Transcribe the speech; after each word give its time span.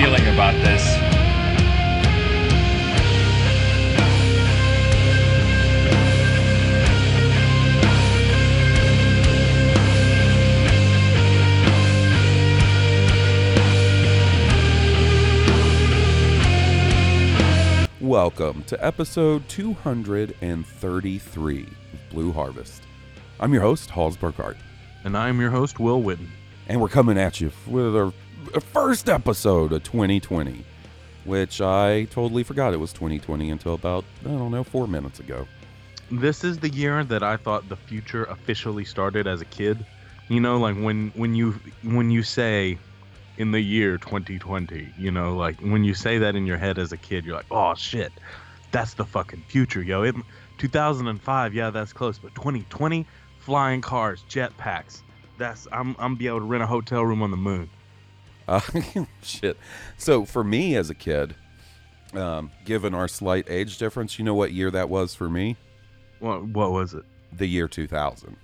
Feeling 0.00 0.28
about 0.28 0.54
this. 0.62 0.84
Welcome 18.00 18.62
to 18.68 18.84
episode 18.84 19.48
233 19.48 21.62
of 21.62 21.68
Blue 22.10 22.32
Harvest. 22.32 22.84
I'm 23.40 23.52
your 23.52 23.62
host, 23.62 23.90
Halls 23.90 24.16
Burkhart, 24.16 24.56
And 25.02 25.16
I'm 25.16 25.40
your 25.40 25.50
host, 25.50 25.80
Will 25.80 26.00
Whitten. 26.00 26.28
and 26.68 26.80
we're 26.80 26.88
coming 26.88 27.18
at 27.18 27.40
you 27.40 27.50
with 27.66 27.96
our 27.96 28.12
first 28.60 29.08
episode 29.08 29.72
of 29.72 29.82
2020, 29.84 30.64
which 31.24 31.60
I 31.60 32.04
totally 32.04 32.42
forgot 32.42 32.74
it 32.74 32.78
was 32.78 32.92
2020 32.92 33.50
until 33.50 33.74
about, 33.74 34.04
I 34.24 34.28
don't 34.28 34.50
know, 34.50 34.64
four 34.64 34.86
minutes 34.86 35.20
ago. 35.20 35.46
This 36.10 36.44
is 36.44 36.58
the 36.58 36.70
year 36.70 37.04
that 37.04 37.22
I 37.22 37.36
thought 37.36 37.68
the 37.68 37.76
future 37.76 38.24
officially 38.24 38.84
started 38.84 39.26
as 39.26 39.40
a 39.40 39.44
kid. 39.44 39.84
You 40.28 40.40
know, 40.40 40.58
like 40.58 40.76
when 40.76 41.10
when 41.14 41.34
you 41.34 41.52
when 41.82 42.10
you 42.10 42.22
say 42.22 42.78
in 43.36 43.50
the 43.50 43.60
year 43.60 43.98
2020, 43.98 44.92
you 44.98 45.10
know, 45.10 45.36
like 45.36 45.60
when 45.60 45.84
you 45.84 45.94
say 45.94 46.18
that 46.18 46.34
in 46.34 46.46
your 46.46 46.56
head 46.56 46.78
as 46.78 46.92
a 46.92 46.96
kid, 46.96 47.24
you're 47.24 47.36
like, 47.36 47.46
"Oh 47.50 47.74
shit. 47.74 48.12
That's 48.70 48.94
the 48.94 49.04
fucking 49.04 49.44
future, 49.48 49.82
yo." 49.82 50.02
It 50.02 50.14
2005, 50.58 51.54
yeah, 51.54 51.70
that's 51.70 51.92
close, 51.92 52.18
but 52.18 52.34
2020, 52.34 53.06
flying 53.38 53.80
cars, 53.80 54.24
jetpacks. 54.28 55.02
That's 55.38 55.68
I'm 55.72 55.94
I'm 55.98 56.16
be 56.16 56.26
able 56.26 56.40
to 56.40 56.44
rent 56.44 56.62
a 56.62 56.66
hotel 56.66 57.04
room 57.04 57.22
on 57.22 57.30
the 57.30 57.36
moon. 57.36 57.70
Uh, 58.48 58.60
shit. 59.22 59.58
So 59.98 60.24
for 60.24 60.42
me 60.42 60.74
as 60.74 60.88
a 60.88 60.94
kid, 60.94 61.34
um, 62.14 62.50
given 62.64 62.94
our 62.94 63.06
slight 63.06 63.48
age 63.48 63.76
difference, 63.78 64.18
you 64.18 64.24
know 64.24 64.34
what 64.34 64.52
year 64.52 64.70
that 64.70 64.88
was 64.88 65.14
for 65.14 65.28
me? 65.28 65.56
What 66.18 66.44
what 66.46 66.72
was 66.72 66.94
it? 66.94 67.04
The 67.32 67.46
year 67.46 67.68
2000. 67.68 68.36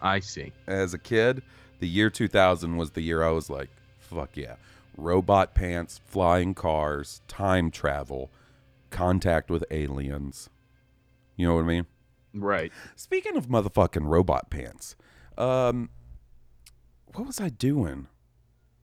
I 0.00 0.20
see. 0.20 0.52
as 0.68 0.94
a 0.94 0.98
kid, 0.98 1.42
the 1.80 1.88
year 1.88 2.08
2000 2.10 2.76
was 2.76 2.92
the 2.92 3.00
year 3.00 3.24
I 3.24 3.30
was 3.30 3.50
like, 3.50 3.70
fuck 3.98 4.36
yeah. 4.36 4.56
Robot 4.96 5.54
pants, 5.54 6.00
flying 6.06 6.54
cars, 6.54 7.20
time 7.26 7.70
travel, 7.70 8.30
contact 8.90 9.50
with 9.50 9.64
aliens. 9.70 10.50
You 11.36 11.48
know 11.48 11.54
what 11.54 11.64
I 11.64 11.66
mean? 11.66 11.86
Right. 12.34 12.72
Speaking 12.94 13.36
of 13.36 13.48
motherfucking 13.48 14.06
robot 14.06 14.50
pants, 14.50 14.94
um, 15.36 15.88
what 17.14 17.26
was 17.26 17.40
I 17.40 17.48
doing? 17.48 18.06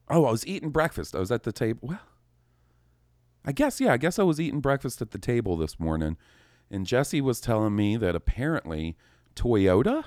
Oh, 0.08 0.24
I 0.24 0.30
was 0.30 0.46
eating 0.46 0.70
breakfast. 0.70 1.14
I 1.14 1.18
was 1.18 1.32
at 1.32 1.42
the 1.42 1.52
table. 1.52 1.80
Well, 1.88 2.00
I 3.44 3.52
guess, 3.52 3.80
yeah, 3.80 3.92
I 3.92 3.96
guess 3.96 4.18
I 4.18 4.22
was 4.22 4.40
eating 4.40 4.60
breakfast 4.60 5.00
at 5.00 5.12
the 5.12 5.18
table 5.18 5.56
this 5.56 5.78
morning. 5.78 6.16
And 6.70 6.86
Jesse 6.86 7.20
was 7.20 7.40
telling 7.40 7.76
me 7.76 7.96
that 7.96 8.16
apparently 8.16 8.96
Toyota 9.36 10.04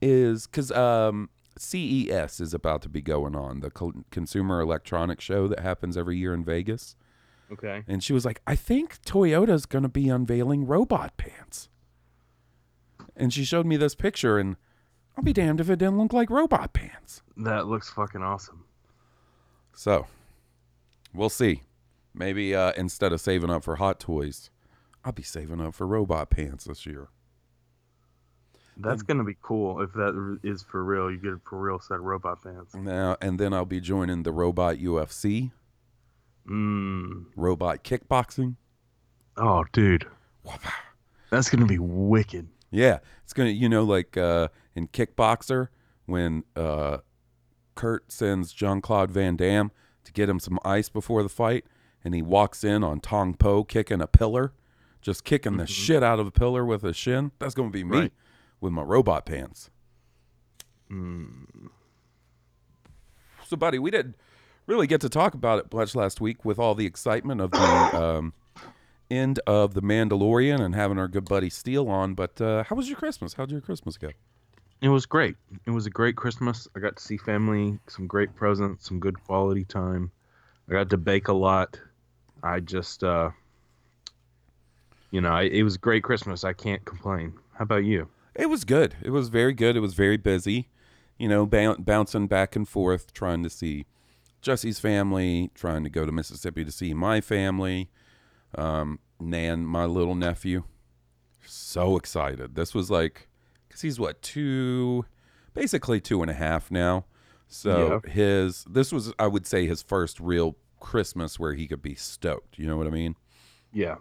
is 0.00 0.46
because 0.46 0.70
um, 0.72 1.30
CES 1.56 2.40
is 2.40 2.54
about 2.54 2.82
to 2.82 2.88
be 2.88 3.00
going 3.00 3.34
on, 3.34 3.60
the 3.60 3.70
co- 3.70 4.04
Consumer 4.10 4.60
Electronics 4.60 5.24
Show 5.24 5.48
that 5.48 5.60
happens 5.60 5.96
every 5.96 6.16
year 6.16 6.34
in 6.34 6.44
Vegas. 6.44 6.94
Okay. 7.50 7.84
And 7.88 8.04
she 8.04 8.12
was 8.12 8.24
like, 8.24 8.42
I 8.46 8.54
think 8.54 9.00
Toyota's 9.02 9.64
going 9.64 9.82
to 9.82 9.88
be 9.88 10.08
unveiling 10.08 10.66
robot 10.66 11.16
pants. 11.16 11.70
And 13.16 13.32
she 13.32 13.44
showed 13.44 13.66
me 13.66 13.76
this 13.76 13.94
picture, 13.94 14.38
and 14.38 14.56
I'll 15.18 15.24
be 15.24 15.32
damned 15.32 15.60
if 15.60 15.68
it 15.68 15.80
didn't 15.80 15.98
look 15.98 16.12
like 16.12 16.30
robot 16.30 16.72
pants. 16.72 17.22
That 17.38 17.66
looks 17.66 17.90
fucking 17.90 18.22
awesome. 18.22 18.62
So, 19.74 20.06
we'll 21.12 21.28
see. 21.28 21.62
Maybe 22.14 22.54
uh, 22.54 22.70
instead 22.76 23.12
of 23.12 23.20
saving 23.20 23.50
up 23.50 23.64
for 23.64 23.74
hot 23.76 23.98
toys, 23.98 24.50
I'll 25.04 25.10
be 25.10 25.24
saving 25.24 25.60
up 25.60 25.74
for 25.74 25.88
robot 25.88 26.30
pants 26.30 26.66
this 26.66 26.86
year. 26.86 27.08
That's 28.76 29.02
gonna 29.02 29.24
be 29.24 29.36
cool 29.42 29.80
if 29.82 29.92
that 29.94 30.38
is 30.44 30.62
for 30.62 30.84
real. 30.84 31.10
You 31.10 31.16
get 31.16 31.32
a 31.32 31.40
for 31.48 31.58
real 31.58 31.80
set 31.80 31.94
of 31.96 32.02
robot 32.04 32.40
pants. 32.44 32.76
Now, 32.76 33.16
and 33.20 33.40
then 33.40 33.52
I'll 33.52 33.64
be 33.64 33.80
joining 33.80 34.22
the 34.22 34.30
robot 34.30 34.76
UFC, 34.76 35.50
Mm. 36.48 37.24
robot 37.34 37.82
kickboxing. 37.82 38.54
Oh, 39.36 39.64
dude, 39.72 40.06
that's 41.28 41.50
gonna 41.50 41.66
be 41.66 41.80
wicked. 41.80 42.46
Yeah, 42.70 42.98
it's 43.24 43.32
gonna, 43.32 43.50
you 43.50 43.68
know, 43.68 43.82
like 43.82 44.16
uh, 44.16 44.48
in 44.78 44.88
Kickboxer 44.88 45.68
when 46.06 46.44
uh, 46.56 46.98
Kurt 47.74 48.10
sends 48.10 48.52
Jean 48.52 48.80
Claude 48.80 49.10
Van 49.10 49.36
Damme 49.36 49.70
to 50.04 50.12
get 50.12 50.28
him 50.28 50.38
some 50.40 50.58
ice 50.64 50.88
before 50.88 51.22
the 51.22 51.28
fight, 51.28 51.66
and 52.02 52.14
he 52.14 52.22
walks 52.22 52.64
in 52.64 52.82
on 52.82 53.00
Tong 53.00 53.34
Po 53.34 53.64
kicking 53.64 54.00
a 54.00 54.06
pillar, 54.06 54.52
just 55.02 55.24
kicking 55.24 55.56
the 55.58 55.66
shit 55.66 56.02
out 56.02 56.18
of 56.18 56.26
a 56.26 56.30
pillar 56.30 56.64
with 56.64 56.82
a 56.84 56.94
shin. 56.94 57.32
That's 57.38 57.54
gonna 57.54 57.70
be 57.70 57.84
me 57.84 57.98
Right. 57.98 58.12
with 58.60 58.72
my 58.72 58.82
robot 58.82 59.26
pants. 59.26 59.68
So, 63.46 63.56
buddy, 63.56 63.78
we 63.78 63.90
didn't 63.90 64.16
really 64.66 64.86
get 64.86 65.00
to 65.02 65.08
talk 65.08 65.34
about 65.34 65.58
it 65.58 65.72
much 65.72 65.94
last 65.94 66.20
week 66.20 66.44
with 66.44 66.58
all 66.58 66.74
the 66.74 66.86
excitement 66.86 67.40
of 67.40 67.50
the 67.50 67.58
um, 68.02 68.32
end 69.10 69.40
of 69.46 69.74
the 69.74 69.82
Mandalorian 69.82 70.60
and 70.60 70.74
having 70.74 70.98
our 70.98 71.08
good 71.08 71.24
buddy 71.26 71.50
Steele 71.50 71.88
on. 71.88 72.14
But 72.14 72.40
uh, 72.40 72.64
how 72.64 72.76
was 72.76 72.88
your 72.88 72.98
Christmas? 72.98 73.34
How'd 73.34 73.50
your 73.50 73.60
Christmas 73.60 73.96
go? 73.98 74.10
It 74.80 74.88
was 74.88 75.06
great. 75.06 75.36
It 75.66 75.70
was 75.70 75.86
a 75.86 75.90
great 75.90 76.16
Christmas. 76.16 76.68
I 76.76 76.80
got 76.80 76.96
to 76.96 77.02
see 77.02 77.16
family, 77.16 77.78
some 77.88 78.06
great 78.06 78.34
presents, 78.36 78.86
some 78.86 79.00
good 79.00 79.22
quality 79.24 79.64
time. 79.64 80.12
I 80.68 80.72
got 80.72 80.90
to 80.90 80.96
bake 80.96 81.28
a 81.28 81.32
lot. 81.32 81.80
I 82.42 82.60
just, 82.60 83.02
uh, 83.02 83.30
you 85.10 85.20
know, 85.20 85.30
I, 85.30 85.42
it 85.42 85.64
was 85.64 85.74
a 85.74 85.78
great 85.78 86.04
Christmas. 86.04 86.44
I 86.44 86.52
can't 86.52 86.84
complain. 86.84 87.32
How 87.54 87.64
about 87.64 87.84
you? 87.84 88.08
It 88.36 88.48
was 88.48 88.64
good. 88.64 88.94
It 89.02 89.10
was 89.10 89.30
very 89.30 89.52
good. 89.52 89.76
It 89.76 89.80
was 89.80 89.94
very 89.94 90.16
busy. 90.16 90.68
You 91.18 91.28
know, 91.28 91.44
boun 91.44 91.82
bouncing 91.82 92.28
back 92.28 92.54
and 92.54 92.68
forth, 92.68 93.12
trying 93.12 93.42
to 93.42 93.50
see 93.50 93.86
Jesse's 94.40 94.78
family, 94.78 95.50
trying 95.54 95.82
to 95.82 95.90
go 95.90 96.06
to 96.06 96.12
Mississippi 96.12 96.64
to 96.64 96.70
see 96.70 96.94
my 96.94 97.20
family. 97.20 97.90
Um, 98.54 99.00
Nan, 99.18 99.66
my 99.66 99.84
little 99.84 100.14
nephew, 100.14 100.62
so 101.44 101.96
excited. 101.96 102.54
This 102.54 102.72
was 102.72 102.90
like, 102.90 103.26
because 103.78 103.94
he's 103.94 104.00
what 104.00 104.20
two, 104.22 105.04
basically 105.54 106.00
two 106.00 106.20
and 106.22 106.30
a 106.30 106.34
half 106.34 106.70
now. 106.70 107.04
So 107.46 108.02
his 108.06 108.64
this 108.68 108.92
was, 108.92 109.12
I 109.18 109.26
would 109.26 109.46
say, 109.46 109.66
his 109.66 109.82
first 109.82 110.18
real 110.20 110.56
Christmas 110.80 111.38
where 111.38 111.54
he 111.54 111.66
could 111.66 111.80
be 111.80 111.94
stoked. 111.94 112.58
You 112.58 112.66
know 112.66 112.76
what 112.76 112.86
I 112.86 112.90
mean? 112.90 113.14
Yeah. 113.72 113.96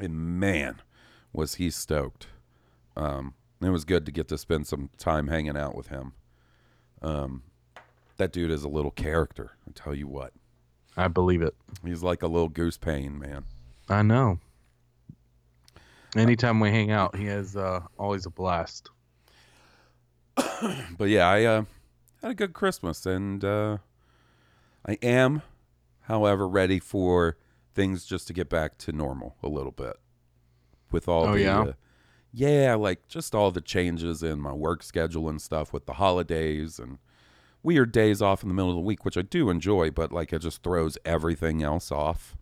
And 0.00 0.38
man, 0.38 0.82
was 1.32 1.54
he 1.54 1.70
stoked. 1.70 2.26
Um, 2.96 3.34
it 3.60 3.70
was 3.70 3.84
good 3.84 4.04
to 4.06 4.12
get 4.12 4.28
to 4.28 4.38
spend 4.38 4.66
some 4.66 4.90
time 4.98 5.28
hanging 5.28 5.56
out 5.56 5.74
with 5.74 5.88
him. 5.88 6.12
Um, 7.02 7.42
that 8.18 8.32
dude 8.32 8.50
is 8.50 8.62
a 8.62 8.68
little 8.68 8.90
character. 8.90 9.52
I 9.66 9.72
tell 9.74 9.94
you 9.94 10.06
what. 10.06 10.32
I 10.96 11.08
believe 11.08 11.42
it. 11.42 11.54
He's 11.84 12.02
like 12.02 12.22
a 12.22 12.28
little 12.28 12.48
goose 12.48 12.78
pain, 12.78 13.18
man. 13.18 13.44
I 13.88 14.02
know. 14.02 14.38
Anytime 16.14 16.60
we 16.60 16.70
hang 16.70 16.92
out, 16.92 17.16
he 17.16 17.24
has 17.26 17.56
uh, 17.56 17.80
always 17.98 18.26
a 18.26 18.30
blast. 18.30 18.90
But 20.98 21.08
yeah, 21.08 21.28
I 21.28 21.44
uh, 21.44 21.64
had 22.22 22.30
a 22.30 22.34
good 22.34 22.52
Christmas, 22.52 23.06
and 23.06 23.44
uh, 23.44 23.78
I 24.86 24.92
am, 25.02 25.42
however, 26.02 26.48
ready 26.48 26.78
for 26.78 27.36
things 27.74 28.04
just 28.04 28.26
to 28.28 28.32
get 28.32 28.48
back 28.48 28.78
to 28.78 28.92
normal 28.92 29.36
a 29.42 29.48
little 29.48 29.72
bit. 29.72 29.96
With 30.90 31.08
all 31.08 31.24
Oh, 31.28 31.32
the, 31.34 31.40
yeah? 31.40 31.60
uh, 31.62 31.72
yeah, 32.32 32.74
like 32.74 33.08
just 33.08 33.34
all 33.34 33.50
the 33.50 33.60
changes 33.60 34.22
in 34.22 34.40
my 34.40 34.52
work 34.52 34.82
schedule 34.82 35.28
and 35.28 35.40
stuff 35.40 35.72
with 35.72 35.86
the 35.86 35.94
holidays 35.94 36.78
and 36.78 36.98
weird 37.62 37.92
days 37.92 38.20
off 38.22 38.42
in 38.42 38.48
the 38.48 38.54
middle 38.54 38.70
of 38.70 38.76
the 38.76 38.80
week, 38.80 39.04
which 39.04 39.16
I 39.16 39.22
do 39.22 39.50
enjoy, 39.50 39.90
but 39.90 40.12
like 40.12 40.32
it 40.32 40.40
just 40.40 40.62
throws 40.62 40.98
everything 41.04 41.62
else 41.62 41.90
off. 41.90 42.36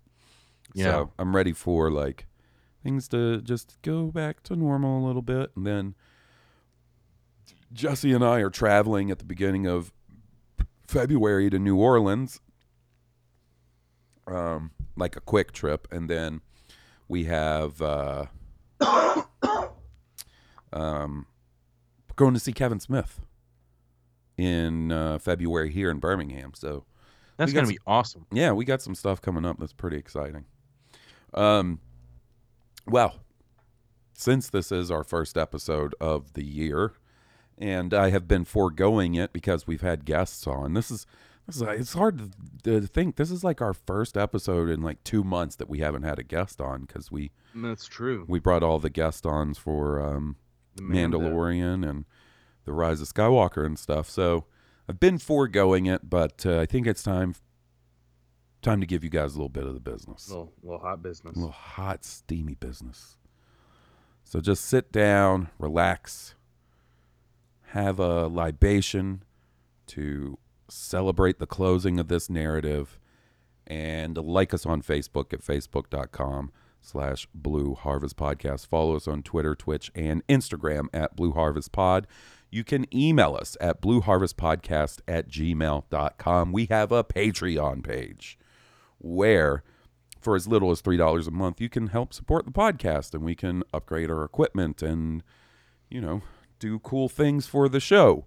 Yeah. 0.74 0.84
So 0.84 1.10
I'm 1.18 1.34
ready 1.36 1.52
for 1.52 1.90
like 1.90 2.26
things 2.82 3.08
to 3.08 3.40
just 3.40 3.76
go 3.82 4.06
back 4.06 4.42
to 4.44 4.56
normal 4.56 5.04
a 5.04 5.06
little 5.06 5.22
bit. 5.22 5.50
And 5.56 5.66
then 5.66 5.94
Jesse 7.72 8.12
and 8.12 8.24
I 8.24 8.40
are 8.40 8.50
traveling 8.50 9.10
at 9.10 9.18
the 9.18 9.24
beginning 9.24 9.66
of 9.66 9.92
February 10.86 11.48
to 11.50 11.58
New 11.58 11.76
Orleans. 11.76 12.40
Um, 14.26 14.70
like 14.96 15.16
a 15.16 15.20
quick 15.20 15.52
trip. 15.52 15.88
And 15.90 16.08
then 16.08 16.40
we 17.08 17.24
have 17.24 17.80
uh 17.82 18.26
um 20.72 21.26
going 22.16 22.34
to 22.34 22.40
see 22.40 22.52
Kevin 22.52 22.78
Smith 22.78 23.20
in 24.36 24.92
uh, 24.92 25.18
February 25.18 25.70
here 25.72 25.90
in 25.90 25.98
Birmingham. 25.98 26.52
So 26.54 26.84
That's 27.36 27.52
gonna 27.52 27.66
some- 27.66 27.74
be 27.74 27.80
awesome. 27.86 28.26
yeah, 28.30 28.52
we 28.52 28.64
got 28.64 28.82
some 28.82 28.94
stuff 28.94 29.20
coming 29.20 29.44
up 29.44 29.58
that's 29.58 29.72
pretty 29.72 29.96
exciting. 29.96 30.44
Um, 31.34 31.80
well, 32.86 33.16
since 34.14 34.50
this 34.50 34.70
is 34.70 34.90
our 34.90 35.02
first 35.04 35.38
episode 35.38 35.94
of 36.00 36.34
the 36.34 36.44
year, 36.44 36.92
and 37.62 37.94
I 37.94 38.10
have 38.10 38.26
been 38.26 38.44
foregoing 38.44 39.14
it 39.14 39.32
because 39.32 39.66
we've 39.68 39.82
had 39.82 40.04
guests 40.04 40.46
on. 40.48 40.74
This 40.74 40.90
is 40.90 41.06
this 41.46 41.56
is 41.56 41.62
it's 41.62 41.92
hard 41.92 42.32
to, 42.64 42.80
think. 42.82 43.16
This 43.16 43.30
is 43.30 43.44
like 43.44 43.60
our 43.60 43.72
first 43.72 44.16
episode 44.16 44.68
in 44.68 44.82
like 44.82 45.02
two 45.04 45.22
months 45.22 45.56
that 45.56 45.68
we 45.68 45.78
haven't 45.78 46.02
had 46.02 46.18
a 46.18 46.22
guest 46.24 46.60
on 46.60 46.82
because 46.82 47.12
we 47.12 47.30
That's 47.54 47.86
true. 47.86 48.24
we 48.28 48.40
brought 48.40 48.62
all 48.64 48.78
the 48.80 48.90
guest 48.90 49.26
ons 49.26 49.58
for 49.58 50.00
um, 50.00 50.36
The 50.76 50.82
Mandalorian 50.82 51.88
and 51.88 52.04
the 52.64 52.72
Rise 52.72 53.00
of 53.00 53.08
Skywalker 53.08 53.64
and 53.64 53.78
stuff. 53.78 54.10
So 54.10 54.44
I've 54.88 54.98
been 55.00 55.18
foregoing 55.18 55.86
it, 55.86 56.10
but 56.10 56.44
uh, 56.44 56.58
I 56.58 56.66
think 56.66 56.86
it's 56.88 57.02
time 57.04 57.34
time 58.60 58.80
to 58.80 58.86
give 58.86 59.02
you 59.04 59.10
guys 59.10 59.34
a 59.34 59.36
little 59.36 59.48
bit 59.48 59.64
of 59.64 59.74
the 59.74 59.80
business, 59.80 60.28
Little, 60.28 60.52
little 60.62 60.78
hot 60.80 61.02
business. 61.02 61.36
a 61.36 61.38
little 61.38 61.52
hot, 61.52 62.04
steamy 62.04 62.54
business. 62.54 63.16
So 64.24 64.40
just 64.40 64.64
sit 64.64 64.92
down, 64.92 65.48
relax, 65.58 66.34
have 67.72 67.98
a 67.98 68.26
libation 68.26 69.22
to 69.88 70.38
celebrate 70.68 71.38
the 71.38 71.46
closing 71.46 71.98
of 71.98 72.08
this 72.08 72.28
narrative, 72.28 72.98
and 73.66 74.16
like 74.16 74.52
us 74.52 74.66
on 74.66 74.82
Facebook 74.82 75.32
at 75.32 75.40
facebook.com 75.40 76.52
slash 76.82 77.26
Blue 77.34 77.74
Harvest 77.74 78.16
Podcast. 78.16 78.66
Follow 78.66 78.96
us 78.96 79.08
on 79.08 79.22
Twitter, 79.22 79.54
Twitch, 79.54 79.90
and 79.94 80.26
Instagram 80.26 80.88
at 80.92 81.16
Blue 81.16 81.32
Harvest 81.32 81.72
Pod. 81.72 82.06
You 82.50 82.64
can 82.64 82.84
email 82.94 83.34
us 83.40 83.56
at 83.60 83.80
blueharvestpodcast 83.80 85.00
at 85.08 85.28
gmail.com. 85.28 86.52
We 86.52 86.66
have 86.66 86.92
a 86.92 87.02
Patreon 87.02 87.82
page 87.82 88.38
where 88.98 89.62
for 90.20 90.36
as 90.36 90.46
little 90.46 90.70
as 90.70 90.82
$3 90.82 91.26
a 91.26 91.30
month, 91.30 91.60
you 91.60 91.68
can 91.68 91.88
help 91.88 92.12
support 92.12 92.44
the 92.44 92.52
podcast 92.52 93.14
and 93.14 93.24
we 93.24 93.34
can 93.34 93.62
upgrade 93.72 94.10
our 94.10 94.22
equipment 94.22 94.82
and, 94.82 95.22
you 95.88 96.00
know, 96.00 96.22
do 96.62 96.78
cool 96.78 97.08
things 97.08 97.48
for 97.48 97.68
the 97.68 97.80
show. 97.80 98.24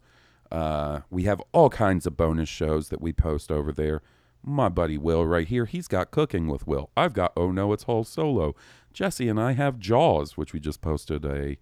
Uh, 0.52 1.00
we 1.10 1.24
have 1.24 1.42
all 1.54 1.70
kinds 1.70 2.06
of 2.06 2.18
bonus 2.18 2.50
shows 2.50 2.90
that 2.90 3.02
we 3.02 3.14
post 3.14 3.50
over 3.50 3.72
there. 3.72 4.02
My 4.44 4.68
buddy 4.68 4.98
Will 4.98 5.26
right 5.26 5.48
here, 5.48 5.66
he's 5.66 5.88
got 5.88 6.12
Cooking 6.12 6.48
with 6.50 6.68
Will. 6.68 6.90
I've 6.98 7.14
got 7.14 7.32
Oh 7.38 7.52
No, 7.52 7.72
It's 7.72 7.84
Whole 7.84 8.04
Solo. 8.04 8.54
Jesse 8.92 9.30
and 9.30 9.40
I 9.40 9.54
have 9.54 9.80
Jaws, 9.80 10.36
which 10.36 10.52
we 10.52 10.60
just 10.60 10.82
posted 10.82 11.24
a 11.26 11.56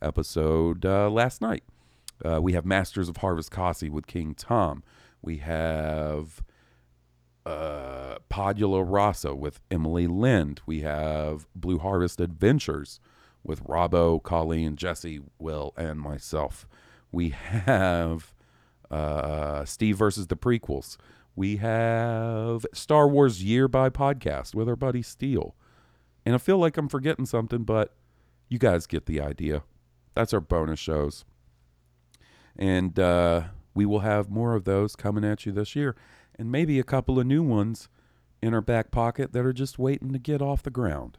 episode 0.00 0.86
uh, 0.86 1.10
last 1.10 1.42
night. 1.42 1.64
Uh, 2.24 2.40
we 2.40 2.52
have 2.52 2.64
Masters 2.64 3.08
of 3.08 3.18
Harvest 3.18 3.50
Kasi 3.50 3.88
with 3.90 4.06
King 4.06 4.34
Tom. 4.34 4.84
We 5.20 5.38
have 5.38 6.42
uh, 7.44 8.18
Padula 8.30 8.84
Rasa 8.86 9.34
with 9.34 9.58
Emily 9.68 10.06
Lind. 10.06 10.60
We 10.64 10.82
have 10.82 11.48
Blue 11.56 11.78
Harvest 11.80 12.20
Adventures 12.20 13.00
with 13.44 13.64
Robbo, 13.64 14.22
Colleen, 14.22 14.76
Jesse, 14.76 15.20
Will, 15.38 15.72
and 15.76 16.00
myself. 16.00 16.66
We 17.12 17.30
have 17.30 18.34
uh, 18.90 19.64
Steve 19.64 19.96
versus 19.96 20.26
the 20.26 20.36
prequels. 20.36 20.96
We 21.36 21.56
have 21.56 22.66
Star 22.74 23.08
Wars 23.08 23.42
Year 23.42 23.68
by 23.68 23.88
Podcast 23.88 24.54
with 24.54 24.68
our 24.68 24.76
buddy 24.76 25.02
Steele. 25.02 25.54
And 26.26 26.34
I 26.34 26.38
feel 26.38 26.58
like 26.58 26.76
I'm 26.76 26.88
forgetting 26.88 27.26
something, 27.26 27.64
but 27.64 27.94
you 28.48 28.58
guys 28.58 28.86
get 28.86 29.06
the 29.06 29.20
idea. 29.20 29.62
That's 30.14 30.34
our 30.34 30.40
bonus 30.40 30.78
shows. 30.78 31.24
And 32.56 32.98
uh, 32.98 33.44
we 33.74 33.86
will 33.86 34.00
have 34.00 34.28
more 34.28 34.54
of 34.54 34.64
those 34.64 34.96
coming 34.96 35.24
at 35.24 35.46
you 35.46 35.52
this 35.52 35.74
year. 35.74 35.96
And 36.38 36.50
maybe 36.50 36.78
a 36.78 36.84
couple 36.84 37.18
of 37.18 37.26
new 37.26 37.42
ones 37.42 37.88
in 38.42 38.54
our 38.54 38.60
back 38.60 38.90
pocket 38.90 39.32
that 39.32 39.46
are 39.46 39.52
just 39.52 39.78
waiting 39.78 40.12
to 40.12 40.18
get 40.18 40.42
off 40.42 40.62
the 40.62 40.70
ground. 40.70 41.18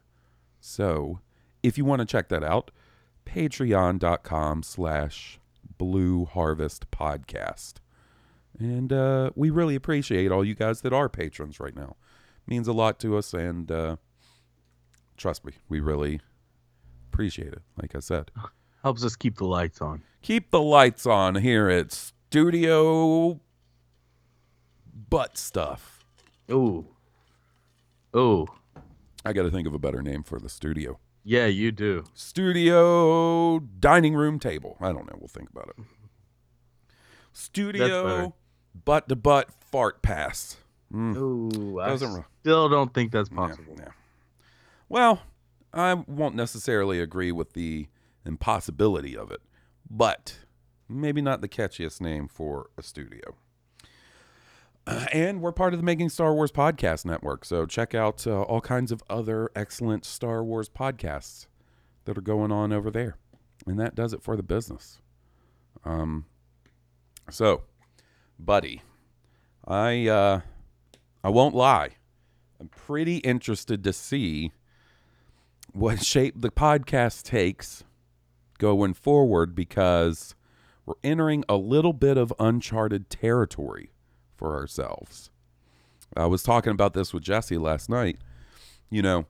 So 0.60 1.20
if 1.64 1.78
you 1.78 1.86
want 1.86 2.00
to 2.00 2.06
check 2.06 2.30
that 2.30 2.44
out, 2.44 2.72
patreon.com 3.26 4.64
slash 4.64 5.40
blue 5.78 6.26
harvest 6.26 6.90
podcast. 6.92 7.76
And 8.60 8.92
uh, 8.94 9.32
we 9.36 9.50
really 9.50 9.76
appreciate 9.76 10.32
all 10.32 10.44
you 10.46 10.56
guys 10.56 10.82
that 10.82 10.94
are 10.94 11.10
patrons 11.10 11.60
right 11.60 11.76
now. 11.76 11.96
means 12.46 12.68
a 12.68 12.74
lot 12.74 13.00
to 13.00 13.18
us, 13.18 13.34
and 13.34 13.72
uh, 13.72 13.96
trust 15.18 15.46
me, 15.46 15.54
we 15.70 15.80
really 15.80 16.20
appreciate 17.12 17.54
it. 17.54 17.62
Like 17.82 17.96
I 17.96 18.00
said, 18.00 18.32
Helps 18.84 19.04
us 19.06 19.16
keep 19.16 19.38
the 19.38 19.46
lights 19.46 19.82
on. 19.82 20.02
keep 20.24 20.50
the 20.52 20.62
lights 20.62 21.06
on 21.06 21.36
here 21.36 21.70
at 21.70 21.92
Studio 21.92 23.40
Butt 25.10 25.38
Stuff. 25.38 26.04
Ooh. 26.52 26.88
Ooh. 28.16 28.48
I 29.24 29.34
got 29.34 29.44
to 29.44 29.52
think 29.52 29.68
of 29.68 29.74
a 29.76 29.80
better 29.80 30.02
name 30.02 30.24
for 30.24 30.40
the 30.40 30.50
studio. 30.50 31.00
Yeah, 31.24 31.46
you 31.46 31.72
do. 31.72 32.06
Studio 32.14 33.60
dining 33.60 34.16
room 34.16 34.40
table. 34.40 34.78
I 34.82 34.92
don't 34.92 35.06
know. 35.06 35.18
We'll 35.20 35.28
think 35.28 35.50
about 35.50 35.70
it. 35.78 35.86
Studio 37.34 38.34
butt 38.86 39.08
to 39.10 39.16
butt 39.16 39.50
fart 39.72 40.02
pass. 40.02 40.58
Mm. 40.94 41.16
Ooh. 41.16 41.80
I 41.80 41.90
Doesn't 41.90 42.26
still 42.42 42.68
don't 42.70 42.94
think 42.94 43.12
that's 43.12 43.30
Yeah, 43.30 43.36
possible. 43.38 43.76
yeah. 43.78 43.90
Well, 44.90 45.22
I 45.74 45.94
won't 45.94 46.36
necessarily 46.36 47.00
agree 47.00 47.32
with 47.32 47.54
the 47.54 47.88
impossibility 48.26 49.16
of 49.16 49.32
it, 49.32 49.42
but 49.90 50.40
maybe 50.90 51.22
not 51.22 51.40
the 51.42 51.48
catchiest 51.48 52.02
name 52.02 52.28
for 52.28 52.70
a 52.78 52.84
studio. 52.84 53.36
And 55.14 55.42
we're 55.42 55.52
part 55.52 55.74
of 55.74 55.80
the 55.80 55.86
Making 55.86 56.10
Star 56.10 56.34
Wars 56.34 56.52
Podcast 56.52 57.06
Network, 57.06 57.46
so 57.46 57.66
check 57.66 57.94
out 57.94 58.26
uh, 58.26 58.42
all 58.44 58.62
kinds 58.62 58.92
of 58.92 59.04
other 59.10 59.50
excellent 59.56 60.06
Star 60.06 60.44
Wars 60.44 60.70
podcasts 60.70 61.48
that 62.06 62.18
are 62.18 62.22
going 62.22 62.52
on 62.52 62.72
over 62.74 62.90
there. 62.90 63.18
And 63.68 63.80
that 63.80 63.96
does 63.96 64.14
it 64.14 64.24
for 64.24 64.36
the 64.36 64.44
business. 64.44 65.00
Um, 65.86 66.26
so, 67.30 67.64
buddy, 68.40 68.82
I 69.66 70.08
uh, 70.08 70.42
I 71.24 71.30
won't 71.30 71.56
lie. 71.56 71.92
I'm 72.60 72.70
pretty 72.70 73.18
interested 73.18 73.84
to 73.84 73.94
see 73.94 74.52
what 75.74 76.04
shape 76.04 76.42
the 76.42 76.52
podcast 76.52 77.24
takes 77.24 77.84
going 78.58 78.94
forward 78.94 79.56
because 79.56 80.36
we're 80.86 80.96
entering 81.04 81.44
a 81.48 81.56
little 81.56 81.94
bit 81.94 82.18
of 82.18 82.34
uncharted 82.40 83.10
territory 83.10 83.92
for 84.42 84.56
ourselves. 84.56 85.30
I 86.18 86.26
was 86.26 86.42
talking 86.42 86.72
about 86.72 86.96
this 86.96 87.14
with 87.14 87.22
Jesse 87.22 87.60
last 87.60 87.90
night. 87.90 88.18
You 88.90 89.04
know, 89.04 89.28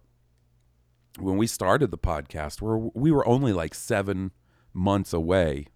when 1.20 1.36
we 1.36 1.48
started 1.48 1.91
the 1.91 1.98
podcast, 1.98 2.62
we 2.62 2.89
we 2.94 3.12
were 3.12 3.27
only 3.27 3.51
like 3.51 3.75
seven 3.75 4.32
months 4.74 5.12
away 5.12 5.68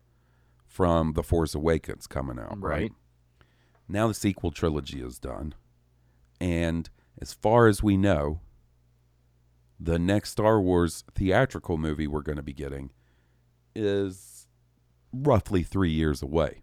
from 0.66 1.14
The 1.14 1.22
Force 1.22 1.54
Awakens 1.54 2.08
coming 2.08 2.40
out, 2.40 2.62
right? 2.62 2.82
Right. 2.84 2.92
Now 3.90 4.08
the 4.08 4.14
sequel 4.14 4.52
trilogy 4.52 5.02
is 5.02 5.20
done. 5.20 5.54
And 6.40 6.90
as 7.22 7.34
far 7.34 7.68
as 7.68 7.84
we 7.84 7.98
know, 7.98 8.40
the 9.78 10.00
next 10.00 10.32
Star 10.32 10.62
Wars 10.62 11.04
theatrical 11.14 11.78
movie 11.78 12.08
we're 12.08 12.22
going 12.22 12.38
to 12.38 12.42
be 12.42 12.54
getting 12.54 12.92
is 13.76 14.48
roughly 15.12 15.62
three 15.62 15.92
years 15.92 16.22
away. 16.22 16.62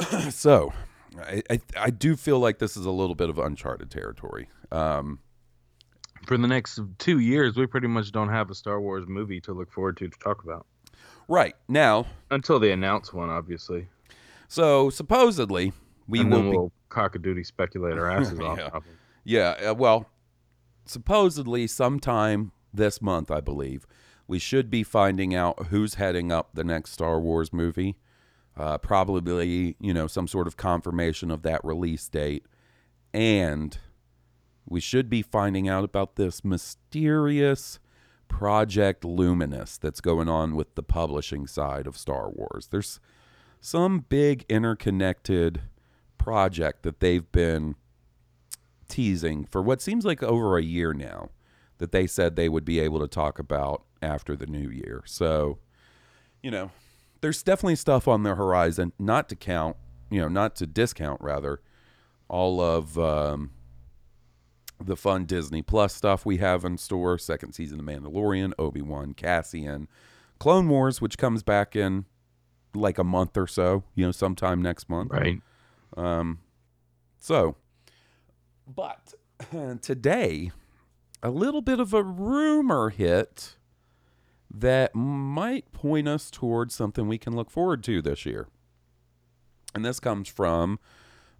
so, 0.30 0.72
I, 1.18 1.42
I 1.50 1.60
I 1.76 1.90
do 1.90 2.16
feel 2.16 2.38
like 2.38 2.58
this 2.58 2.76
is 2.76 2.86
a 2.86 2.90
little 2.90 3.14
bit 3.14 3.30
of 3.30 3.38
uncharted 3.38 3.90
territory. 3.90 4.48
Um, 4.70 5.20
For 6.26 6.36
the 6.36 6.48
next 6.48 6.80
two 6.98 7.18
years, 7.18 7.56
we 7.56 7.66
pretty 7.66 7.86
much 7.88 8.12
don't 8.12 8.28
have 8.28 8.50
a 8.50 8.54
Star 8.54 8.80
Wars 8.80 9.06
movie 9.06 9.40
to 9.42 9.52
look 9.52 9.72
forward 9.72 9.96
to 9.98 10.08
to 10.08 10.18
talk 10.18 10.44
about 10.44 10.66
right 11.28 11.54
now, 11.68 12.06
until 12.30 12.58
they 12.60 12.72
announce 12.72 13.12
one, 13.12 13.30
obviously. 13.30 13.88
so 14.48 14.90
supposedly 14.90 15.72
we 16.06 16.20
and 16.20 16.30
will 16.30 16.38
then 16.38 16.50
be 16.50 16.56
we'll 16.56 16.72
cock-a-doodle 16.88 17.44
speculate 17.44 17.98
our 17.98 18.10
asses 18.10 18.38
off. 18.40 18.58
Yeah. 18.58 18.80
Yeah, 19.24 19.70
uh, 19.70 19.74
well, 19.74 20.06
supposedly 20.84 21.66
sometime 21.66 22.52
this 22.72 23.02
month, 23.02 23.30
I 23.30 23.40
believe, 23.40 23.86
we 24.28 24.38
should 24.38 24.70
be 24.70 24.84
finding 24.84 25.34
out 25.34 25.66
who's 25.66 25.94
heading 25.94 26.30
up 26.30 26.50
the 26.54 26.62
next 26.62 26.92
Star 26.92 27.18
Wars 27.20 27.52
movie. 27.52 27.96
Uh, 28.56 28.78
probably, 28.78 29.76
you 29.78 29.92
know, 29.92 30.06
some 30.06 30.26
sort 30.26 30.46
of 30.46 30.56
confirmation 30.56 31.30
of 31.30 31.42
that 31.42 31.62
release 31.62 32.08
date. 32.08 32.46
And 33.12 33.76
we 34.64 34.80
should 34.80 35.10
be 35.10 35.20
finding 35.22 35.68
out 35.68 35.84
about 35.84 36.16
this 36.16 36.44
mysterious 36.44 37.78
Project 38.28 39.04
Luminous 39.04 39.78
that's 39.78 40.00
going 40.00 40.28
on 40.28 40.56
with 40.56 40.74
the 40.74 40.82
publishing 40.82 41.46
side 41.46 41.86
of 41.86 41.96
Star 41.96 42.30
Wars. 42.30 42.68
There's 42.70 42.98
some 43.60 44.04
big 44.08 44.44
interconnected 44.48 45.62
project 46.18 46.82
that 46.82 47.00
they've 47.00 47.30
been 47.30 47.76
teasing 48.88 49.44
for 49.44 49.62
what 49.62 49.80
seems 49.80 50.04
like 50.04 50.22
over 50.22 50.56
a 50.56 50.62
year 50.62 50.92
now 50.92 51.30
that 51.78 51.92
they 51.92 52.06
said 52.06 52.36
they 52.36 52.48
would 52.48 52.64
be 52.64 52.80
able 52.80 53.00
to 53.00 53.08
talk 53.08 53.38
about 53.38 53.84
after 54.02 54.34
the 54.34 54.46
new 54.46 54.68
year. 54.68 55.02
So, 55.04 55.58
you 56.42 56.50
know, 56.50 56.70
there's 57.26 57.42
definitely 57.42 57.74
stuff 57.74 58.06
on 58.06 58.22
the 58.22 58.36
horizon, 58.36 58.92
not 59.00 59.28
to 59.28 59.34
count, 59.34 59.76
you 60.10 60.20
know, 60.20 60.28
not 60.28 60.54
to 60.54 60.64
discount 60.64 61.20
rather, 61.20 61.60
all 62.28 62.60
of 62.60 62.96
um, 62.96 63.50
the 64.80 64.94
fun 64.94 65.24
Disney 65.24 65.60
Plus 65.60 65.92
stuff 65.92 66.24
we 66.24 66.36
have 66.36 66.64
in 66.64 66.78
store. 66.78 67.18
Second 67.18 67.52
season 67.52 67.80
of 67.80 67.84
Mandalorian, 67.84 68.52
Obi 68.60 68.80
Wan, 68.80 69.12
Cassian, 69.12 69.88
Clone 70.38 70.68
Wars, 70.68 71.00
which 71.00 71.18
comes 71.18 71.42
back 71.42 71.74
in 71.74 72.04
like 72.72 72.96
a 72.96 73.02
month 73.02 73.36
or 73.36 73.48
so, 73.48 73.82
you 73.96 74.06
know, 74.06 74.12
sometime 74.12 74.62
next 74.62 74.88
month. 74.88 75.10
Right. 75.10 75.40
Um, 75.96 76.38
so, 77.18 77.56
but 78.72 79.14
today, 79.82 80.52
a 81.24 81.30
little 81.30 81.60
bit 81.60 81.80
of 81.80 81.92
a 81.92 82.04
rumor 82.04 82.90
hit 82.90 83.56
that 84.60 84.94
might 84.94 85.70
point 85.72 86.08
us 86.08 86.30
towards 86.30 86.74
something 86.74 87.08
we 87.08 87.18
can 87.18 87.36
look 87.36 87.50
forward 87.50 87.84
to 87.84 88.00
this 88.00 88.24
year. 88.24 88.48
And 89.74 89.84
this 89.84 90.00
comes 90.00 90.28
from 90.28 90.78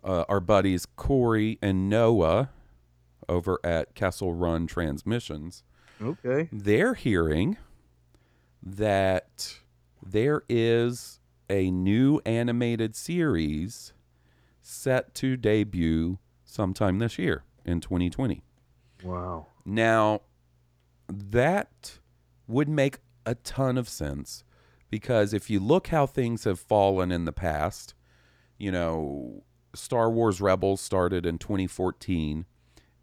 uh, 0.04 0.24
our 0.28 0.40
buddies 0.40 0.86
Corey 0.96 1.58
and 1.62 1.88
Noah 1.88 2.50
over 3.28 3.58
at 3.64 3.94
Kessel 3.94 4.34
Run 4.34 4.66
Transmissions. 4.66 5.64
Okay. 6.02 6.48
They're 6.52 6.94
hearing 6.94 7.56
that 8.62 9.60
there 10.04 10.42
is 10.48 11.20
a 11.48 11.70
new 11.70 12.20
animated 12.26 12.94
series 12.94 13.94
set 14.60 15.14
to 15.14 15.36
debut 15.36 16.18
sometime 16.44 16.98
this 16.98 17.18
year 17.18 17.44
in 17.64 17.80
2020. 17.80 18.42
Wow. 19.02 19.46
Now, 19.64 20.20
that 21.08 21.98
would 22.46 22.68
make 22.68 22.98
a 23.26 23.34
ton 23.34 23.76
of 23.76 23.88
sense 23.88 24.44
because 24.90 25.34
if 25.34 25.50
you 25.50 25.60
look 25.60 25.88
how 25.88 26.06
things 26.06 26.44
have 26.44 26.58
fallen 26.60 27.10
in 27.10 27.24
the 27.24 27.32
past, 27.32 27.94
you 28.56 28.70
know, 28.70 29.42
Star 29.74 30.10
Wars 30.10 30.40
Rebels 30.40 30.80
started 30.80 31.26
in 31.26 31.38
2014, 31.38 32.46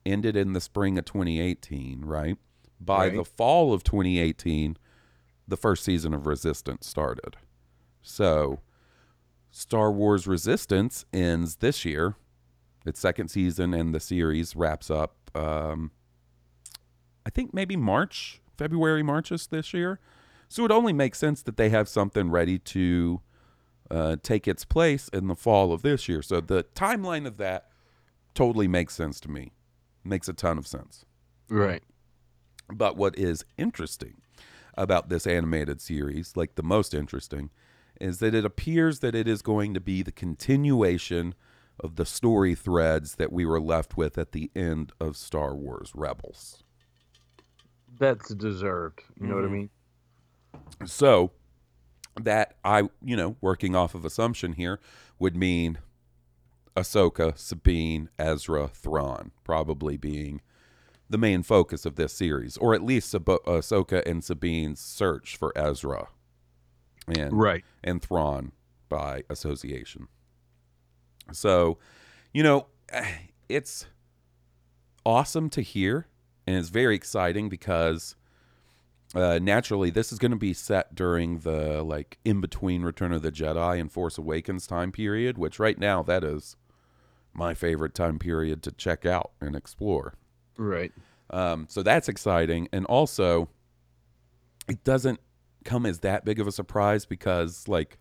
ended 0.05 0.35
in 0.35 0.53
the 0.53 0.61
spring 0.61 0.97
of 0.97 1.05
2018, 1.05 2.05
right? 2.05 2.37
By 2.79 3.07
Right. 3.07 3.15
the 3.17 3.25
fall 3.25 3.73
of 3.73 3.83
2018, 3.83 4.77
the 5.47 5.57
first 5.57 5.83
season 5.83 6.13
of 6.13 6.25
Resistance 6.25 6.87
started. 6.87 7.35
So, 8.01 8.61
Star 9.51 9.91
Wars 9.91 10.25
Resistance 10.25 11.05
ends 11.13 11.57
this 11.57 11.85
year. 11.85 12.15
Its 12.85 12.99
second 12.99 13.27
season 13.29 13.73
and 13.73 13.93
the 13.93 13.99
series 13.99 14.55
wraps 14.55 14.89
up 14.89 15.15
um, 15.35 15.91
I 17.25 17.29
think 17.29 17.53
maybe 17.53 17.75
March, 17.75 18.41
February, 18.57 19.03
Marchish 19.03 19.47
this 19.47 19.73
year. 19.73 19.99
So 20.53 20.63
it 20.65 20.69
only 20.69 20.93
makes 20.93 21.17
sense 21.17 21.41
that 21.41 21.57
they 21.57 21.69
have 21.69 21.89
something 21.89 22.29
ready 22.29 22.59
to 22.59 23.21
uh, 23.89 24.17
take 24.21 24.47
its 24.47 24.63
place 24.65 25.07
in 25.07 25.25
the 25.25 25.33
fall 25.33 25.73
of 25.73 25.81
this 25.81 26.07
year. 26.07 26.21
So 26.21 26.41
the 26.41 26.63
timeline 26.75 27.25
of 27.25 27.37
that 27.37 27.69
totally 28.35 28.67
makes 28.67 28.93
sense 28.93 29.19
to 29.21 29.31
me. 29.31 29.53
Makes 30.03 30.29
a 30.29 30.33
ton 30.33 30.59
of 30.59 30.67
sense. 30.67 31.05
Right. 31.49 31.81
But 32.71 32.97
what 32.97 33.17
is 33.17 33.43
interesting 33.57 34.21
about 34.77 35.09
this 35.09 35.25
animated 35.25 35.81
series, 35.81 36.37
like 36.37 36.53
the 36.53 36.61
most 36.61 36.93
interesting, 36.93 37.49
is 37.99 38.19
that 38.19 38.35
it 38.35 38.45
appears 38.45 38.99
that 38.99 39.15
it 39.15 39.27
is 39.27 39.41
going 39.41 39.73
to 39.73 39.81
be 39.81 40.03
the 40.03 40.11
continuation 40.11 41.33
of 41.79 41.95
the 41.95 42.05
story 42.05 42.53
threads 42.53 43.15
that 43.15 43.31
we 43.31 43.43
were 43.43 43.59
left 43.59 43.97
with 43.97 44.19
at 44.19 44.33
the 44.33 44.51
end 44.55 44.91
of 44.99 45.17
Star 45.17 45.55
Wars 45.55 45.91
Rebels. 45.95 46.61
That's 47.97 48.35
deserved. 48.35 49.01
You 49.19 49.25
know 49.25 49.33
what 49.33 49.45
I 49.45 49.47
mean? 49.47 49.71
So 50.85 51.31
that 52.21 52.55
I, 52.63 52.89
you 53.03 53.15
know, 53.15 53.37
working 53.41 53.75
off 53.75 53.95
of 53.95 54.05
assumption 54.05 54.53
here 54.53 54.79
would 55.19 55.35
mean 55.35 55.79
Ahsoka, 56.75 57.37
Sabine, 57.37 58.09
Ezra, 58.19 58.67
Thrawn 58.67 59.31
probably 59.43 59.97
being 59.97 60.41
the 61.09 61.17
main 61.17 61.43
focus 61.43 61.85
of 61.85 61.95
this 61.95 62.13
series, 62.13 62.57
or 62.57 62.73
at 62.73 62.81
least 62.81 63.13
Ahsoka 63.13 64.03
and 64.05 64.23
Sabine's 64.23 64.79
search 64.79 65.37
for 65.37 65.51
Ezra 65.55 66.07
and 67.07 67.33
Right. 67.33 67.63
and 67.83 68.01
Thrawn 68.01 68.51
by 68.89 69.23
association. 69.29 70.07
So, 71.31 71.77
you 72.33 72.43
know, 72.43 72.67
it's 73.49 73.85
awesome 75.05 75.49
to 75.51 75.61
hear, 75.61 76.07
and 76.47 76.55
it's 76.57 76.69
very 76.69 76.95
exciting 76.95 77.49
because 77.49 78.15
uh, 79.13 79.39
naturally 79.41 79.89
this 79.89 80.11
is 80.11 80.19
going 80.19 80.31
to 80.31 80.37
be 80.37 80.53
set 80.53 80.95
during 80.95 81.39
the 81.39 81.83
like 81.83 82.17
in 82.25 82.41
between 82.41 82.81
Return 82.81 83.11
of 83.11 83.21
the 83.21 83.31
Jedi 83.31 83.79
and 83.79 83.91
Force 83.91 84.17
Awakens 84.17 84.67
time 84.67 84.91
period, 84.91 85.37
which 85.37 85.59
right 85.59 85.77
now 85.77 86.03
that 86.03 86.23
is 86.23 86.55
my 87.33 87.53
favorite 87.53 87.93
time 87.93 88.19
period 88.19 88.63
to 88.63 88.71
check 88.71 89.05
out 89.05 89.31
and 89.41 89.55
explore. 89.55 90.15
Right. 90.57 90.91
Um, 91.29 91.65
so 91.69 91.81
that's 91.83 92.09
exciting, 92.09 92.69
and 92.71 92.85
also 92.85 93.49
it 94.67 94.83
doesn't 94.83 95.19
come 95.65 95.85
as 95.85 95.99
that 95.99 96.25
big 96.25 96.39
of 96.39 96.47
a 96.47 96.51
surprise 96.51 97.05
because 97.05 97.67
like 97.67 97.97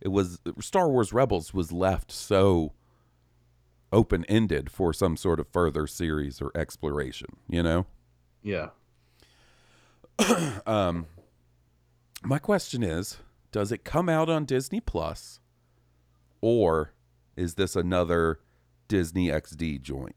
it 0.00 0.08
was 0.08 0.40
Star 0.60 0.88
Wars 0.88 1.12
Rebels 1.12 1.54
was 1.54 1.70
left 1.72 2.10
so 2.10 2.72
open 3.92 4.24
ended 4.24 4.70
for 4.70 4.92
some 4.92 5.16
sort 5.16 5.38
of 5.38 5.46
further 5.48 5.86
series 5.86 6.40
or 6.40 6.50
exploration, 6.56 7.28
you 7.48 7.62
know. 7.62 7.86
Yeah. 8.42 8.70
Um, 10.66 11.06
my 12.22 12.38
question 12.38 12.82
is, 12.82 13.18
does 13.50 13.72
it 13.72 13.84
come 13.84 14.08
out 14.08 14.30
on 14.30 14.44
Disney 14.44 14.80
Plus, 14.80 15.40
or 16.40 16.92
is 17.36 17.54
this 17.54 17.74
another 17.74 18.38
Disney 18.88 19.28
XD 19.28 19.82
joint? 19.82 20.14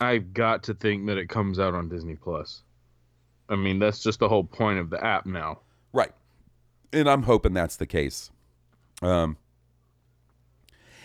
I've 0.00 0.32
got 0.34 0.62
to 0.64 0.74
think 0.74 1.06
that 1.06 1.18
it 1.18 1.28
comes 1.28 1.58
out 1.58 1.74
on 1.74 1.88
Disney 1.88 2.16
Plus. 2.16 2.62
I 3.48 3.56
mean, 3.56 3.78
that's 3.78 4.02
just 4.02 4.18
the 4.18 4.28
whole 4.28 4.44
point 4.44 4.78
of 4.78 4.90
the 4.90 5.04
app 5.04 5.26
now. 5.26 5.60
Right. 5.92 6.12
And 6.92 7.08
I'm 7.08 7.22
hoping 7.22 7.52
that's 7.52 7.76
the 7.76 7.86
case. 7.86 8.30
Um 9.02 9.36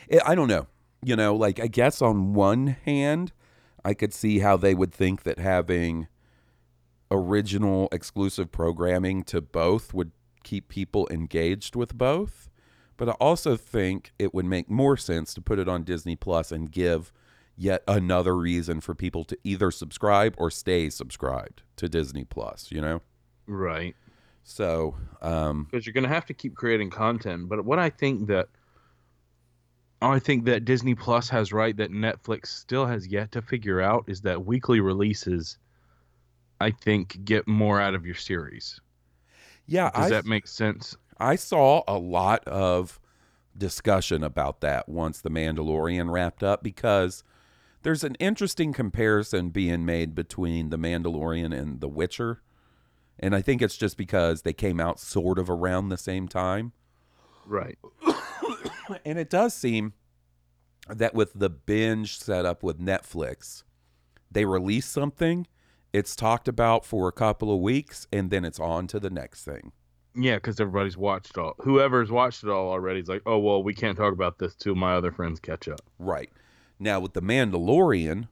it, 0.08 0.22
I 0.26 0.36
don't 0.36 0.48
know. 0.48 0.68
You 1.04 1.16
know, 1.16 1.36
like 1.36 1.60
I 1.60 1.68
guess 1.68 2.02
on 2.02 2.34
one 2.34 2.78
hand, 2.86 3.34
I 3.84 3.94
could 3.94 4.14
see 4.14 4.40
how 4.40 4.58
they 4.58 4.74
would 4.74 4.94
think 4.94 5.24
that 5.24 5.40
having 5.40 6.08
original 7.12 7.88
exclusive 7.92 8.52
programming 8.52 9.24
to 9.24 9.42
both 9.42 9.94
would 9.94 10.12
keep 10.44 10.70
people 10.70 11.08
engaged 11.12 11.76
with 11.76 11.98
both. 11.98 12.50
But 12.98 13.10
I 13.10 13.14
also 13.14 13.56
think 13.56 14.12
it 14.18 14.34
would 14.34 14.46
make 14.46 14.70
more 14.70 14.98
sense 14.98 15.34
to 15.36 15.42
put 15.42 15.60
it 15.60 15.70
on 15.70 15.84
Disney 15.84 16.16
Plus 16.16 16.52
and 16.52 16.72
give 16.72 17.14
yet 17.56 17.84
another 17.88 18.36
reason 18.36 18.82
for 18.82 18.96
people 18.96 19.24
to 19.26 19.38
either 19.44 19.72
subscribe 19.72 20.36
or 20.38 20.50
stay 20.50 20.90
subscribed 20.90 21.64
to 21.76 21.90
Disney 21.90 22.24
Plus, 22.24 22.72
you 22.72 22.82
know? 22.82 23.02
Right. 23.46 23.96
So, 24.44 24.96
um, 25.22 25.68
Because 25.70 25.86
you're 25.86 25.94
going 25.94 26.04
to 26.04 26.10
have 26.10 26.26
to 26.28 26.34
keep 26.34 26.56
creating 26.56 26.90
content. 26.90 27.50
But 27.50 27.66
what 27.66 27.80
I 27.80 27.90
think 27.90 28.28
that 28.28 28.48
I 30.02 30.20
think 30.20 30.46
that 30.46 30.64
Disney 30.64 30.94
Plus 30.94 31.28
has 31.30 31.52
right 31.52 31.76
that 31.78 31.92
Netflix 31.92 32.48
still 32.48 32.86
has 32.86 33.08
yet 33.08 33.32
to 33.32 33.42
figure 33.42 33.82
out 33.82 34.06
is 34.08 34.22
that 34.22 34.46
weekly 34.46 34.80
releases, 34.80 35.58
I 36.60 36.72
think, 36.72 37.24
get 37.24 37.48
more 37.48 37.80
out 37.80 37.94
of 37.94 38.06
your 38.06 38.16
series. 38.16 38.80
yeah, 39.66 39.92
Does 39.92 40.06
I, 40.06 40.10
that 40.10 40.26
make 40.26 40.48
sense? 40.48 40.96
I 41.20 41.36
saw 41.36 41.84
a 41.88 41.98
lot 41.98 42.48
of 42.48 43.00
discussion 43.58 44.24
about 44.24 44.62
that 44.62 44.88
once 44.88 45.22
The 45.22 45.30
Mandalorian 45.30 46.12
wrapped 46.12 46.44
up 46.44 46.64
because 46.64 47.24
there's 47.84 48.04
an 48.04 48.16
interesting 48.16 48.74
comparison 48.74 49.50
being 49.50 49.86
made 49.86 50.14
between 50.16 50.70
The 50.70 50.78
Mandalorian 50.78 51.58
and 51.58 51.80
The 51.80 51.88
Witcher. 51.88 52.42
And 53.20 53.36
I 53.36 53.42
think 53.42 53.62
it's 53.62 53.78
just 53.78 53.98
because 53.98 54.44
they 54.44 54.54
came 54.54 54.80
out 54.80 55.00
sort 55.00 55.40
of 55.40 55.50
around 55.50 55.90
the 55.90 55.98
same 55.98 56.28
time. 56.28 56.74
Right. 57.46 57.78
And 59.04 59.20
it 59.20 59.30
does 59.30 59.54
seem 59.54 59.94
that 60.88 61.14
with 61.14 61.34
the 61.34 61.50
binge 61.50 62.18
setup 62.18 62.64
with 62.64 62.80
Netflix, 62.80 63.64
they 64.32 64.46
release 64.46 64.86
something, 64.86 65.46
it's 65.98 66.16
talked 66.16 66.48
about 66.48 66.86
for 66.86 67.08
a 67.08 67.12
couple 67.12 67.52
of 67.52 67.60
weeks, 67.60 68.06
and 68.14 68.30
then 68.30 68.46
it's 68.46 68.60
on 68.60 68.86
to 68.86 69.00
the 69.00 69.10
next 69.10 69.44
thing. 69.44 69.72
Yeah, 70.14 70.36
because 70.36 70.60
everybody's 70.60 70.96
watched 70.96 71.40
all. 71.40 71.56
Whoever's 71.58 72.12
watched 72.12 72.44
it 72.44 72.50
all 72.52 72.70
already 72.70 73.00
is 73.00 73.08
like, 73.08 73.24
oh 73.26 73.40
well, 73.40 73.64
we 73.64 73.74
can't 73.74 73.98
talk 73.98 74.14
about 74.14 74.38
this 74.38 74.54
till 74.54 74.76
my 74.76 74.94
other 74.94 75.12
friends 75.12 75.40
catch 75.40 75.68
up. 75.68 75.82
Right. 75.98 76.30
Now, 76.80 77.00
with 77.00 77.14
The 77.14 77.22
Mandalorian, 77.24 78.28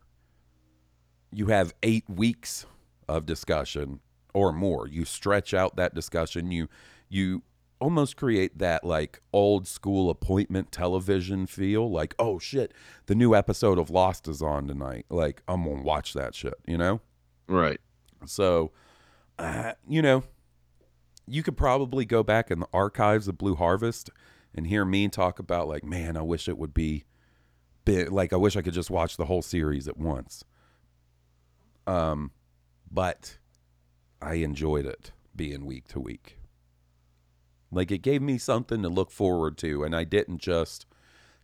you 1.32 1.48
have 1.48 1.74
eight 1.82 2.08
weeks 2.08 2.68
of 3.10 3.26
discussion 3.26 4.00
or 4.36 4.54
more. 4.54 4.88
You 4.88 5.04
stretch 5.04 5.52
out 5.52 5.76
that 5.78 5.96
discussion. 5.96 6.52
You, 6.52 6.68
you 7.10 7.42
almost 7.82 8.16
create 8.16 8.60
that 8.60 8.84
like 8.84 9.22
old 9.34 9.68
school 9.68 10.12
appointment 10.12 10.72
television 10.72 11.48
feel 11.48 11.90
like, 11.90 12.14
oh 12.20 12.38
shit, 12.38 12.74
the 13.08 13.16
new 13.16 13.34
episode 13.34 13.80
of 13.80 13.90
Lost 13.90 14.28
is 14.28 14.44
on 14.44 14.68
tonight. 14.68 15.08
Like, 15.10 15.42
I'm 15.48 15.64
to 15.64 15.82
watch 15.82 16.14
that 16.14 16.36
shit, 16.36 16.56
you 16.68 16.78
know? 16.78 17.02
Right. 17.48 17.80
So, 18.26 18.72
uh, 19.38 19.74
you 19.88 20.02
know, 20.02 20.24
you 21.28 21.44
could 21.44 21.58
probably 21.58 22.06
go 22.06 22.24
back 22.24 22.52
in 22.52 22.60
the 22.60 22.68
archives 22.74 23.28
of 23.28 23.38
Blue 23.38 23.56
Harvest 23.56 24.10
and 24.54 24.68
hear 24.68 24.86
me 24.86 25.08
talk 25.10 25.40
about 25.40 25.68
like, 25.68 25.84
man, 25.84 26.18
I 26.18 26.22
wish 26.22 26.48
it 26.48 26.58
would 26.58 26.74
be 26.74 27.06
big. 27.84 28.12
Like, 28.12 28.34
I 28.34 28.38
wish 28.38 28.56
I 28.56 28.62
could 28.62 28.74
just 28.74 28.92
watch 28.92 29.18
the 29.18 29.26
whole 29.26 29.42
series 29.42 29.88
at 29.88 29.98
once. 29.98 30.44
Um, 31.88 32.32
but 32.92 33.38
I 34.22 34.36
enjoyed 34.36 34.86
it 34.86 35.12
being 35.36 35.66
week 35.66 35.88
to 35.90 36.00
week. 36.00 36.40
Like, 37.72 37.92
it 37.92 38.00
gave 38.00 38.22
me 38.22 38.38
something 38.38 38.82
to 38.82 38.90
look 38.90 39.12
forward 39.12 39.58
to, 39.60 39.84
and 39.84 39.96
I 39.96 40.04
didn't 40.04 40.40
just 40.40 40.86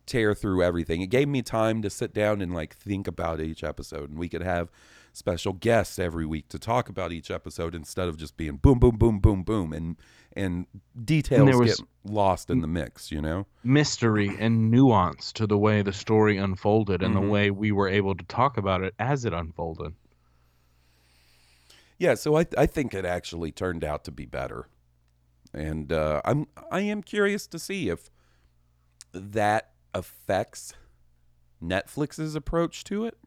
tear 0.06 0.34
through 0.34 0.64
everything. 0.64 1.02
It 1.02 1.08
gave 1.08 1.28
me 1.28 1.42
time 1.42 1.82
to 1.82 1.90
sit 1.90 2.14
down 2.14 2.42
and 2.42 2.54
like 2.54 2.76
think 2.76 3.08
about 3.08 3.42
each 3.42 3.64
episode, 3.64 4.10
and 4.10 4.20
we 4.20 4.30
could 4.30 4.42
have 4.42 4.70
special 5.14 5.54
guests 5.54 6.00
every 6.00 6.26
week 6.26 6.48
to 6.50 6.58
talk 6.60 6.88
about 6.90 7.12
each 7.12 7.30
episode 7.30 7.76
instead 7.76 8.08
of 8.08 8.18
just 8.18 8.38
being 8.38 8.58
boom, 8.58 8.80
boom, 8.80 8.98
boom, 8.98 9.20
boom, 9.20 9.44
boom, 9.44 9.74
and 9.74 9.98
and 10.34 10.66
details 11.04 11.54
was- 11.58 11.78
get 11.80 11.88
lost 12.06 12.50
in 12.50 12.62
the 12.62 12.68
mix. 12.68 13.12
You 13.12 13.22
know, 13.22 13.46
Mystery 13.64 14.30
and 14.40 14.72
nuance 14.72 15.34
to 15.34 15.46
the 15.46 15.58
way 15.58 15.82
the 15.82 15.92
story 15.94 16.38
unfolded 16.38 17.04
and 17.04 17.14
Mhm. 17.16 17.22
the 17.22 17.28
way 17.28 17.52
we 17.52 17.72
were 17.72 17.90
able 17.90 18.16
to 18.16 18.24
talk 18.26 18.58
about 18.58 18.82
it 18.84 18.94
as 19.00 19.26
it 19.26 19.34
unfolded. 19.34 19.94
yeah. 21.98 22.16
So 22.16 22.38
I 22.38 22.46
I 22.58 22.66
think 22.66 22.94
it 22.94 23.06
actually 23.06 23.52
turned 23.52 23.84
out 23.84 24.04
to 24.06 24.12
be 24.12 24.26
better, 24.26 24.68
and 25.54 25.92
uh, 25.92 26.22
I'm 26.26 26.48
I 26.72 26.82
am 26.82 27.04
curious 27.04 27.46
to 27.48 27.60
see 27.60 27.90
if 27.90 28.10
that 29.14 29.72
affects 29.94 30.74
Netflix's 31.62 32.34
approach 32.36 32.84
to 32.86 33.06
it. 33.06 33.18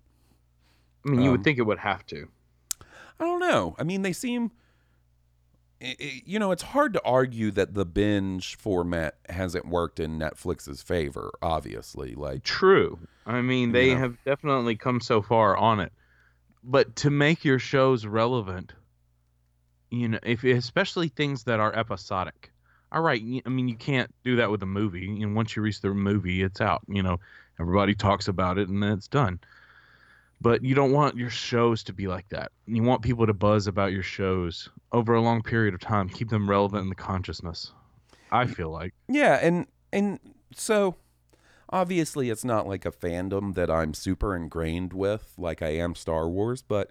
I 1.07 1.11
mean, 1.11 1.21
you 1.21 1.27
Um, 1.31 1.33
would 1.33 1.45
think 1.45 1.59
it 1.59 1.63
would 1.63 1.79
have 1.79 2.05
to. 2.07 2.29
I 3.21 3.25
don't 3.25 3.41
know. 3.41 3.77
I 3.79 3.83
mean, 3.85 4.03
they 4.03 4.13
seem. 4.13 4.51
You 6.25 6.39
know, 6.39 6.51
it's 6.51 6.63
hard 6.63 6.95
to 6.95 7.03
argue 7.05 7.51
that 7.51 7.75
the 7.75 7.85
binge 7.85 8.57
format 8.57 9.17
hasn't 9.29 9.67
worked 9.69 10.01
in 10.01 10.19
Netflix's 10.19 10.81
favor. 10.83 11.31
Obviously, 11.43 12.15
like 12.15 12.43
True. 12.43 12.99
I 13.27 13.43
mean, 13.43 13.73
they 13.73 13.91
Yeah. 13.91 13.99
have 13.99 14.17
definitely 14.25 14.77
come 14.77 15.01
so 15.01 15.21
far 15.21 15.57
on 15.57 15.81
it. 15.81 15.93
But 16.63 16.97
to 16.97 17.11
make 17.11 17.45
your 17.45 17.59
shows 17.59 18.07
relevant, 18.07 18.73
you 19.91 20.09
know, 20.09 20.19
if 20.23 20.43
especially 20.43 21.09
things 21.09 21.45
that 21.45 21.61
are 21.61 21.75
episodic. 21.77 22.51
All 22.91 23.03
right, 23.03 23.21
I 23.45 23.49
mean, 23.49 23.69
you 23.69 23.77
can't 23.77 24.15
do 24.25 24.37
that 24.37 24.51
with 24.51 24.63
a 24.63 24.67
movie. 24.67 25.21
And 25.21 25.35
once 25.35 25.55
you 25.57 25.63
reach 25.63 25.81
the 25.81 25.93
movie, 25.93 26.43
it's 26.43 26.61
out. 26.61 26.83
You 26.89 27.03
know, 27.03 27.19
everybody 27.61 27.95
talks 27.95 28.29
about 28.29 28.57
it 28.57 28.69
and 28.69 28.83
then 28.83 28.93
it's 28.93 29.09
done. 29.09 29.41
But 30.45 30.63
you 30.63 30.75
don't 30.75 30.93
want 30.93 31.17
your 31.17 31.31
shows 31.31 31.83
to 31.85 31.95
be 31.95 32.07
like 32.07 32.29
that. 32.29 32.53
You 32.67 32.83
want 32.83 33.01
people 33.01 33.27
to 33.27 33.33
buzz 33.33 33.67
about 33.67 33.93
your 33.93 34.03
shows 34.03 34.69
over 34.93 35.15
a 35.15 35.23
long 35.23 35.43
period 35.43 35.73
of 35.73 35.81
time, 35.81 36.07
keep 36.11 36.29
them 36.29 36.51
relevant 36.51 36.83
in 36.83 36.91
the 36.91 36.95
consciousness. 36.95 37.73
I 38.31 38.45
mm. 38.45 38.55
feel 38.55 38.69
like. 38.69 38.93
Yeah, 39.09 39.39
and 39.41 39.67
and 39.91 40.21
so 40.55 40.97
obviously 41.71 42.29
it's 42.29 42.45
not 42.45 42.69
like 42.69 42.85
a 42.85 42.91
fandom 42.91 43.55
that 43.55 43.71
I'm 43.71 43.95
super 43.95 44.37
ingrained 44.37 44.93
with 44.93 45.33
like 45.39 45.63
I 45.63 45.69
am 45.69 45.95
Star 45.95 46.29
Wars, 46.29 46.61
but 46.61 46.91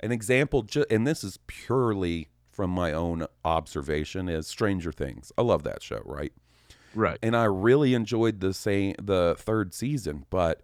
an 0.00 0.12
example 0.12 0.60
ju- 0.60 0.84
and 0.90 1.06
this 1.06 1.24
is 1.24 1.38
purely 1.46 2.28
from 2.50 2.68
my 2.68 2.92
own 2.92 3.26
observation 3.46 4.28
is 4.28 4.46
Stranger 4.46 4.92
Things. 4.92 5.32
I 5.38 5.42
love 5.42 5.62
that 5.62 5.82
show, 5.82 6.02
right? 6.04 6.34
Right. 6.94 7.18
And 7.22 7.34
I 7.34 7.44
really 7.44 7.94
enjoyed 7.94 8.40
the 8.40 8.52
same 8.52 8.94
the 9.00 9.36
third 9.38 9.72
season, 9.72 10.26
but 10.28 10.60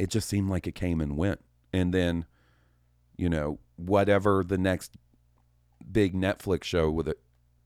it 0.00 0.10
just 0.10 0.28
seemed 0.28 0.50
like 0.50 0.66
it 0.66 0.74
came 0.74 1.00
and 1.00 1.16
went. 1.16 1.40
And 1.72 1.92
then 1.92 2.26
you 3.18 3.28
know, 3.28 3.58
whatever 3.76 4.42
the 4.42 4.56
next 4.56 4.96
big 5.90 6.14
Netflix 6.14 6.64
show 6.64 6.90
with 6.90 7.08
it 7.08 7.18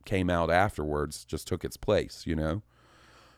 came 0.04 0.28
out 0.28 0.50
afterwards 0.50 1.24
just 1.24 1.46
took 1.46 1.64
its 1.64 1.76
place, 1.76 2.24
you 2.26 2.34
know? 2.34 2.62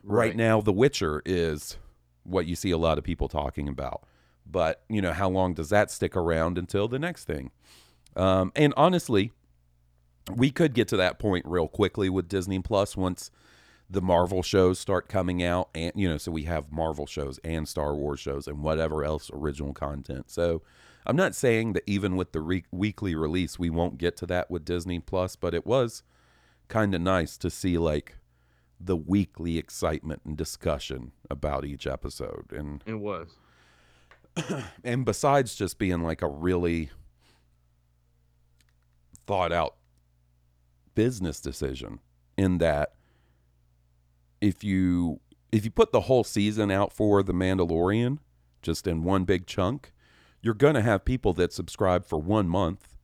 right. 0.03 0.29
Right. 0.29 0.37
now 0.37 0.61
The 0.63 0.73
Witcher 0.73 1.21
is 1.27 1.77
what 2.23 2.47
you 2.47 2.57
see 2.57 2.71
a 2.71 2.79
lot 2.79 2.97
of 2.97 3.05
people 3.05 3.29
talking 3.29 3.69
about. 3.69 4.05
But, 4.47 4.83
you 4.89 5.03
know, 5.03 5.13
how 5.13 5.29
long 5.29 5.55
does 5.55 5.71
that 5.71 5.91
stick 5.91 6.17
around 6.17 6.59
until 6.59 6.87
the 6.87 6.99
next 6.99 7.25
thing? 7.25 7.51
Um, 8.15 8.53
and 8.55 8.73
honestly, 8.77 9.33
we 10.35 10.51
could 10.51 10.75
get 10.75 10.89
to 10.89 10.97
that 10.99 11.19
point 11.19 11.45
real 11.47 11.67
quickly 11.67 12.09
with 12.09 12.29
Disney 12.29 12.61
Plus 12.61 12.97
once 12.97 13.31
the 13.89 14.03
Marvel 14.03 14.43
shows 14.43 14.79
start 14.79 15.09
coming 15.09 15.43
out 15.43 15.69
and 15.75 15.93
you 15.95 16.09
know, 16.09 16.19
so 16.19 16.33
we 16.33 16.45
have 16.45 16.73
Marvel 16.73 17.07
shows 17.07 17.39
and 17.45 17.69
Star 17.69 17.95
Wars 17.95 18.21
shows 18.21 18.49
and 18.49 18.63
whatever 18.63 19.05
else 19.05 19.31
original 19.33 19.73
content. 19.73 20.31
So, 20.31 20.63
I'm 21.07 21.17
not 21.17 21.35
saying 21.35 21.75
that 21.75 21.83
even 21.87 22.17
with 22.17 22.33
the 22.33 22.41
re- 22.41 22.65
weekly 22.71 23.15
release 23.15 23.59
we 23.59 23.71
won't 23.71 23.99
get 23.99 24.17
to 24.19 24.27
that 24.27 24.51
with 24.51 24.65
Disney 24.65 25.01
Plus, 25.01 25.37
but 25.37 25.55
it 25.55 25.67
was 25.67 26.03
kind 26.69 26.95
of 26.95 27.01
nice 27.01 27.37
to 27.39 27.51
see 27.51 27.77
like 27.79 28.17
the 28.81 28.97
weekly 28.97 29.59
excitement 29.59 30.23
and 30.25 30.37
discussion 30.37 31.13
about 31.31 31.65
each 31.65 31.87
episode 31.87 32.53
and 32.53 32.83
It 32.87 33.01
was. 33.01 33.37
and 34.85 35.05
besides 35.05 35.55
just 35.55 35.79
being 35.79 36.03
like 36.03 36.23
a 36.23 36.29
really 36.29 36.91
thought 39.27 39.53
out 39.53 39.77
business 40.95 41.41
decision 41.41 42.01
in 42.37 42.59
that 42.59 42.93
if 44.45 44.63
you 44.63 45.21
if 45.53 45.65
you 45.65 45.71
put 45.71 45.93
the 45.93 46.03
whole 46.03 46.25
season 46.25 46.71
out 46.71 46.93
for 46.93 47.23
the 47.23 47.33
Mandalorian 47.33 48.19
just 48.63 48.87
in 48.87 49.03
one 49.05 49.25
big 49.25 49.47
chunk 49.47 49.93
you're 50.43 50.53
going 50.55 50.75
to 50.75 50.83
have 50.83 51.05
people 51.05 51.33
that 51.33 51.53
subscribe 51.53 52.05
for 52.05 52.19
1 52.19 52.49
month 52.49 52.97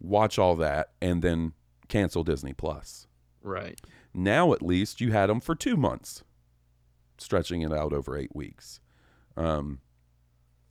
watch 0.00 0.38
all 0.38 0.56
that 0.56 0.92
and 1.00 1.22
then 1.22 1.52
cancel 1.88 2.24
Disney 2.24 2.52
Plus 2.52 3.06
Right. 3.42 3.80
now 4.12 4.52
at 4.52 4.62
least 4.62 5.00
you 5.00 5.12
had 5.12 5.28
them 5.30 5.40
for 5.40 5.54
2 5.54 5.76
months 5.76 6.24
stretching 7.18 7.62
it 7.62 7.72
out 7.72 7.92
over 7.92 8.16
8 8.16 8.34
weeks 8.34 8.80
um 9.36 9.78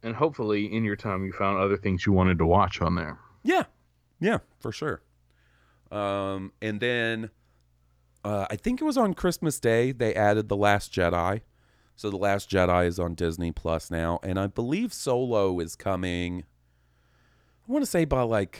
And 0.03 0.15
hopefully, 0.15 0.65
in 0.65 0.83
your 0.83 0.97
time, 0.97 1.23
you 1.23 1.31
found 1.31 1.57
other 1.59 1.77
things 1.77 2.05
you 2.05 2.11
wanted 2.11 2.37
to 2.39 2.45
watch 2.45 2.81
on 2.81 2.95
there. 2.95 3.17
Yeah, 3.43 3.63
yeah, 4.19 4.39
for 4.59 4.71
sure. 4.73 5.01
Um, 5.91 6.51
and 6.61 6.79
then 6.81 7.29
uh, 8.23 8.47
I 8.49 8.55
think 8.55 8.81
it 8.81 8.85
was 8.85 8.97
on 8.97 9.13
Christmas 9.13 9.59
Day 9.59 9.91
they 9.91 10.13
added 10.15 10.49
the 10.49 10.57
Last 10.57 10.93
Jedi. 10.93 11.41
So 11.95 12.09
the 12.09 12.17
Last 12.17 12.49
Jedi 12.49 12.87
is 12.87 12.99
on 12.99 13.13
Disney 13.13 13.51
Plus 13.51 13.91
now, 13.91 14.19
and 14.23 14.39
I 14.39 14.47
believe 14.47 14.93
Solo 14.93 15.59
is 15.59 15.75
coming. 15.75 16.43
I 17.67 17.71
want 17.71 17.83
to 17.83 17.89
say 17.89 18.05
by 18.05 18.21
like 18.21 18.59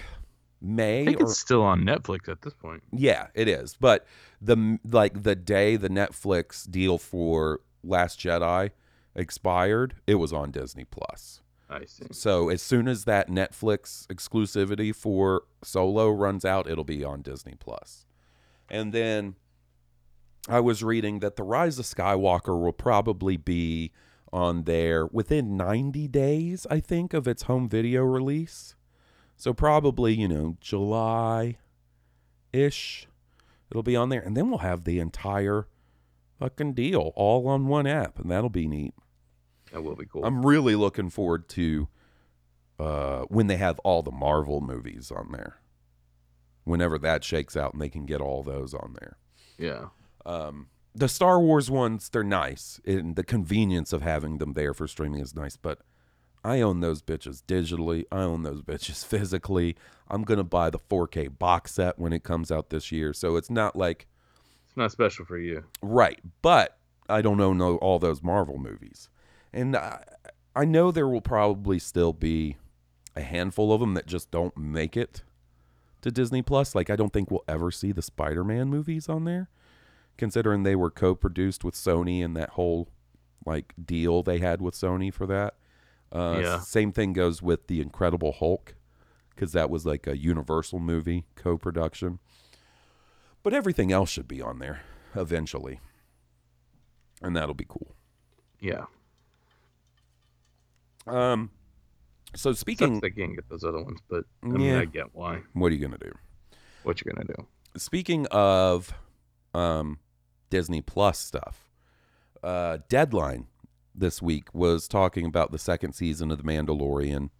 May 0.62 1.02
I 1.02 1.06
think 1.06 1.19
or 1.19 1.23
it's 1.23 1.38
still 1.38 1.62
on 1.62 1.82
Netflix 1.84 2.30
at 2.30 2.41
this 2.41 2.54
point. 2.54 2.84
yeah, 2.91 3.28
it 3.36 3.49
is. 3.49 3.76
But 3.78 4.06
the 4.41 4.80
like 4.86 5.23
the 5.23 5.36
day 5.36 5.76
the 5.76 5.89
Netflix 5.89 6.69
deal 6.69 6.97
for 6.97 7.60
Last 7.84 8.19
Jedi 8.19 8.71
expired, 9.13 9.95
it 10.08 10.15
was 10.15 10.32
on 10.32 10.52
Disney 10.52 10.86
Plus. 10.86 11.41
I 11.69 11.86
see. 11.86 12.06
So 12.12 12.49
as 12.49 12.62
soon 12.62 12.88
as 12.88 13.04
that 13.06 13.30
Netflix 13.30 14.08
exclusivity 14.08 14.95
for 14.95 15.43
Solo 15.63 16.10
runs 16.10 16.45
out, 16.45 16.69
it'll 16.69 16.84
be 16.86 17.04
on 17.04 17.21
Disney 17.21 17.56
Plus. 17.60 18.06
And 18.69 18.93
then 18.93 19.36
I 20.47 20.60
was 20.60 20.84
reading 20.84 21.19
that 21.19 21.36
The 21.36 21.43
Rise 21.43 21.79
of 21.79 21.86
Skywalker 21.86 22.60
will 22.60 22.73
probably 22.73 23.38
be 23.38 23.91
on 24.32 24.63
there 24.63 25.06
within 25.06 25.56
90 25.56 26.08
days, 26.10 26.67
I 26.69 26.79
think, 26.79 27.13
of 27.13 27.27
its 27.27 27.43
home 27.43 27.69
video 27.69 28.03
release. 28.03 28.75
So 29.38 29.53
probably, 29.53 30.13
you 30.13 30.27
know, 30.27 30.58
July 30.60 31.58
ish. 32.51 33.08
It'll 33.69 33.84
be 33.84 33.95
on 33.95 34.10
there. 34.10 34.21
And 34.21 34.36
then 34.36 34.49
we'll 34.49 34.60
have 34.60 34.84
the 34.84 34.99
entire 34.99 35.67
fucking 36.39 36.73
deal 36.73 37.13
all 37.15 37.47
on 37.47 37.67
one 37.67 37.88
app, 37.88 38.19
and 38.19 38.29
that'll 38.29 38.49
be 38.49 38.67
neat. 38.67 38.93
That 39.71 39.84
will 39.84 39.95
be 39.95 40.06
cool. 40.06 40.25
I'm 40.25 40.45
really 40.45 40.75
looking 40.75 41.10
forward 41.10 41.47
to 41.49 41.88
uh, 42.79 43.21
when 43.23 43.47
they 43.47 43.58
have 43.58 43.79
all 43.79 44.01
the 44.03 44.12
Marvel 44.12 44.62
movies 44.62 45.12
on 45.12 45.32
there. 45.32 45.60
Whenever 46.65 46.97
that 46.99 47.23
shakes 47.23 47.58
out 47.58 47.73
and 47.73 47.82
they 47.82 47.89
can 47.89 48.06
get 48.06 48.21
all 48.21 48.43
those 48.43 48.73
on 48.73 48.95
there. 48.99 49.17
yeah. 49.58 49.86
Um, 50.26 50.68
the 50.96 51.08
Star 51.08 51.40
Wars 51.40 51.72
ones, 51.72 52.10
they're 52.10 52.24
nice, 52.24 52.80
and 52.86 53.16
the 53.16 53.24
convenience 53.24 53.94
of 53.94 54.02
having 54.02 54.38
them 54.38 54.54
there 54.54 54.74
for 54.74 54.88
streaming 54.88 55.22
is 55.22 55.36
nice. 55.36 55.58
But 55.58 55.80
I 56.44 56.62
own 56.62 56.82
those 56.82 57.02
bitches 57.02 57.42
digitally. 57.44 58.06
I 58.12 58.22
own 58.22 58.44
those 58.44 58.62
bitches 58.64 59.06
physically. 59.06 59.76
I'm 60.08 60.24
gonna 60.24 60.44
buy 60.44 60.70
the 60.70 60.80
4K 60.80 61.38
box 61.40 61.74
set 61.74 61.98
when 61.98 62.14
it 62.14 62.24
comes 62.24 62.52
out 62.52 62.70
this 62.70 62.92
year. 62.92 63.14
So 63.14 63.36
it's 63.36 63.50
not 63.50 63.76
like 63.76 64.08
It's 64.68 64.78
not 64.78 64.92
special 64.92 65.26
for 65.26 65.38
you. 65.38 65.64
Right, 65.82 66.20
but 66.42 66.78
I 67.10 67.22
don't 67.22 67.42
own 67.42 67.60
all 67.62 68.00
those 68.00 68.22
Marvel 68.22 68.58
movies, 68.58 69.10
and 69.52 69.76
I, 69.76 70.04
I 70.56 70.66
know 70.66 70.92
there 70.92 71.08
will 71.08 71.22
probably 71.22 71.80
still 71.80 72.14
be 72.14 72.58
a 73.16 73.22
handful 73.22 73.74
of 73.74 73.80
them 73.80 73.94
that 73.96 74.06
just 74.08 74.32
don't 74.32 74.56
make 74.58 74.96
it 74.96 75.24
to 76.02 76.12
Disney 76.12 76.42
Plus. 76.42 76.76
Like 76.76 76.90
I 76.90 76.96
don't 76.96 77.12
think 77.12 77.32
we'll 77.32 77.44
ever 77.48 77.72
see 77.72 77.92
the 77.92 78.02
Spider-Man 78.02 78.68
movies 78.70 79.10
on 79.10 79.24
there, 79.26 79.50
considering 80.24 80.64
they 80.64 80.76
were 80.76 80.90
co-produced 80.90 81.66
with 81.66 81.76
Sony 81.76 82.24
and 82.24 82.34
that 82.38 82.52
whole 82.52 82.88
like 83.46 83.74
deal 83.84 84.24
they 84.24 84.40
had 84.40 84.62
with 84.62 84.74
Sony 84.74 85.14
for 85.14 85.26
that. 85.28 85.56
Uh, 86.14 86.40
Yeah. 86.42 86.60
Same 86.60 86.94
thing 86.94 87.12
goes 87.12 87.42
with 87.42 87.68
the 87.68 87.82
Incredible 87.82 88.32
Hulk, 88.32 88.76
because 89.32 89.52
that 89.52 89.70
was 89.70 89.86
like 89.86 90.08
a 90.08 90.18
Universal 90.18 90.80
movie 90.80 91.26
co-production. 91.36 92.20
But 93.44 93.54
everything 93.54 93.92
else 93.92 94.10
should 94.10 94.28
be 94.30 94.42
on 94.42 94.60
there 94.60 94.82
eventually. 95.14 95.82
And 97.22 97.36
that'll 97.36 97.54
be 97.54 97.66
cool. 97.68 97.94
Yeah. 98.62 98.86
Um 101.06 101.52
so 102.36 102.52
Sucks 102.52 102.60
speaking 102.62 103.00
they 103.02 103.10
can't 103.12 103.36
get 103.36 103.50
those 103.50 103.64
other 103.66 103.84
ones, 103.84 104.00
but 104.10 104.24
I 104.42 104.48
mean, 104.48 104.62
Yeah. 104.62 104.80
I 104.80 104.86
get 104.86 105.14
why. 105.14 105.42
what 105.54 105.70
are 105.72 105.76
you 105.76 105.82
going 105.86 105.98
to 106.00 106.06
do? 106.10 106.14
What 106.84 107.02
you 107.02 107.12
gonna 107.12 107.28
do? 107.28 107.48
Speaking 107.78 108.26
of 108.32 108.94
um 109.54 110.00
Disney 110.54 110.82
Plus 110.82 111.18
stuff. 111.18 111.68
Uh 112.44 112.78
Deadline 112.88 113.48
this 113.96 114.22
week 114.22 114.54
was 114.54 114.88
talking 114.88 115.26
about 115.26 115.52
the 115.52 115.58
second 115.58 115.94
season 115.94 116.30
of 116.30 116.38
The 116.38 116.44
Mandalorian 116.44 117.32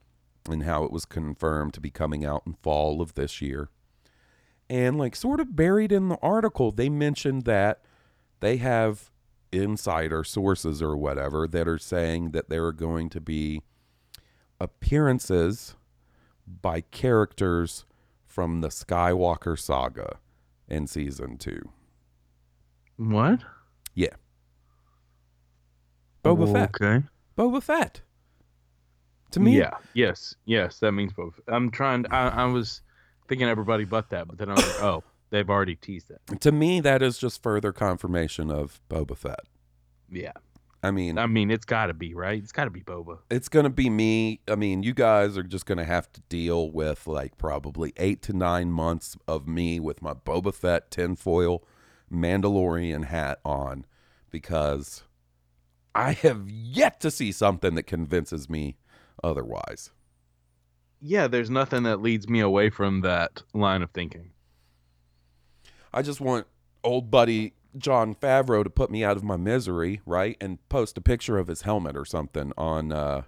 and 0.50 0.64
how 0.64 0.84
it 0.84 0.92
was 0.92 1.06
confirmed 1.06 1.76
to 1.76 1.80
be 1.80 1.92
coming 1.92 2.26
out 2.26 2.42
in 2.48 2.54
fall 2.54 3.04
of 3.04 3.14
this 3.14 3.40
year. 3.40 3.70
And 4.68 4.98
like 4.98 5.16
sort 5.16 5.40
of 5.40 5.56
buried 5.56 5.92
in 5.92 6.10
the 6.10 6.18
article, 6.24 6.72
they 6.72 6.90
mentioned 6.90 7.44
that 7.44 7.84
they 8.40 8.58
have 8.58 9.12
insider 9.52 10.24
sources 10.24 10.82
or 10.82 10.98
whatever 10.98 11.48
that 11.48 11.68
are 11.68 11.78
saying 11.78 12.32
that 12.32 12.50
there 12.50 12.66
are 12.66 12.74
going 12.74 13.10
to 13.10 13.22
be 13.22 13.62
appearances 14.60 15.76
by 16.48 16.82
characters 16.82 17.86
from 18.26 18.62
the 18.62 18.70
Skywalker 18.70 19.58
saga 19.60 20.18
in 20.68 20.88
season 20.88 21.38
two. 21.38 21.70
What? 22.98 23.40
Yeah. 23.96 24.16
Boba 26.24 26.48
oh, 26.48 26.54
Fett. 26.54 26.70
Okay. 26.70 27.06
Boba 27.38 27.62
Fett. 27.62 28.02
To 29.32 29.40
me, 29.40 29.58
Yeah. 29.58 29.72
Yes. 29.94 30.36
Yes. 30.46 30.80
That 30.80 30.92
means 30.92 31.14
both. 31.14 31.40
I'm 31.48 31.72
trying. 31.72 32.06
I, 32.12 32.30
I 32.30 32.46
was 32.46 32.82
thinking 33.28 33.48
everybody 33.48 33.84
but 33.84 34.10
that, 34.12 34.28
but 34.28 34.38
then 34.38 34.50
I 34.50 34.54
was 34.54 34.66
like, 34.66 34.84
oh, 34.84 35.04
they've 35.32 35.50
already 35.50 35.76
teased 35.76 36.12
it. 36.12 36.42
to 36.42 36.52
me, 36.52 36.80
that 36.82 37.02
is 37.02 37.18
just 37.18 37.42
further 37.42 37.72
confirmation 37.72 38.52
of 38.52 38.80
Boba 38.90 39.18
Fett. 39.18 39.42
Yeah. 40.10 40.34
I 40.84 40.92
mean, 40.92 41.18
I 41.18 41.28
mean, 41.28 41.50
it's 41.50 41.64
got 41.64 41.88
to 41.88 41.94
be 41.94 42.14
right. 42.14 42.44
It's 42.44 42.52
got 42.52 42.66
to 42.66 42.70
be 42.70 42.82
Boba. 42.82 43.20
it's 43.32 43.48
going 43.48 43.64
to 43.64 43.70
be 43.70 43.90
me. 43.90 44.42
I 44.50 44.56
mean, 44.56 44.84
you 44.84 44.94
guys 44.94 45.38
are 45.38 45.44
just 45.44 45.66
going 45.66 45.78
to 45.78 45.86
have 45.86 46.12
to 46.12 46.22
deal 46.28 46.70
with 46.72 47.08
like 47.08 47.38
probably 47.38 47.94
eight 47.96 48.22
to 48.24 48.34
nine 48.34 48.70
months 48.70 49.16
of 49.26 49.48
me 49.48 49.80
with 49.80 50.02
my 50.02 50.14
Boba 50.14 50.54
Fett 50.54 50.92
tinfoil 50.92 51.64
Mandalorian 52.14 53.06
hat 53.06 53.40
on 53.44 53.86
because 54.30 55.04
I 55.96 56.14
have 56.14 56.50
yet 56.50 57.00
to 57.02 57.12
see 57.12 57.32
something 57.32 57.76
that 57.76 57.84
convinces 57.84 58.50
me 58.50 58.78
otherwise. 59.24 59.92
Yeah. 61.02 61.28
There's 61.28 61.50
nothing 61.50 61.84
that 61.84 62.02
leads 62.02 62.30
me 62.30 62.40
away 62.40 62.70
from 62.70 63.02
that 63.02 63.44
line 63.54 63.82
of 63.82 63.92
thinking. 63.92 64.32
I 65.94 66.02
just 66.02 66.22
want 66.22 66.48
old 66.84 67.12
buddy 67.12 67.54
Jon 67.78 68.16
Favreau 68.16 68.64
to 68.64 68.70
put 68.70 68.92
me 68.92 69.04
out 69.04 69.18
of 69.18 69.24
my 69.24 69.38
misery, 69.38 70.02
right? 70.06 70.38
And 70.40 70.58
post 70.70 70.98
a 70.98 71.02
picture 71.02 71.38
of 71.38 71.48
his 71.48 71.64
helmet 71.64 71.96
or 71.96 72.06
something 72.06 72.52
on 72.58 72.92
uh, 72.92 73.24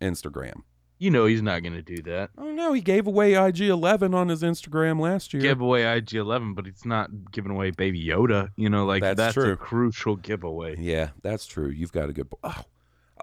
Instagram. 0.00 0.62
You 0.98 1.10
know 1.10 1.26
he's 1.26 1.42
not 1.42 1.62
gonna 1.62 1.82
do 1.82 2.00
that. 2.02 2.30
Oh 2.38 2.50
no, 2.52 2.72
he 2.72 2.80
gave 2.80 3.06
away 3.06 3.34
IG 3.34 3.62
11 3.62 4.14
on 4.14 4.28
his 4.28 4.42
Instagram 4.42 5.00
last 5.00 5.34
year. 5.34 5.42
Give 5.42 5.60
away 5.60 5.82
IG11, 5.82 6.54
but 6.54 6.66
it's 6.66 6.84
not 6.84 7.10
giving 7.32 7.50
away 7.50 7.72
Baby 7.72 8.04
Yoda. 8.04 8.50
You 8.56 8.70
know, 8.70 8.86
like 8.86 9.02
That's 9.02 9.16
that's, 9.16 9.34
true. 9.34 9.52
a 9.52 9.56
crucial 9.56 10.16
giveaway. 10.16 10.76
Yeah, 10.78 11.10
that's 11.22 11.46
true. 11.46 11.68
You've 11.68 11.92
got 11.92 12.08
a 12.08 12.12
good. 12.12 12.30
Po- 12.30 12.38
oh, 12.44 12.62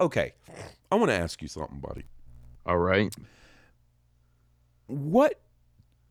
okay. 0.00 0.34
I 0.90 0.96
want 0.96 1.10
to 1.10 1.16
ask 1.16 1.40
you 1.40 1.48
something, 1.48 1.80
buddy. 1.80 2.04
All 2.66 2.78
right. 2.78 3.12
What 4.86 5.40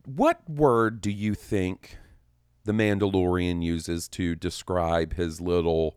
what 0.04 0.48
word 0.50 1.00
do 1.00 1.10
you 1.10 1.34
think 1.34 1.96
the 2.64 2.72
Mandalorian 2.72 3.62
uses 3.62 4.08
to 4.08 4.34
describe 4.34 5.14
his 5.14 5.40
little 5.40 5.96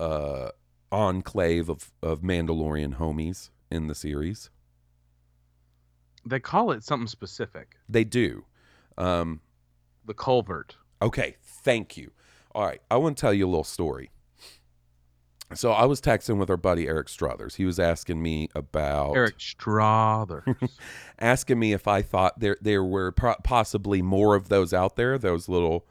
uh, 0.00 0.50
enclave 0.90 1.68
of, 1.68 1.92
of 2.02 2.22
Mandalorian 2.22 2.96
homies 2.96 3.50
in 3.70 3.86
the 3.86 3.94
series? 3.94 4.50
They 6.26 6.40
call 6.40 6.72
it 6.72 6.82
something 6.82 7.06
specific. 7.06 7.76
They 7.88 8.04
do. 8.04 8.44
Um, 8.98 9.40
The 10.04 10.14
culvert. 10.14 10.76
okay, 11.00 11.36
thank 11.42 11.96
you. 11.96 12.10
All 12.54 12.64
right, 12.64 12.80
I 12.90 12.96
want 12.96 13.16
to 13.16 13.20
tell 13.20 13.32
you 13.34 13.46
a 13.46 13.50
little 13.50 13.64
story. 13.64 14.10
So 15.54 15.70
I 15.70 15.84
was 15.84 16.00
texting 16.00 16.38
with 16.38 16.50
our 16.50 16.56
buddy 16.56 16.88
Eric 16.88 17.08
Struthers. 17.08 17.54
He 17.54 17.64
was 17.64 17.78
asking 17.78 18.20
me 18.20 18.48
about 18.54 19.14
Eric 19.14 19.36
Strother. 19.38 20.44
asking 21.20 21.58
me 21.60 21.72
if 21.72 21.86
I 21.86 22.02
thought 22.02 22.40
there 22.40 22.56
there 22.60 22.82
were 22.82 23.12
pro- 23.12 23.36
possibly 23.44 24.02
more 24.02 24.34
of 24.34 24.48
those 24.48 24.72
out 24.74 24.96
there, 24.96 25.18
those 25.18 25.48
little 25.48 25.86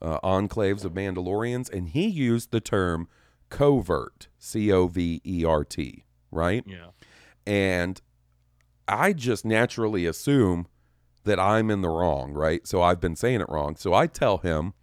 uh, 0.00 0.20
enclaves 0.20 0.84
of 0.86 0.92
Mandalorians, 0.94 1.70
and 1.70 1.90
he 1.90 2.06
used 2.06 2.50
the 2.50 2.60
term 2.60 3.08
covert, 3.50 4.28
C 4.38 4.72
O 4.72 4.86
V 4.86 5.20
E 5.22 5.44
R 5.44 5.64
T, 5.64 6.04
right? 6.30 6.64
yeah. 6.66 6.86
And 7.46 8.00
I 8.86 9.12
just 9.12 9.44
naturally 9.44 10.06
assume 10.06 10.66
that 11.24 11.40
I'm 11.40 11.70
in 11.70 11.80
the 11.80 11.88
wrong, 11.88 12.32
right? 12.32 12.66
So 12.66 12.82
I've 12.82 13.00
been 13.00 13.16
saying 13.16 13.40
it 13.40 13.48
wrong. 13.48 13.76
So 13.76 13.94
I 13.94 14.06
tell 14.06 14.38
him, 14.38 14.74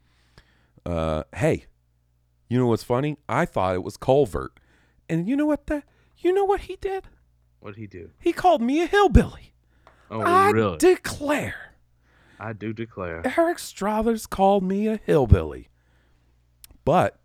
uh, 0.86 1.24
"Hey, 1.36 1.66
you 2.50 2.58
know 2.58 2.68
what's 2.68 2.84
funny? 2.84 3.18
I 3.30 3.46
thought 3.46 3.76
it 3.76 3.84
was 3.84 3.98
culvert, 3.98 4.60
and 5.08 5.28
you 5.28 5.36
know 5.36 5.46
what 5.46 5.68
the 5.68 5.84
you 6.18 6.34
know 6.34 6.46
what 6.46 6.62
he 6.62 6.76
did? 6.76 7.08
What'd 7.60 7.78
he 7.78 7.88
do? 7.88 8.12
He 8.20 8.34
called 8.34 8.62
me 8.62 8.82
a 8.82 8.88
hillbilly." 8.88 9.54
Oh, 10.10 10.22
I 10.22 10.50
really? 10.50 10.78
declare, 10.78 11.76
I 12.40 12.52
do 12.54 12.74
declare. 12.74 13.22
Eric 13.38 13.60
Struthers 13.60 14.26
called 14.26 14.64
me 14.64 14.88
a 14.88 14.98
hillbilly. 14.98 15.70
But 16.84 17.20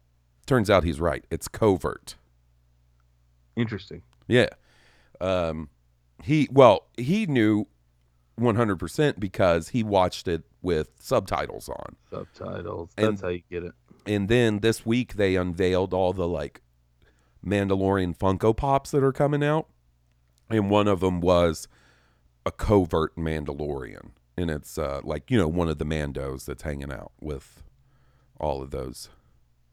turns 0.46 0.70
out 0.70 0.84
he's 0.84 1.00
right. 1.00 1.24
It's 1.30 1.48
covert. 1.48 2.14
Interesting. 3.56 4.02
Yeah. 4.28 4.50
Um, 5.20 5.70
he 6.22 6.48
well, 6.50 6.88
he 6.96 7.26
knew 7.26 7.66
100% 8.40 9.18
because 9.18 9.68
he 9.68 9.82
watched 9.82 10.28
it 10.28 10.44
with 10.62 10.90
subtitles 10.98 11.68
on. 11.68 11.96
Subtitles. 12.10 12.90
And- 12.96 13.08
That's 13.08 13.22
how 13.22 13.28
you 13.28 13.42
get 13.50 13.62
it. 13.64 13.72
And 14.06 14.28
then 14.28 14.60
this 14.60 14.86
week 14.86 15.14
they 15.14 15.34
unveiled 15.36 15.92
all 15.92 16.12
the 16.12 16.28
like 16.28 16.60
Mandalorian 17.44 18.16
Funko 18.16 18.56
Pops 18.56 18.90
that 18.92 19.02
are 19.02 19.12
coming 19.12 19.42
out. 19.42 19.68
And 20.48 20.70
one 20.70 20.86
of 20.86 21.00
them 21.00 21.20
was 21.20 21.66
a 22.44 22.52
covert 22.52 23.16
Mandalorian. 23.16 24.10
And 24.36 24.50
it's 24.50 24.78
uh, 24.78 25.00
like, 25.02 25.30
you 25.30 25.38
know, 25.38 25.48
one 25.48 25.68
of 25.68 25.78
the 25.78 25.84
Mandos 25.84 26.44
that's 26.44 26.62
hanging 26.62 26.92
out 26.92 27.10
with 27.20 27.64
all 28.38 28.62
of 28.62 28.70
those 28.70 29.08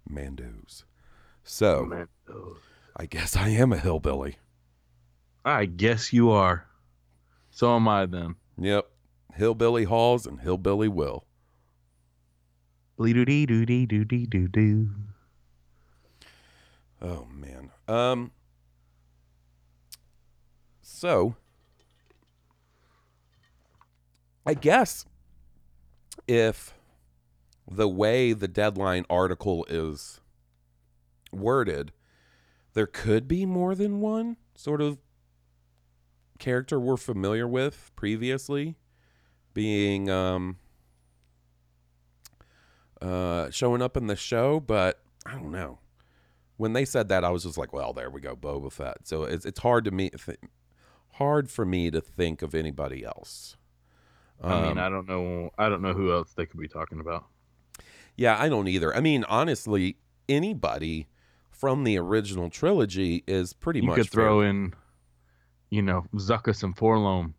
Mandos. 0.09 0.83
So 1.43 1.85
Man. 1.85 2.07
oh. 2.29 2.57
I 2.95 3.05
guess 3.05 3.35
I 3.35 3.49
am 3.49 3.73
a 3.73 3.77
hillbilly. 3.77 4.37
I 5.45 5.65
guess 5.65 6.13
you 6.13 6.31
are. 6.31 6.65
So 7.51 7.75
am 7.75 7.87
I 7.87 8.05
then. 8.05 8.35
Yep. 8.57 8.89
Hillbilly 9.35 9.83
Halls 9.83 10.25
and 10.25 10.39
Hillbilly 10.39 10.87
Will. 10.87 11.25
Bleedoo 12.97 13.25
dee 13.25 13.45
doo 13.45 13.65
doo 13.65 13.85
dee 13.85 14.25
doo 14.25 14.47
doo. 14.47 14.89
Oh 17.01 17.25
man. 17.25 17.71
Um 17.87 18.31
so 20.81 21.35
I 24.45 24.53
guess 24.53 25.05
if 26.27 26.73
the 27.69 27.87
way 27.87 28.33
the 28.33 28.47
deadline 28.47 29.05
article 29.09 29.65
is 29.69 30.21
worded, 31.31 31.91
there 32.73 32.87
could 32.87 33.27
be 33.27 33.45
more 33.45 33.73
than 33.73 33.99
one 33.99 34.37
sort 34.55 34.81
of 34.81 34.97
character 36.39 36.79
we're 36.79 36.97
familiar 36.97 37.47
with 37.47 37.91
previously 37.95 38.75
being 39.53 40.09
um 40.09 40.57
uh 43.01 43.49
showing 43.51 43.81
up 43.81 43.97
in 43.97 44.07
the 44.07 44.15
show, 44.15 44.59
but 44.59 45.01
I 45.25 45.33
don't 45.33 45.51
know. 45.51 45.79
When 46.57 46.73
they 46.73 46.85
said 46.85 47.09
that, 47.09 47.23
I 47.23 47.29
was 47.29 47.43
just 47.43 47.57
like, 47.57 47.73
"Well, 47.73 47.93
there 47.93 48.09
we 48.09 48.21
go, 48.21 48.35
Boba 48.35 48.71
Fett." 48.71 49.07
So 49.07 49.23
it's 49.23 49.45
it's 49.45 49.59
hard 49.59 49.85
to 49.85 49.91
me 49.91 50.09
th- 50.11 50.39
hard 51.13 51.49
for 51.49 51.65
me 51.65 51.91
to 51.91 51.99
think 52.01 52.41
of 52.41 52.55
anybody 52.55 53.03
else. 53.03 53.57
I 54.41 54.61
mean, 54.61 54.71
Um, 54.73 54.77
I 54.79 54.89
don't 54.89 55.07
know. 55.07 55.49
I 55.57 55.69
don't 55.69 55.81
know 55.81 55.93
who 55.93 56.11
else 56.13 56.33
they 56.33 56.45
could 56.45 56.59
be 56.59 56.67
talking 56.67 56.99
about. 56.99 57.25
Yeah, 58.15 58.39
I 58.39 58.49
don't 58.49 58.67
either. 58.67 58.95
I 58.95 58.99
mean, 58.99 59.23
honestly, 59.25 59.97
anybody 60.29 61.07
from 61.49 61.83
the 61.83 61.97
original 61.97 62.49
trilogy 62.49 63.23
is 63.27 63.53
pretty 63.53 63.79
You 63.79 63.87
much 63.87 63.97
You 63.97 64.03
could 64.03 64.11
throw 64.11 64.41
fair. 64.41 64.49
in, 64.49 64.73
you 65.73 65.81
know, 65.81 66.05
Zuckuss 66.13 66.61
and 66.61 66.75
4-LOM, 66.75 67.33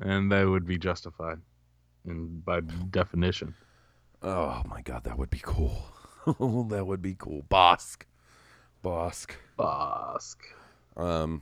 and 0.00 0.30
they 0.30 0.44
would 0.44 0.66
be 0.66 0.76
justified, 0.76 1.38
and 2.04 2.44
by 2.44 2.60
definition. 2.90 3.54
Oh 4.20 4.62
my 4.68 4.82
god, 4.82 5.04
that 5.04 5.16
would 5.16 5.30
be 5.30 5.40
cool. 5.42 5.82
that 6.26 6.84
would 6.86 7.00
be 7.00 7.14
cool. 7.18 7.42
Bossk. 7.50 8.02
Bossk. 8.84 9.30
Bossk. 9.58 10.36
Um 10.94 11.40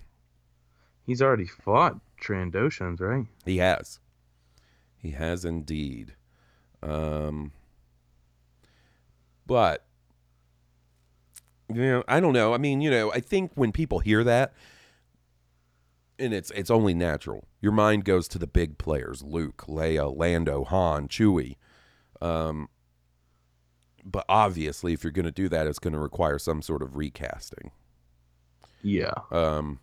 He's 1.05 1.20
already 1.20 1.46
fought 1.46 1.98
Trandoshans, 2.22 3.01
right? 3.01 3.27
he 3.44 3.57
has. 3.57 3.98
He 4.96 5.11
has 5.11 5.44
indeed. 5.44 6.14
Um 6.85 7.51
but 9.44 9.87
you 11.68 11.83
know, 11.83 12.05
I 12.07 12.20
don't 12.20 12.33
know. 12.33 12.55
I 12.55 12.59
mean, 12.59 12.81
you 12.81 12.92
know, 12.92 13.11
I 13.11 13.18
think 13.18 13.51
when 13.57 13.72
people 13.72 13.98
hear 13.98 14.22
that 14.22 14.53
and 16.19 16.35
it's 16.35 16.51
it's 16.53 16.71
only 16.71 16.95
natural. 16.95 17.47
Your 17.61 17.73
mind 17.73 18.05
goes 18.05 18.29
to 18.29 18.39
the 18.39 18.47
big 18.47 18.79
players, 18.79 19.23
Luke, 19.23 19.65
Leia, 19.69 20.15
Lando, 20.15 20.65
Han, 20.65 21.09
Chewie. 21.09 21.57
Um 22.21 22.69
but 24.05 24.25
obviously 24.29 24.93
if 24.93 25.05
you're 25.05 25.11
going 25.11 25.27
to 25.27 25.33
do 25.33 25.49
that 25.51 25.67
it's 25.67 25.79
going 25.79 25.93
to 25.93 25.99
require 25.99 26.39
some 26.39 26.63
sort 26.63 26.83
of 26.83 26.97
recasting. 26.97 27.71
Yeah. 28.83 29.13
Um, 29.31 29.81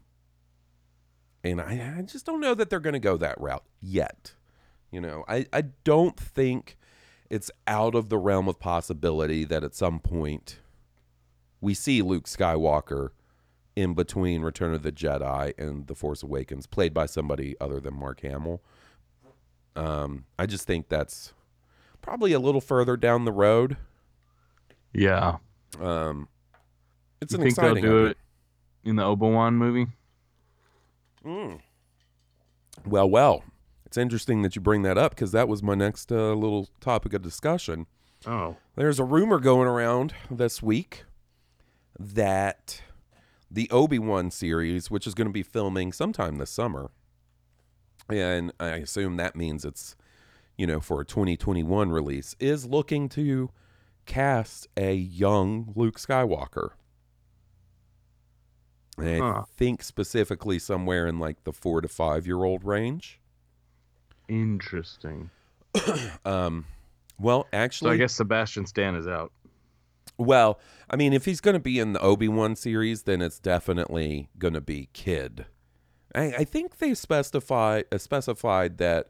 and 1.43 1.61
I, 1.61 1.95
I 1.97 2.01
just 2.01 2.25
don't 2.25 2.39
know 2.39 2.55
that 2.55 2.69
they're 2.69 2.79
going 2.79 2.93
to 2.93 2.99
go 2.99 3.17
that 3.17 3.39
route 3.39 3.65
yet. 3.79 4.33
You 4.91 5.01
know, 5.01 5.25
I, 5.27 5.45
I 5.53 5.61
don't 5.83 6.17
think 6.17 6.77
it's 7.29 7.51
out 7.67 7.95
of 7.95 8.09
the 8.09 8.17
realm 8.17 8.47
of 8.47 8.59
possibility 8.59 9.43
that 9.45 9.63
at 9.63 9.75
some 9.75 9.99
point 9.99 10.59
we 11.61 11.73
see 11.73 12.01
Luke 12.01 12.25
Skywalker 12.25 13.09
in 13.75 13.93
between 13.93 14.41
Return 14.41 14.73
of 14.73 14.83
the 14.83 14.91
Jedi 14.91 15.53
and 15.57 15.87
The 15.87 15.95
Force 15.95 16.23
Awakens, 16.23 16.65
played 16.67 16.93
by 16.93 17.05
somebody 17.05 17.55
other 17.59 17.79
than 17.79 17.93
Mark 17.93 18.21
Hamill. 18.21 18.61
Um, 19.75 20.25
I 20.39 20.45
just 20.45 20.65
think 20.65 20.87
that's 20.87 21.33
probably 22.01 22.31
a 22.31 22.39
little 22.39 22.61
further 22.61 22.95
down 22.95 23.25
the 23.25 23.31
road. 23.31 23.77
Yeah. 24.93 25.37
Um, 25.81 26.29
it's 27.19 27.33
you 27.33 27.39
an 27.39 27.43
think 27.43 27.55
they'll 27.55 27.75
do 27.75 27.79
idea. 27.79 28.05
it 28.11 28.17
in 28.85 28.95
the 28.95 29.03
Obi 29.03 29.27
Wan 29.27 29.55
movie? 29.55 29.87
Well, 32.85 33.09
well, 33.09 33.43
it's 33.85 33.97
interesting 33.97 34.43
that 34.43 34.55
you 34.55 34.61
bring 34.61 34.83
that 34.83 34.97
up 34.97 35.11
because 35.15 35.31
that 35.31 35.47
was 35.47 35.63
my 35.63 35.73
next 35.75 36.11
uh, 36.11 36.33
little 36.33 36.69
topic 36.79 37.13
of 37.13 37.21
discussion. 37.21 37.87
Oh. 38.25 38.57
There's 38.75 38.99
a 38.99 39.03
rumor 39.03 39.39
going 39.39 39.67
around 39.67 40.13
this 40.29 40.61
week 40.61 41.03
that 41.99 42.81
the 43.55 43.69
Obi 43.71 43.97
Wan 43.97 44.31
series, 44.31 44.91
which 44.91 45.07
is 45.07 45.13
going 45.13 45.27
to 45.27 45.33
be 45.33 45.41
filming 45.41 45.93
sometime 45.93 46.37
this 46.37 46.49
summer, 46.49 46.91
and 48.09 48.51
I 48.59 48.67
assume 48.75 49.15
that 49.15 49.35
means 49.35 49.63
it's, 49.63 49.95
you 50.57 50.67
know, 50.67 50.81
for 50.81 50.99
a 50.99 51.05
2021 51.05 51.89
release, 51.89 52.35
is 52.37 52.65
looking 52.65 53.07
to 53.09 53.49
cast 54.05 54.67
a 54.75 54.93
young 54.93 55.71
Luke 55.73 55.97
Skywalker. 55.97 56.71
And 58.97 59.23
I 59.23 59.43
think 59.55 59.83
specifically 59.83 60.59
somewhere 60.59 61.07
in 61.07 61.17
like 61.19 61.43
the 61.45 61.53
four 61.53 61.79
to 61.81 61.87
five 61.87 62.27
year 62.27 62.43
old 62.43 62.63
range. 62.63 63.19
Interesting. 64.27 65.29
Um, 66.25 66.65
well, 67.19 67.43
So 67.43 67.57
actually, 67.57 67.91
I 67.91 67.97
guess 67.97 68.13
Sebastian 68.13 68.65
Stan 68.65 68.95
is 68.95 69.07
out. 69.07 69.31
Well, 70.17 70.59
I 70.89 70.95
mean, 70.95 71.13
if 71.13 71.25
he's 71.25 71.41
going 71.41 71.55
to 71.55 71.59
be 71.59 71.79
in 71.79 71.93
the 71.93 71.99
Obi 71.99 72.27
Wan 72.27 72.55
series, 72.55 73.03
then 73.03 73.21
it's 73.21 73.39
definitely 73.39 74.29
going 74.37 74.53
to 74.53 74.61
be 74.61 74.89
Kid. 74.93 75.45
I, 76.13 76.23
I 76.37 76.43
think 76.45 76.77
they 76.77 76.93
specify 76.93 77.81
uh, 77.91 77.97
specified 77.97 78.77
that 78.77 79.09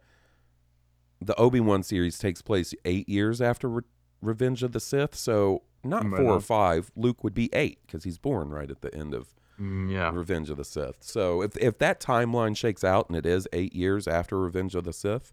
the 1.21 1.35
Obi 1.35 1.59
Wan 1.59 1.83
series 1.83 2.17
takes 2.17 2.41
place 2.41 2.73
eight 2.85 3.07
years 3.07 3.41
after 3.41 3.69
Re- 3.69 3.83
Revenge 4.21 4.63
of 4.63 4.71
the 4.71 4.79
Sith, 4.79 5.15
so 5.15 5.63
not 5.83 6.09
Right 6.09 6.21
four 6.21 6.33
or 6.33 6.39
five. 6.39 6.91
Luke 6.95 7.23
would 7.23 7.35
be 7.35 7.53
eight 7.53 7.79
because 7.85 8.03
he's 8.03 8.17
born 8.17 8.49
right 8.49 8.71
at 8.71 8.81
the 8.81 8.93
end 8.93 9.13
of 9.13 9.35
Mm, 9.59 9.89
yeah. 9.89 10.11
Revenge 10.13 10.49
of 10.49 10.57
the 10.57 10.65
Sith. 10.65 10.97
So 11.01 11.41
if 11.41 11.55
if 11.57 11.77
that 11.77 12.01
timeline 12.01 12.57
shakes 12.57 12.83
out 12.83 13.07
and 13.07 13.17
it 13.17 13.25
is 13.25 13.47
eight 13.53 13.73
years 13.73 14.07
after 14.07 14.37
Revenge 14.37 14.75
of 14.75 14.83
the 14.83 14.91
Sith, 14.91 15.31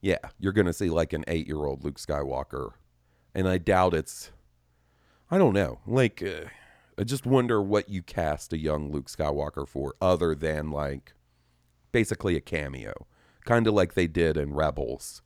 yeah, 0.00 0.18
you're 0.38 0.52
gonna 0.52 0.72
see 0.72 0.90
like 0.90 1.12
an 1.12 1.24
eight 1.28 1.46
year 1.46 1.64
old 1.64 1.84
Luke 1.84 1.98
Skywalker, 1.98 2.70
and 3.34 3.48
I 3.48 3.58
doubt 3.58 3.94
it's. 3.94 4.32
I 5.32 5.38
don't 5.38 5.54
know. 5.54 5.78
Like, 5.86 6.22
uh, 6.22 6.48
I 6.98 7.04
just 7.04 7.24
wonder 7.24 7.62
what 7.62 7.88
you 7.88 8.02
cast 8.02 8.52
a 8.52 8.58
young 8.58 8.92
Luke 8.92 9.08
Skywalker 9.08 9.66
for, 9.66 9.94
other 9.98 10.34
than 10.34 10.70
like, 10.70 11.14
basically 11.90 12.36
a 12.36 12.40
cameo, 12.42 13.06
kind 13.46 13.66
of 13.66 13.72
like 13.72 13.94
they 13.94 14.06
did 14.06 14.36
in 14.36 14.52
Rebels, 14.52 15.22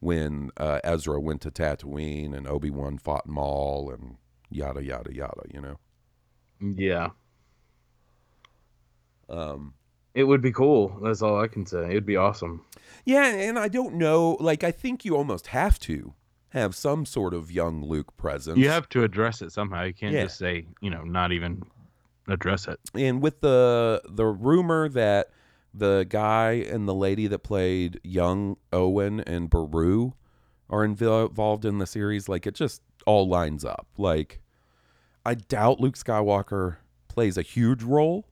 when 0.00 0.50
uh, 0.56 0.80
Ezra 0.82 1.20
went 1.20 1.40
to 1.42 1.52
Tatooine 1.52 2.36
and 2.36 2.48
Obi 2.48 2.68
Wan 2.68 2.98
fought 2.98 3.28
Maul 3.28 3.90
and 3.90 4.16
yada 4.50 4.82
yada 4.82 5.14
yada. 5.14 5.42
You 5.52 5.60
know. 5.60 5.78
Yeah. 6.60 7.10
Um, 9.28 9.74
It 10.14 10.24
would 10.24 10.42
be 10.42 10.52
cool. 10.52 10.98
That's 11.02 11.22
all 11.22 11.40
I 11.40 11.46
can 11.46 11.64
say. 11.64 11.90
It'd 11.90 12.06
be 12.06 12.16
awesome. 12.16 12.64
Yeah, 13.04 13.26
and 13.26 13.58
I 13.58 13.68
don't 13.68 13.94
know. 13.94 14.36
Like, 14.40 14.64
I 14.64 14.70
think 14.70 15.04
you 15.04 15.16
almost 15.16 15.48
have 15.48 15.78
to 15.80 16.14
have 16.54 16.74
some 16.74 17.04
sort 17.04 17.34
of 17.34 17.50
young 17.52 17.82
Luke 17.84 18.16
presence. 18.16 18.58
You 18.58 18.70
have 18.70 18.88
to 18.90 19.02
address 19.04 19.42
it 19.42 19.52
somehow. 19.52 19.82
You 19.84 19.92
can't 19.92 20.14
Yeah. 20.14 20.22
just 20.24 20.38
say, 20.38 20.66
you 20.80 20.88
know, 20.90 21.02
not 21.02 21.32
even 21.32 21.62
address 22.28 22.66
it. 22.68 22.80
and 22.94 23.20
with 23.20 23.40
the 23.42 24.00
the 24.08 24.24
rumor 24.24 24.88
that 24.88 25.28
the 25.74 26.06
guy 26.08 26.52
and 26.52 26.88
the 26.88 26.94
lady 26.94 27.26
that 27.26 27.40
played 27.40 28.00
young 28.02 28.56
Owen 28.72 29.20
and 29.20 29.50
Beru 29.50 30.14
are 30.70 30.84
involved 30.84 31.64
in 31.66 31.78
the 31.78 31.86
series, 31.86 32.28
like 32.28 32.46
it 32.46 32.54
just 32.54 32.80
all 33.06 33.28
lines 33.28 33.64
up. 33.64 33.86
Like, 33.98 34.40
I 35.26 35.34
doubt 35.34 35.80
Luke 35.80 35.96
Skywalker 35.96 36.76
plays 37.08 37.36
a 37.36 37.42
huge 37.42 37.82
role, 37.82 38.26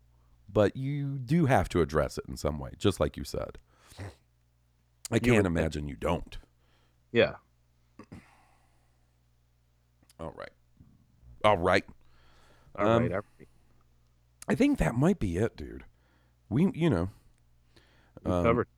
but 0.50 0.76
you 0.76 1.18
do 1.18 1.46
have 1.46 1.68
to 1.70 1.80
address 1.82 2.16
it 2.16 2.24
in 2.28 2.36
some 2.36 2.58
way, 2.58 2.70
just 2.78 3.00
like 3.00 3.16
you 3.16 3.24
said. 3.24 3.58
I 5.10 5.18
can't 5.18 5.36
think. 5.36 5.46
imagine 5.46 5.88
you 5.88 5.96
don't. 5.96 6.38
Yeah. 7.12 7.34
All 10.20 10.32
right. 10.36 10.50
All 11.44 11.58
right. 11.58 11.84
All 12.76 12.86
Um, 12.86 13.02
right. 13.02 13.12
all 13.12 13.20
right. 13.38 13.48
I 14.48 14.54
think 14.54 14.78
that 14.78 14.94
might 14.94 15.18
be 15.18 15.36
it, 15.36 15.56
dude. 15.56 15.84
We, 16.48 16.70
you 16.74 16.90
know, 16.90 17.10
um, 18.24 18.44
covered. 18.44 18.68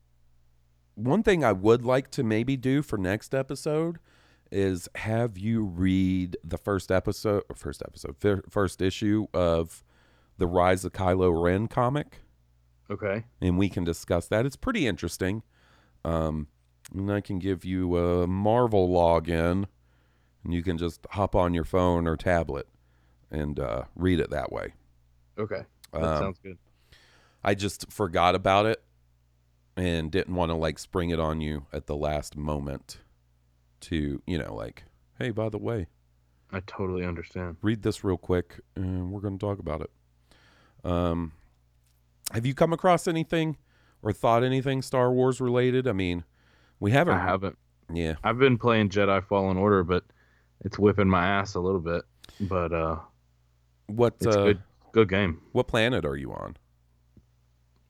one 0.94 1.22
thing 1.22 1.44
I 1.44 1.52
would 1.52 1.84
like 1.84 2.10
to 2.12 2.22
maybe 2.22 2.56
do 2.56 2.82
for 2.82 2.96
next 2.98 3.34
episode 3.34 3.98
is 4.52 4.88
have 4.94 5.36
you 5.38 5.64
read 5.64 6.36
the 6.44 6.58
first 6.58 6.92
episode, 6.92 7.42
or 7.48 7.56
first 7.56 7.82
episode, 7.84 8.16
first 8.48 8.80
issue 8.80 9.26
of 9.34 9.82
the 10.38 10.46
Rise 10.46 10.84
of 10.84 10.92
Kylo 10.92 11.42
Ren 11.42 11.66
comic, 11.66 12.20
Okay. 12.90 13.24
and 13.40 13.58
we 13.58 13.68
can 13.68 13.82
discuss 13.84 14.28
that. 14.28 14.46
It's 14.46 14.56
pretty 14.56 14.86
interesting. 14.86 15.42
Um, 16.04 16.48
and 16.92 17.10
I 17.10 17.20
can 17.20 17.38
give 17.38 17.64
you 17.64 17.96
a 17.96 18.26
Marvel 18.26 18.88
login, 18.88 19.66
and 20.44 20.54
you 20.54 20.62
can 20.62 20.76
just 20.78 21.06
hop 21.10 21.34
on 21.34 21.54
your 21.54 21.64
phone 21.64 22.06
or 22.06 22.16
tablet 22.16 22.68
and 23.30 23.58
uh, 23.58 23.84
read 23.96 24.20
it 24.20 24.30
that 24.30 24.52
way. 24.52 24.74
Okay. 25.38 25.64
That 25.92 26.02
Um, 26.02 26.18
sounds 26.22 26.38
good. 26.42 26.58
I 27.42 27.54
just 27.54 27.90
forgot 27.92 28.34
about 28.34 28.66
it 28.66 28.82
and 29.76 30.10
didn't 30.10 30.34
want 30.34 30.50
to 30.50 30.54
like 30.56 30.78
spring 30.78 31.10
it 31.10 31.18
on 31.18 31.40
you 31.40 31.66
at 31.72 31.86
the 31.86 31.96
last 31.96 32.36
moment 32.36 33.00
to, 33.80 34.22
you 34.26 34.38
know, 34.38 34.54
like, 34.54 34.84
hey, 35.18 35.30
by 35.30 35.48
the 35.48 35.58
way, 35.58 35.88
I 36.52 36.60
totally 36.60 37.04
understand. 37.04 37.56
read 37.60 37.82
this 37.82 38.04
real 38.04 38.16
quick 38.16 38.60
and 38.76 39.10
we're 39.10 39.20
going 39.20 39.36
to 39.38 39.44
talk 39.44 39.58
about 39.58 39.80
it. 39.80 39.90
Um 40.84 41.32
have 42.32 42.46
you 42.46 42.54
come 42.54 42.72
across 42.72 43.06
anything 43.06 43.58
or 44.02 44.12
thought 44.12 44.42
anything 44.44 44.80
Star 44.82 45.12
Wars 45.12 45.40
related? 45.40 45.86
I 45.86 45.92
mean, 45.92 46.24
we 46.84 46.90
haven't 46.90 47.14
I 47.14 47.24
haven't. 47.24 47.56
Yeah. 47.90 48.16
I've 48.22 48.38
been 48.38 48.58
playing 48.58 48.90
Jedi 48.90 49.24
Fallen 49.24 49.56
Order, 49.56 49.84
but 49.84 50.04
it's 50.60 50.78
whipping 50.78 51.08
my 51.08 51.26
ass 51.26 51.54
a 51.54 51.60
little 51.60 51.80
bit. 51.80 52.02
But 52.40 52.74
uh 52.74 52.98
What 53.86 54.16
It's 54.20 54.36
uh, 54.36 54.44
good. 54.44 54.62
Good 54.92 55.08
game. 55.08 55.40
what 55.52 55.66
planet 55.66 56.04
are 56.04 56.16
you 56.16 56.34
on? 56.34 56.58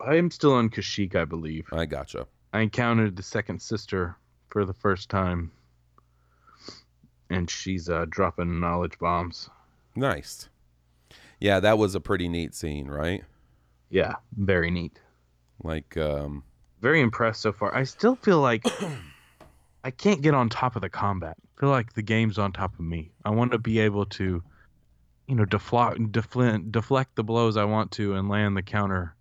I 0.01 0.15
am 0.15 0.31
still 0.31 0.53
on 0.53 0.71
Kashyyyk, 0.71 1.17
I 1.17 1.25
believe. 1.25 1.67
I 1.73 1.87
gotcha. 1.87 2.29
I 2.53 2.61
encountered 2.61 3.17
the 3.17 3.23
second 3.25 3.61
sister 3.61 4.17
for 4.49 4.65
the 4.65 4.73
first 4.73 5.11
time, 5.11 5.51
and 7.31 7.51
she's 7.51 7.89
uh, 7.89 8.07
dropping 8.09 8.61
knowledge 8.61 8.97
bombs. 9.01 9.51
Nice. 9.97 10.49
Yeah, 11.41 11.59
that 11.61 11.79
was 11.79 11.97
a 11.97 12.01
pretty 12.01 12.29
neat 12.29 12.55
scene, 12.55 12.87
right? 12.87 13.25
Yeah, 13.91 14.15
very 14.37 14.71
neat. 14.71 15.01
Like, 15.63 15.97
um, 15.97 16.45
Very 16.85 17.01
impressed 17.01 17.41
so 17.41 17.51
far. 17.51 17.75
I 17.75 17.85
still 17.85 18.15
feel 18.15 18.41
like 18.41 18.63
I 19.85 19.91
can't 19.91 20.21
get 20.21 20.35
on 20.35 20.51
top 20.51 20.77
of 20.77 20.83
the 20.83 20.91
combat. 20.91 21.35
I 21.57 21.61
feel 21.61 21.71
like 21.71 21.95
the 21.95 22.03
game's 22.03 22.39
on 22.39 22.53
top 22.53 22.75
of 22.75 22.81
me. 22.81 23.11
I 23.25 23.31
want 23.31 23.53
to 23.53 23.59
be 23.59 23.79
able 23.79 24.05
to, 24.05 24.43
you 25.27 25.35
know, 25.35 25.47
deflect, 25.47 26.13
deflect, 26.13 26.71
deflect 26.71 27.17
the 27.17 27.25
blows 27.25 27.57
I 27.57 27.65
want 27.65 27.91
to, 27.93 28.17
and 28.17 28.29
land 28.29 28.55
the 28.55 28.63
counter, 28.63 29.15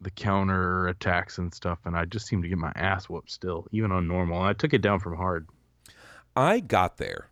the 0.00 0.12
counter 0.12 0.86
attacks 0.86 1.38
and 1.38 1.52
stuff. 1.52 1.80
And 1.84 1.96
I 1.96 2.04
just 2.04 2.28
seem 2.28 2.40
to 2.42 2.48
get 2.48 2.56
my 2.56 2.70
ass 2.76 3.08
whooped 3.08 3.32
still, 3.32 3.66
even 3.72 3.90
on 3.90 4.06
normal. 4.06 4.40
I 4.40 4.52
took 4.52 4.72
it 4.72 4.80
down 4.80 5.00
from 5.00 5.16
hard. 5.16 5.48
I 6.36 6.60
got 6.60 6.98
there. 6.98 7.30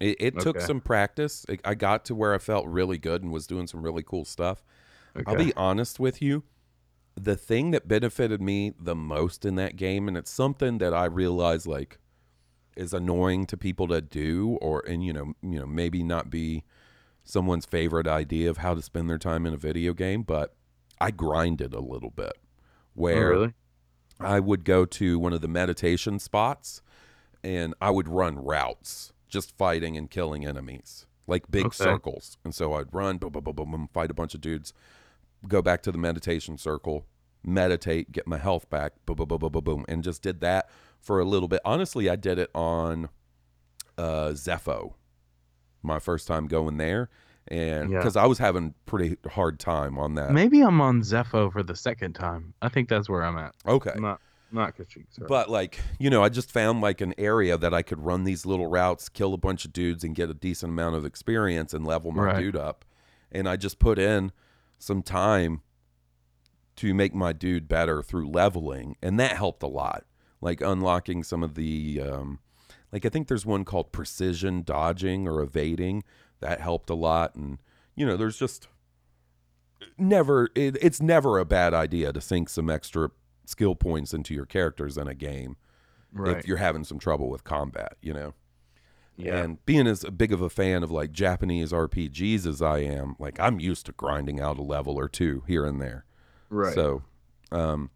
It, 0.00 0.16
it 0.20 0.34
took 0.40 0.56
some 0.66 0.80
practice. 0.80 1.44
I- 1.50 1.58
I 1.66 1.74
got 1.74 2.06
to 2.06 2.14
where 2.14 2.32
I 2.32 2.38
felt 2.38 2.66
really 2.66 2.96
good 2.96 3.22
and 3.22 3.30
was 3.30 3.46
doing 3.46 3.66
some 3.66 3.82
really 3.82 4.02
cool 4.02 4.24
stuff. 4.24 4.64
I'll 5.26 5.34
be 5.36 5.52
honest 5.54 6.00
with 6.00 6.22
you. 6.22 6.44
The 7.18 7.36
thing 7.36 7.72
that 7.72 7.88
benefited 7.88 8.40
me 8.40 8.72
the 8.78 8.94
most 8.94 9.44
in 9.44 9.56
that 9.56 9.76
game, 9.76 10.08
and 10.08 10.16
it's 10.16 10.30
something 10.30 10.78
that 10.78 10.94
I 10.94 11.04
realize 11.06 11.66
like 11.66 11.98
is 12.76 12.92
annoying 12.94 13.44
to 13.46 13.56
people 13.56 13.88
to 13.88 14.00
do, 14.00 14.58
or 14.60 14.84
and 14.86 15.04
you 15.04 15.12
know, 15.12 15.34
you 15.42 15.58
know, 15.58 15.66
maybe 15.66 16.02
not 16.02 16.30
be 16.30 16.64
someone's 17.24 17.66
favorite 17.66 18.06
idea 18.06 18.48
of 18.48 18.58
how 18.58 18.74
to 18.74 18.82
spend 18.82 19.10
their 19.10 19.18
time 19.18 19.46
in 19.46 19.52
a 19.52 19.58
video 19.58 19.92
game, 19.92 20.22
but 20.22 20.54
I 21.00 21.10
grinded 21.10 21.74
a 21.74 21.80
little 21.80 22.10
bit. 22.10 22.32
Oh, 22.34 22.94
Where 22.94 23.30
really? 23.30 23.54
I 24.20 24.40
would 24.40 24.64
go 24.64 24.84
to 24.84 25.18
one 25.18 25.32
of 25.32 25.40
the 25.40 25.48
meditation 25.48 26.18
spots 26.18 26.82
and 27.44 27.74
I 27.80 27.90
would 27.90 28.08
run 28.08 28.36
routes, 28.36 29.12
just 29.28 29.56
fighting 29.56 29.96
and 29.96 30.10
killing 30.10 30.46
enemies, 30.46 31.06
like 31.26 31.50
big 31.50 31.66
Okay. 31.66 31.76
circles. 31.76 32.36
And 32.44 32.54
so 32.54 32.74
I'd 32.74 32.92
run, 32.92 33.18
boom, 33.18 33.30
boom, 33.32 33.44
boom, 33.44 33.54
boom, 33.54 33.88
fight 33.92 34.10
a 34.10 34.14
bunch 34.14 34.34
of 34.34 34.40
dudes, 34.40 34.72
go 35.46 35.62
back 35.62 35.82
to 35.82 35.92
the 35.92 35.98
meditation 35.98 36.58
circle, 36.58 37.06
meditate, 37.44 38.10
get 38.12 38.26
my 38.26 38.38
health 38.38 38.68
back, 38.70 38.92
boom, 39.06 39.16
boom, 39.16 39.28
boom, 39.28 39.38
boom, 39.38 39.52
boom, 39.52 39.64
boom, 39.64 39.84
and 39.88 40.02
just 40.02 40.22
did 40.22 40.40
that 40.40 40.68
for 41.00 41.20
a 41.20 41.24
little 41.24 41.48
bit. 41.48 41.60
Honestly, 41.64 42.08
I 42.10 42.16
did 42.16 42.38
it 42.38 42.50
on 42.54 43.08
uh, 43.96 44.30
Zeffo, 44.32 44.94
my 45.82 45.98
first 45.98 46.26
time 46.26 46.46
going 46.46 46.76
there. 46.76 47.08
And 47.50 47.90
Yeah. 47.90 47.98
because 47.98 48.14
I 48.16 48.26
was 48.26 48.38
having 48.38 48.74
pretty 48.84 49.16
hard 49.30 49.58
time 49.58 49.96
on 49.98 50.14
that. 50.16 50.32
Maybe 50.32 50.60
I'm 50.60 50.80
on 50.82 51.00
Zeffo 51.00 51.50
for 51.50 51.62
the 51.62 51.74
second 51.74 52.12
time. 52.12 52.52
I 52.60 52.68
think 52.68 52.88
that's 52.90 53.08
where 53.08 53.22
I'm 53.24 53.38
at. 53.38 53.54
Okay. 53.66 53.94
Not 53.98 54.20
not 54.50 54.74
Kashyyyk. 54.76 55.06
Sorry. 55.10 55.26
But 55.28 55.50
like, 55.50 55.78
you 55.98 56.08
know, 56.08 56.22
I 56.22 56.30
just 56.30 56.50
found 56.50 56.80
like 56.80 57.00
an 57.02 57.12
area 57.18 57.58
that 57.58 57.74
I 57.74 57.82
could 57.82 58.00
run 58.00 58.24
these 58.24 58.46
little 58.46 58.66
routes, 58.66 59.08
kill 59.10 59.34
a 59.34 59.36
bunch 59.36 59.66
of 59.66 59.72
dudes 59.74 60.04
and 60.04 60.14
get 60.14 60.30
a 60.30 60.34
decent 60.34 60.72
amount 60.72 60.94
of 60.96 61.04
experience 61.04 61.74
and 61.74 61.86
level 61.86 62.12
my 62.12 62.22
Right. 62.24 62.38
dude 62.38 62.56
up. 62.56 62.84
And 63.30 63.46
I 63.48 63.56
just 63.56 63.78
put 63.78 63.98
in 63.98 64.32
some 64.78 65.02
time 65.02 65.62
to 66.76 66.94
make 66.94 67.14
my 67.14 67.32
dude 67.32 67.68
better 67.68 68.02
through 68.02 68.30
leveling, 68.30 68.96
and 69.02 69.18
that 69.18 69.36
helped 69.36 69.62
a 69.62 69.68
lot. 69.68 70.04
Like 70.40 70.60
unlocking 70.60 71.24
some 71.24 71.42
of 71.42 71.54
the 71.54 72.00
um 72.00 72.38
like 72.92 73.04
I 73.04 73.08
think 73.08 73.28
there's 73.28 73.44
one 73.44 73.64
called 73.64 73.92
precision 73.92 74.62
dodging 74.62 75.26
or 75.26 75.42
evading 75.42 76.04
that 76.40 76.60
helped 76.60 76.90
a 76.90 76.94
lot 76.94 77.34
and 77.34 77.58
you 77.96 78.06
know, 78.06 78.16
there's 78.16 78.38
just 78.38 78.68
never 79.96 80.48
it, 80.54 80.76
it's 80.80 81.02
never 81.02 81.38
a 81.38 81.44
bad 81.44 81.74
idea 81.74 82.12
to 82.12 82.20
sink 82.20 82.48
some 82.48 82.70
extra 82.70 83.10
skill 83.44 83.74
points 83.74 84.14
into 84.14 84.34
your 84.34 84.46
characters 84.46 84.96
in 84.96 85.08
a 85.08 85.14
game 85.14 85.56
right. 86.12 86.36
if 86.36 86.46
you're 86.46 86.58
having 86.58 86.84
some 86.84 86.98
trouble 86.98 87.28
with 87.28 87.44
combat, 87.44 87.96
you 88.00 88.12
know. 88.12 88.34
Yeah. 89.18 89.38
And 89.38 89.64
being 89.66 89.88
as 89.88 90.04
big 90.04 90.32
of 90.32 90.40
a 90.40 90.48
fan 90.48 90.84
of 90.84 90.92
like 90.92 91.10
Japanese 91.10 91.72
RPGs 91.72 92.46
as 92.46 92.62
I 92.62 92.78
am, 92.78 93.16
like 93.18 93.38
I'm 93.40 93.58
used 93.58 93.86
to 93.86 93.92
grinding 93.92 94.40
out 94.40 94.58
a 94.58 94.62
level 94.62 94.96
or 94.96 95.08
two 95.08 95.42
here 95.48 95.66
and 95.66 95.82
there. 95.82 96.04
right. 96.50 96.72
So, 96.72 97.02
um, 97.50 97.90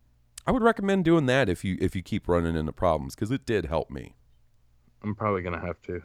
I 0.45 0.51
would 0.51 0.63
recommend 0.63 1.05
doing 1.05 1.27
that 1.27 1.49
if 1.49 1.65
you 1.65 1.79
if 1.81 1.95
you 1.95 2.03
keep 2.03 2.27
running 2.27 2.57
into 2.57 2.73
problems 2.73 3.15
because 3.15 3.31
it 3.31 3.47
did 3.47 3.67
help 3.67 3.89
me. 3.89 4.17
I'm 5.03 5.15
probably 5.15 5.43
gonna 5.43 5.61
have 5.61 5.81
to. 5.83 6.03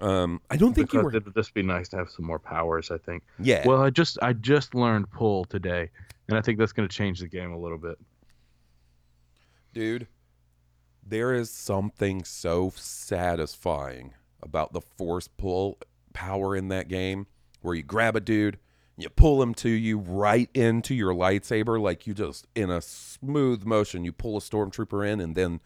Um, 0.00 0.40
I 0.50 0.56
don't 0.56 0.74
think 0.74 0.92
you 0.92 1.00
were. 1.00 1.08
it'd 1.08 1.34
just 1.34 1.54
be 1.54 1.62
nice 1.62 1.88
to 1.88 1.96
have 1.96 2.10
some 2.10 2.24
more 2.24 2.38
powers. 2.38 2.92
I 2.92 2.98
think. 2.98 3.24
Yeah. 3.40 3.66
Well, 3.66 3.82
I 3.82 3.90
just 3.90 4.18
I 4.22 4.32
just 4.32 4.76
learned 4.76 5.10
pull 5.10 5.44
today, 5.46 5.90
and 6.28 6.38
I 6.38 6.40
think 6.40 6.58
that's 6.58 6.72
gonna 6.72 6.86
change 6.86 7.18
the 7.18 7.28
game 7.28 7.52
a 7.52 7.58
little 7.58 7.78
bit. 7.78 7.98
dude 9.74 10.06
there 11.08 11.32
is 11.32 11.50
something 11.50 12.24
so 12.24 12.72
satisfying 12.74 14.14
about 14.42 14.72
the 14.72 14.80
force 14.80 15.28
pull 15.28 15.78
power 16.12 16.56
in 16.56 16.68
that 16.68 16.88
game 16.88 17.26
where 17.60 17.74
you 17.74 17.82
grab 17.82 18.16
a 18.16 18.20
dude 18.20 18.58
you 18.98 19.08
pull 19.10 19.42
him 19.42 19.52
to 19.52 19.68
you 19.68 19.98
right 19.98 20.48
into 20.54 20.94
your 20.94 21.12
lightsaber 21.12 21.80
like 21.80 22.06
you 22.06 22.14
just 22.14 22.46
in 22.54 22.70
a 22.70 22.80
smooth 22.80 23.64
motion 23.64 24.04
you 24.04 24.12
pull 24.12 24.36
a 24.36 24.40
stormtrooper 24.40 25.06
in 25.06 25.20
and 25.20 25.34
then 25.34 25.60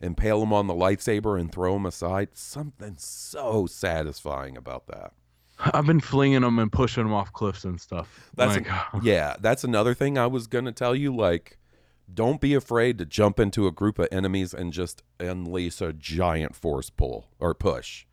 impale 0.00 0.42
him 0.42 0.52
on 0.52 0.66
the 0.66 0.74
lightsaber 0.74 1.38
and 1.38 1.52
throw 1.52 1.76
him 1.76 1.86
aside 1.86 2.30
something 2.32 2.94
so 2.98 3.66
satisfying 3.66 4.56
about 4.56 4.86
that 4.86 5.12
I've 5.58 5.86
been 5.86 6.00
flinging 6.00 6.40
them 6.40 6.58
and 6.58 6.72
pushing 6.72 7.04
them 7.04 7.12
off 7.12 7.32
cliffs 7.32 7.64
and 7.64 7.80
stuff. 7.80 8.30
That's 8.34 8.56
like, 8.56 8.66
yeah, 9.02 9.36
that's 9.40 9.62
another 9.64 9.94
thing 9.94 10.18
I 10.18 10.26
was 10.26 10.46
gonna 10.48 10.72
tell 10.72 10.94
you. 10.94 11.14
Like, 11.14 11.58
don't 12.12 12.40
be 12.40 12.54
afraid 12.54 12.98
to 12.98 13.06
jump 13.06 13.40
into 13.40 13.66
a 13.66 13.72
group 13.72 13.98
of 13.98 14.08
enemies 14.12 14.52
and 14.54 14.72
just 14.72 15.02
unleash 15.20 15.80
a 15.80 15.92
giant 15.92 16.54
force 16.54 16.90
pull 16.90 17.28
or 17.38 17.54
push 17.54 18.06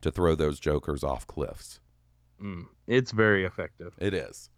to 0.00 0.10
throw 0.10 0.34
those 0.34 0.60
jokers 0.60 1.02
off 1.02 1.26
cliffs. 1.26 1.80
mm, 2.42 2.66
it's 2.86 3.12
very 3.12 3.44
effective. 3.44 3.94
It 3.98 4.14
is. 4.14 4.50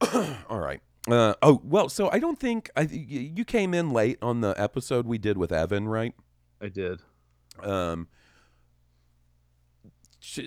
All 0.48 0.58
right. 0.58 0.80
Uh, 1.08 1.34
oh 1.42 1.60
well, 1.64 1.88
so 1.88 2.08
I 2.10 2.18
don't 2.18 2.38
think 2.38 2.70
I 2.76 2.82
you 2.82 3.44
came 3.44 3.74
in 3.74 3.90
late 3.90 4.18
on 4.22 4.40
the 4.40 4.54
episode 4.56 5.06
we 5.06 5.18
did 5.18 5.36
with 5.36 5.50
Evan, 5.52 5.88
right? 5.88 6.14
I 6.60 6.68
did. 6.68 7.00
um, 7.60 8.06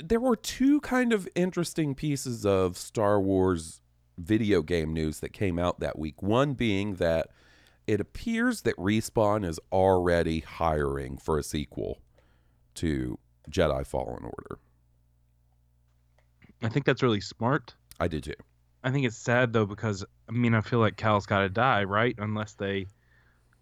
there 0.04 0.21
were 0.21 0.38
two 0.38 0.80
kind 0.80 1.12
of 1.12 1.28
interesting 1.36 1.93
pieces 1.95 2.45
of 2.45 2.78
Star 2.78 3.19
Wars 3.19 3.82
video 4.17 4.62
game 4.62 4.93
news 4.93 5.19
that 5.19 5.34
came 5.34 5.60
out 5.60 5.80
that 5.80 5.97
week. 5.97 6.21
One 6.21 6.54
being 6.54 6.95
that 6.95 7.30
it 7.88 7.99
appears 7.99 8.62
that 8.62 8.75
Respawn 8.78 9.45
is 9.45 9.60
already 9.71 10.39
hiring 10.39 11.17
for 11.17 11.38
a 11.38 11.43
sequel 11.43 11.99
to 12.75 13.19
Jedi 13.49 13.86
Fallen 13.86 14.23
Order. 14.23 14.60
I 16.63 16.69
think 16.69 16.86
that's 16.86 17.04
really 17.04 17.21
smart. 17.21 17.75
I 17.99 18.08
did 18.08 18.23
too. 18.23 18.34
I 18.84 18.91
think 18.91 19.06
it's 19.06 19.17
sad 19.17 19.54
though 19.54 19.65
because 19.65 20.06
I 20.30 20.32
mean 20.32 20.54
I 20.54 20.62
feel 20.62 20.80
like 20.80 20.97
Cal's 20.97 21.25
got 21.25 21.41
to 21.41 21.49
die, 21.49 21.84
right? 21.84 22.15
Unless 22.17 22.54
they 22.54 22.88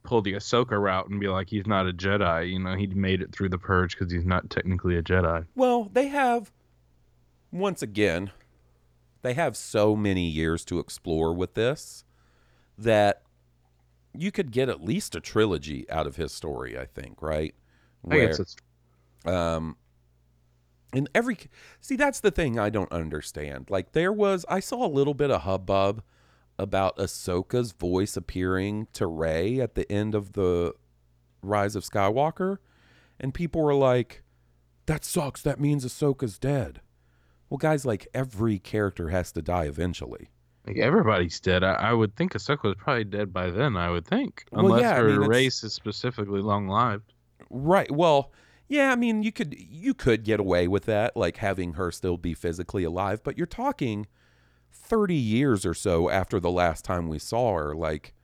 pull 0.04 0.22
the 0.22 0.34
Ahsoka 0.34 0.80
route 0.80 1.10
and 1.10 1.20
be 1.20 1.28
like 1.28 1.50
he's 1.50 1.66
not 1.66 1.88
a 1.88 1.94
Jedi. 1.94 2.52
You 2.52 2.60
know, 2.60 2.76
he 2.76 2.88
made 2.88 3.22
it 3.22 3.34
through 3.34 3.50
the 3.50 3.58
purge 3.58 3.98
because 3.98 4.12
he's 4.12 4.26
not 4.26 4.50
technically 4.50 4.98
a 4.98 5.02
Jedi. 5.02 5.46
Well, 5.56 5.90
they 5.94 6.08
have, 6.08 6.52
once 7.52 7.82
again, 7.82 8.32
they 9.24 9.34
have 9.34 9.58
so 9.58 9.96
many 9.96 10.28
years 10.28 10.64
to 10.66 10.80
explore 10.80 11.34
with 11.34 11.56
this 11.56 12.04
that 12.78 13.24
you 14.14 14.32
could 14.32 14.52
get 14.52 14.70
at 14.70 14.84
least 14.84 15.16
a 15.16 15.20
trilogy 15.20 15.90
out 15.90 16.06
of 16.06 16.18
his 16.18 16.32
story, 16.32 16.78
I 16.78 16.86
think, 16.86 17.22
right? 17.22 17.56
I 18.10 18.18
guess 18.28 18.40
it's 18.40 18.56
um 19.26 19.78
and 20.94 21.10
every 21.16 21.38
see 21.80 21.96
that's 21.96 22.20
the 22.20 22.30
thing 22.32 22.60
I 22.60 22.70
don't 22.70 22.92
understand. 22.92 23.70
Like 23.70 23.94
there 23.94 24.14
was 24.14 24.46
I 24.48 24.60
saw 24.60 24.86
a 24.86 24.88
little 24.88 25.14
bit 25.16 25.32
of 25.32 25.42
hubbub 25.42 26.04
about 26.60 26.98
Ahsoka's 26.98 27.72
voice 27.72 28.16
appearing 28.16 28.88
to 28.94 29.08
Rey 29.08 29.60
at 29.60 29.74
the 29.74 29.92
end 29.92 30.14
of 30.14 30.34
the 30.34 30.76
Rise 31.42 31.76
of 31.76 31.84
Skywalker, 31.84 32.58
and 33.20 33.34
people 33.34 33.62
were 33.62 33.74
like, 33.74 34.22
"That 34.86 35.04
sucks. 35.04 35.42
That 35.42 35.60
means 35.60 35.84
Ahsoka's 35.84 36.38
dead." 36.38 36.82
Well, 37.54 37.60
guys, 37.60 37.86
like 37.86 38.08
every 38.16 38.58
character 38.58 39.10
has 39.10 39.32
to 39.34 39.44
die 39.44 39.66
eventually. 39.66 40.32
like 40.66 40.80
everybody's 40.80 41.40
dead. 41.40 41.64
I, 41.64 41.74
I 41.74 41.94
would 41.94 42.16
think 42.16 42.34
Ahsoka 42.34 42.64
was 42.64 42.74
probably 42.80 43.04
dead 43.04 43.32
by 43.32 43.52
then. 43.52 43.78
I 43.78 43.92
would 43.92 44.08
think, 44.08 44.46
Well, 44.52 44.66
unless 44.66 44.82
yeah, 44.82 44.94
I 44.94 44.96
her 44.96 45.20
mean, 45.20 45.30
race 45.30 45.64
is 45.64 45.72
specifically 45.72 46.42
long 46.42 46.68
lived. 46.68 47.14
Right. 47.52 47.92
Well, 47.92 48.32
yeah, 48.70 48.92
I 48.92 48.96
mean, 48.96 49.22
you 49.22 49.32
could 49.32 49.54
you 49.56 49.94
could 49.94 50.24
get 50.24 50.40
away 50.40 50.68
with 50.68 50.86
that, 50.86 51.16
like 51.16 51.38
having 51.38 51.74
her 51.74 51.92
still 51.92 52.18
be 52.18 52.34
physically 52.34 52.84
alive, 52.86 53.22
but 53.24 53.38
you're 53.38 53.46
talking 53.46 54.08
30 54.72 55.14
years 55.14 55.64
or 55.64 55.76
so 55.76 56.10
after 56.10 56.40
the 56.40 56.50
last 56.50 56.84
time 56.84 57.08
we 57.08 57.20
saw 57.20 57.54
her. 57.56 57.76
Like 57.76 58.16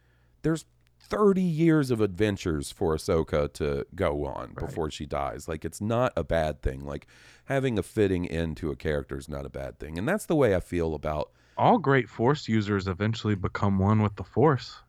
there's 0.42 0.66
30 1.02 1.42
years 1.42 1.92
of 1.92 2.02
adventures 2.02 2.72
for 2.72 2.96
Ahsoka 2.96 3.52
to 3.54 3.86
go 3.96 4.26
on 4.26 4.54
before 4.60 4.90
she 4.92 5.06
dies. 5.06 5.48
Like 5.48 5.66
it's 5.66 5.82
not 5.82 6.14
a 6.16 6.24
bad 6.24 6.62
thing. 6.62 6.84
Like 6.86 7.06
having 7.50 7.78
a 7.78 7.84
fitting 7.84 8.28
end 8.30 8.56
to 8.58 8.72
a 8.72 8.76
character 8.76 9.18
is 9.18 9.28
not 9.28 9.46
a 9.46 9.50
bad 9.50 9.78
thing. 9.80 9.98
And 9.98 10.08
that's 10.08 10.26
the 10.26 10.36
way 10.36 10.56
I 10.56 10.62
feel 10.62 10.94
about 10.96 11.32
All 11.58 11.78
great 11.80 12.08
Force 12.08 12.48
users 12.48 12.88
eventually 12.88 13.36
become 13.36 13.78
one 13.80 14.02
with 14.02 14.16
the 14.16 14.24
Force. 14.24 14.80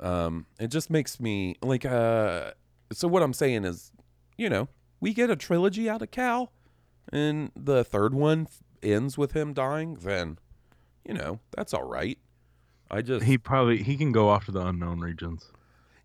um 0.00 0.46
it 0.58 0.68
just 0.68 0.90
makes 0.90 1.18
me 1.20 1.56
like 1.62 1.86
uh 1.86 2.50
so 2.92 3.08
what 3.08 3.22
I'm 3.22 3.32
saying 3.32 3.64
is, 3.64 3.90
you 4.36 4.50
know, 4.50 4.68
we 5.00 5.14
get 5.14 5.30
a 5.30 5.36
trilogy 5.36 5.88
out 5.88 6.02
of 6.02 6.10
Cal 6.10 6.52
and 7.12 7.50
the 7.56 7.82
third 7.84 8.12
one 8.14 8.46
f- 8.50 8.62
ends 8.82 9.16
with 9.16 9.32
him 9.32 9.52
dying, 9.54 9.94
then 9.94 10.38
you 11.06 11.14
know, 11.14 11.38
that's 11.56 11.72
all 11.72 11.84
right. 11.84 12.18
I 12.90 13.00
just 13.02 13.24
He 13.24 13.38
probably 13.38 13.82
he 13.82 13.96
can 13.96 14.12
go 14.12 14.28
off 14.28 14.44
to 14.46 14.52
the 14.52 14.66
unknown 14.66 15.00
regions. 15.00 15.52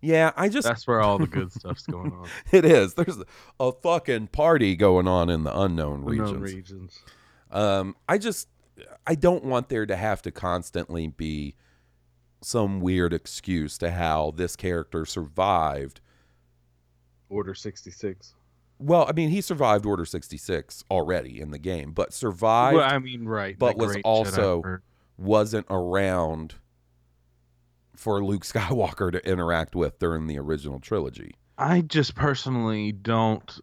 Yeah, 0.02 0.32
I 0.36 0.48
just 0.48 0.66
That's 0.66 0.86
where 0.86 1.00
all 1.00 1.18
the 1.18 1.26
good 1.26 1.52
stuff's 1.52 1.86
going 1.86 2.12
on. 2.12 2.26
it 2.52 2.64
is. 2.64 2.94
There's 2.94 3.18
a 3.58 3.72
fucking 3.72 4.28
party 4.28 4.74
going 4.76 5.06
on 5.06 5.28
in 5.28 5.44
the 5.44 5.58
unknown 5.58 6.04
regions. 6.04 6.30
Unknown 6.30 6.42
regions. 6.42 6.98
Um, 7.50 7.96
I 8.08 8.16
just 8.18 8.48
I 9.06 9.14
don't 9.14 9.44
want 9.44 9.68
there 9.68 9.84
to 9.84 9.96
have 9.96 10.22
to 10.22 10.30
constantly 10.30 11.08
be 11.08 11.54
some 12.40 12.80
weird 12.80 13.12
excuse 13.12 13.76
to 13.78 13.90
how 13.90 14.32
this 14.34 14.56
character 14.56 15.04
survived. 15.04 16.00
Order 17.28 17.54
sixty 17.54 17.90
six. 17.90 18.34
Well, 18.78 19.04
I 19.06 19.12
mean, 19.12 19.28
he 19.28 19.42
survived 19.42 19.84
Order 19.84 20.06
66 20.06 20.84
already 20.90 21.38
in 21.38 21.50
the 21.50 21.58
game, 21.58 21.92
but 21.92 22.14
survived 22.14 22.76
Well, 22.78 22.88
I 22.90 22.98
mean, 22.98 23.26
right. 23.26 23.58
but 23.58 23.76
was 23.76 23.98
also- 24.04 24.62
wasn't 25.18 25.66
around 25.68 26.54
for 28.00 28.24
Luke 28.24 28.44
Skywalker 28.44 29.12
to 29.12 29.24
interact 29.30 29.74
with 29.74 29.98
during 29.98 30.26
the 30.26 30.38
original 30.38 30.80
trilogy. 30.80 31.34
I 31.58 31.82
just 31.82 32.14
personally 32.14 32.92
don't. 32.92 33.58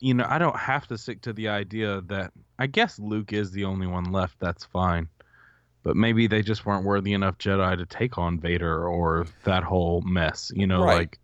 You 0.00 0.14
know, 0.14 0.26
I 0.26 0.38
don't 0.38 0.56
have 0.58 0.86
to 0.88 0.96
stick 0.98 1.20
to 1.22 1.32
the 1.34 1.48
idea 1.48 2.00
that 2.06 2.32
I 2.58 2.66
guess 2.66 2.98
Luke 2.98 3.32
is 3.34 3.50
the 3.52 3.64
only 3.64 3.86
one 3.86 4.04
left. 4.10 4.40
That's 4.40 4.64
fine, 4.64 5.08
but 5.82 5.94
maybe 5.94 6.26
they 6.26 6.40
just 6.42 6.64
weren't 6.64 6.84
worthy 6.86 7.12
enough 7.12 7.36
Jedi 7.38 7.76
to 7.76 7.84
take 7.86 8.16
on 8.16 8.40
Vader 8.40 8.88
or 8.88 9.26
that 9.44 9.62
whole 9.64 10.00
mess. 10.00 10.50
You 10.54 10.66
know, 10.66 10.82
Right. 10.82 10.98
like 10.98 11.18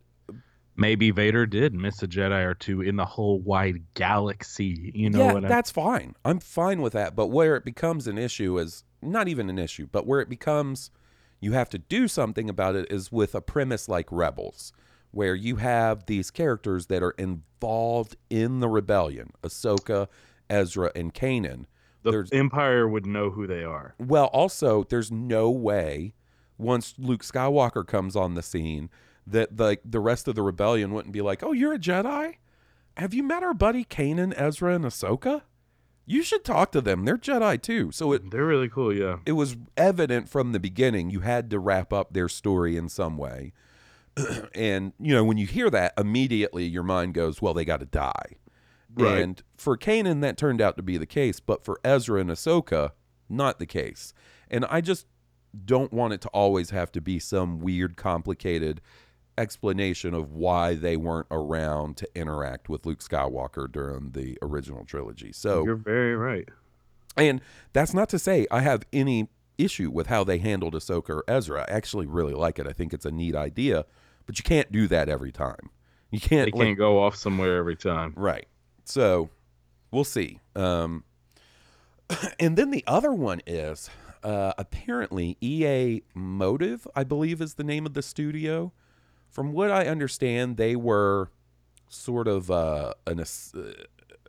maybe 0.77 1.11
Vader 1.11 1.47
did 1.47 1.73
miss 1.73 2.03
a 2.03 2.07
Jedi 2.07 2.45
or 2.45 2.55
two 2.55 2.83
in 2.83 2.97
the 2.97 3.07
whole 3.07 3.41
wide 3.41 3.83
galaxy. 3.95 4.93
You 4.95 5.09
know 5.11 5.21
yeah, 5.21 5.33
what 5.33 5.45
I 5.47 5.49
that's 5.49 5.71
fine. 5.71 6.15
I'm 6.25 6.39
fine 6.39 6.83
with 6.83 6.93
that. 6.93 7.17
But 7.17 7.29
where 7.29 7.57
it 7.57 7.65
becomes 7.65 8.07
an 8.07 8.19
issue 8.19 8.59
is 8.59 8.85
not 9.01 9.27
even 9.27 9.49
an 9.51 9.59
issue, 9.59 9.89
but 9.91 10.07
where 10.07 10.21
it 10.21 10.29
becomes 10.29 10.91
you 11.45 11.53
have 11.53 11.69
to 11.71 11.79
do 11.79 12.09
something 12.09 12.49
about 12.49 12.75
it 12.75 12.91
is 12.91 13.13
with 13.13 13.35
a 13.35 13.41
premise 13.43 13.87
like 13.89 14.07
Rebels, 14.11 14.73
where 15.11 15.35
you 15.35 15.57
have 15.57 16.07
these 16.07 16.31
characters 16.31 16.87
that 16.87 17.03
are 17.03 17.11
involved 17.19 18.17
in 18.31 18.61
the 18.61 18.69
rebellion 18.69 19.31
Ahsoka, 19.43 20.09
Ezra, 20.49 20.91
and 20.97 21.13
Kanan. 21.13 21.67
The 22.03 22.11
There's- 22.13 22.31
Empire 22.33 22.89
would 22.89 23.05
know 23.07 23.31
who 23.31 23.47
they 23.47 23.63
are. 23.63 23.95
Well, 23.99 24.27
also, 24.27 24.85
there's 24.85 25.13
no 25.13 25.51
way 25.51 26.15
once 26.57 26.95
Luke 26.99 27.23
Skywalker 27.23 27.87
comes 27.87 28.17
on 28.17 28.35
the 28.35 28.43
scene 28.43 28.89
that 29.27 29.57
the 29.57 29.79
the 29.85 30.01
rest 30.01 30.29
of 30.29 30.35
the 30.35 30.43
rebellion 30.43 30.93
wouldn't 30.93 31.13
be 31.13 31.23
like, 31.23 31.43
"Oh, 31.43 31.53
you're 31.53 31.73
a 31.75 31.79
Jedi? 31.79 32.37
Have 32.97 33.13
you 33.15 33.23
met 33.23 33.43
our 33.43 33.55
buddy 33.55 33.85
Kanan, 33.85 34.33
Ezra, 34.37 34.75
and 34.75 34.85
Ahsoka? 34.85 35.43
You 36.07 36.23
should 36.23 36.45
talk 36.45 36.73
to 36.73 36.81
them. 36.81 37.05
They're 37.05 37.19
Jedi 37.19 37.61
too." 37.61 37.91
So 37.93 38.13
it 38.13 38.31
They're 38.31 38.45
really 38.45 38.69
cool. 38.69 38.93
Yeah. 38.93 39.19
it 39.27 39.33
was 39.33 39.57
evident 39.77 40.29
from 40.29 40.53
the 40.53 40.61
beginning 40.61 41.11
you 41.11 41.21
had 41.21 41.51
to 41.51 41.59
wrap 41.59 41.93
up 41.93 42.13
their 42.13 42.29
story 42.29 42.77
in 42.77 42.89
some 42.89 43.17
way. 43.17 43.53
and 44.55 44.93
you 45.01 45.15
know, 45.15 45.25
when 45.25 45.39
you 45.39 45.47
hear 45.47 45.71
that, 45.71 45.93
immediately 45.99 46.65
your 46.65 46.83
mind 46.83 47.15
goes, 47.15 47.41
"Well, 47.43 47.55
they 47.55 47.65
got 47.65 47.81
to 47.81 47.87
die." 47.87 48.37
Right. 48.95 49.23
And 49.23 49.43
for 49.57 49.77
Kanan, 49.77 50.21
that 50.21 50.37
turned 50.37 50.61
out 50.61 50.77
to 50.77 50.83
be 50.83 50.99
the 50.99 51.07
case, 51.07 51.41
but 51.41 51.65
for 51.65 51.81
Ezra 51.85 52.21
and 52.21 52.31
Ahsoka, 52.31 52.93
not 53.29 53.59
the 53.59 53.67
case. 53.67 54.15
And 54.49 54.65
I 54.67 54.81
just 54.81 55.07
don't 55.65 55.93
want 55.93 56.13
it 56.13 56.21
to 56.23 56.29
always 56.29 56.71
have 56.71 56.93
to 56.93 57.01
be 57.01 57.19
some 57.19 57.61
weird, 57.61 57.97
complicated 57.97 58.81
explanation 59.37 60.15
of 60.15 60.33
why 60.33 60.75
they 60.75 60.97
weren't 60.97 61.27
around 61.31 61.97
to 61.99 62.09
interact 62.15 62.69
with 62.69 62.87
Luke 62.87 63.01
Skywalker 63.01 63.71
during 63.71 64.11
the 64.13 64.39
original 64.43 64.85
trilogy. 64.85 65.33
So 65.33 65.65
You're 65.65 65.77
very 65.77 66.17
right. 66.17 66.49
and 67.17 67.41
that's 67.73 67.95
not 67.95 68.09
to 68.11 68.19
say 68.19 68.47
I 68.51 68.61
have 68.61 68.85
any 68.93 69.29
issue 69.59 69.91
with 69.91 70.09
how 70.09 70.25
they 70.25 70.39
handled 70.39 70.75
Ahsoka 70.75 71.11
or 71.11 71.25
Ezra. 71.29 71.65
I 71.69 71.73
actually 71.73 72.07
really 72.07 72.35
like 72.35 72.59
it. 72.59 72.67
I 72.67 72.73
think 72.73 72.93
it's 72.93 73.05
a 73.07 73.11
neat 73.11 73.35
idea, 73.37 73.85
but 74.27 74.39
you 74.39 74.43
can't 74.43 74.71
do 74.73 74.87
that 74.89 75.09
every 75.09 75.33
time. 75.33 75.71
You 76.11 76.21
can't. 76.21 76.53
They 76.53 76.59
can't 76.59 76.79
go 76.79 77.03
off 77.03 77.17
somewhere 77.17 77.57
every 77.57 77.77
time. 77.77 78.13
right. 78.17 78.47
So 78.85 79.31
we'll 79.91 80.05
see. 80.05 80.41
Um, 80.55 81.05
and 82.39 82.57
then 82.57 82.71
the 82.71 82.85
other 82.87 83.13
one 83.13 83.41
is 83.47 83.91
uh, 84.23 84.53
apparently 84.59 85.37
EA 85.41 86.03
Motive, 86.15 86.87
I 86.95 87.05
believe 87.05 87.41
is 87.41 87.55
the 87.55 87.65
name 87.65 87.87
of 87.87 87.95
the 87.95 88.03
studio. 88.03 88.73
From 89.35 89.53
what 89.53 89.73
I 89.73 89.87
understand, 89.87 90.59
they 90.59 90.77
were 90.77 91.29
sort 91.89 92.29
of 92.29 92.53
uh, 92.53 92.95
an 93.05 93.19
uh, 93.19 93.25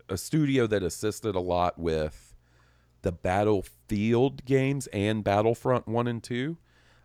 a 0.10 0.18
studio 0.18 0.66
that 0.66 0.82
assisted 0.82 1.36
a 1.36 1.40
lot 1.40 1.78
with 1.78 2.34
the 3.04 3.12
Battlefield 3.12 4.44
games 4.46 4.88
and 4.88 5.24
Battlefront 5.24 5.88
1 5.88 6.08
and 6.08 6.24
2. 6.24 6.58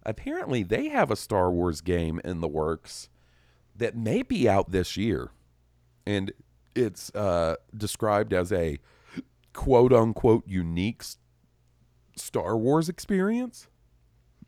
Apparently, 0.02 0.62
they 0.62 0.88
have 0.88 1.10
a 1.10 1.16
Star 1.16 1.50
Wars 1.50 1.82
game 1.82 2.22
in 2.24 2.40
the 2.40 2.48
works 2.48 3.10
that 3.76 3.94
may 3.94 4.22
be 4.22 4.48
out 4.48 4.70
this 4.70 4.96
year. 4.96 5.32
And 6.06 6.32
it's 6.74 7.14
uh, 7.14 7.56
described 7.76 8.32
as 8.32 8.50
a 8.50 8.78
quote 9.52 9.92
unquote 9.92 10.48
unique 10.48 11.02
Star 12.16 12.56
Wars 12.56 12.88
experience. 12.88 13.68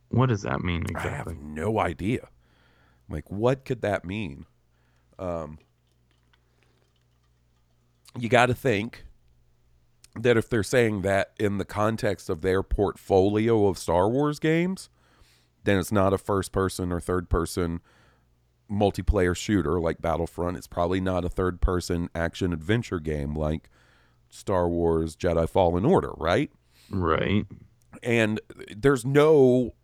What 0.08 0.30
does 0.30 0.40
that 0.40 0.60
mean 0.62 0.84
exactly? 0.88 1.10
I 1.10 1.16
have 1.16 1.36
no 1.36 1.78
idea. 1.78 2.28
Like, 3.08 3.30
what 3.30 3.64
could 3.64 3.82
that 3.82 4.04
mean? 4.04 4.46
Um, 5.18 5.58
you 8.18 8.28
got 8.28 8.46
to 8.46 8.54
think 8.54 9.04
that 10.14 10.36
if 10.36 10.48
they're 10.48 10.62
saying 10.62 11.02
that 11.02 11.32
in 11.38 11.58
the 11.58 11.64
context 11.64 12.28
of 12.28 12.42
their 12.42 12.62
portfolio 12.62 13.66
of 13.66 13.78
Star 13.78 14.08
Wars 14.08 14.38
games, 14.38 14.88
then 15.64 15.78
it's 15.78 15.92
not 15.92 16.12
a 16.12 16.18
first 16.18 16.52
person 16.52 16.92
or 16.92 17.00
third 17.00 17.30
person 17.30 17.80
multiplayer 18.70 19.36
shooter 19.36 19.80
like 19.80 20.00
Battlefront. 20.02 20.56
It's 20.56 20.66
probably 20.66 21.00
not 21.00 21.24
a 21.24 21.28
third 21.28 21.60
person 21.60 22.08
action 22.14 22.52
adventure 22.52 23.00
game 23.00 23.34
like 23.34 23.68
Star 24.28 24.68
Wars 24.68 25.14
Jedi 25.16 25.48
Fallen 25.48 25.84
Order, 25.84 26.12
right? 26.16 26.50
Right. 26.90 27.46
and 28.02 28.40
there's 28.76 29.04
no 29.04 29.74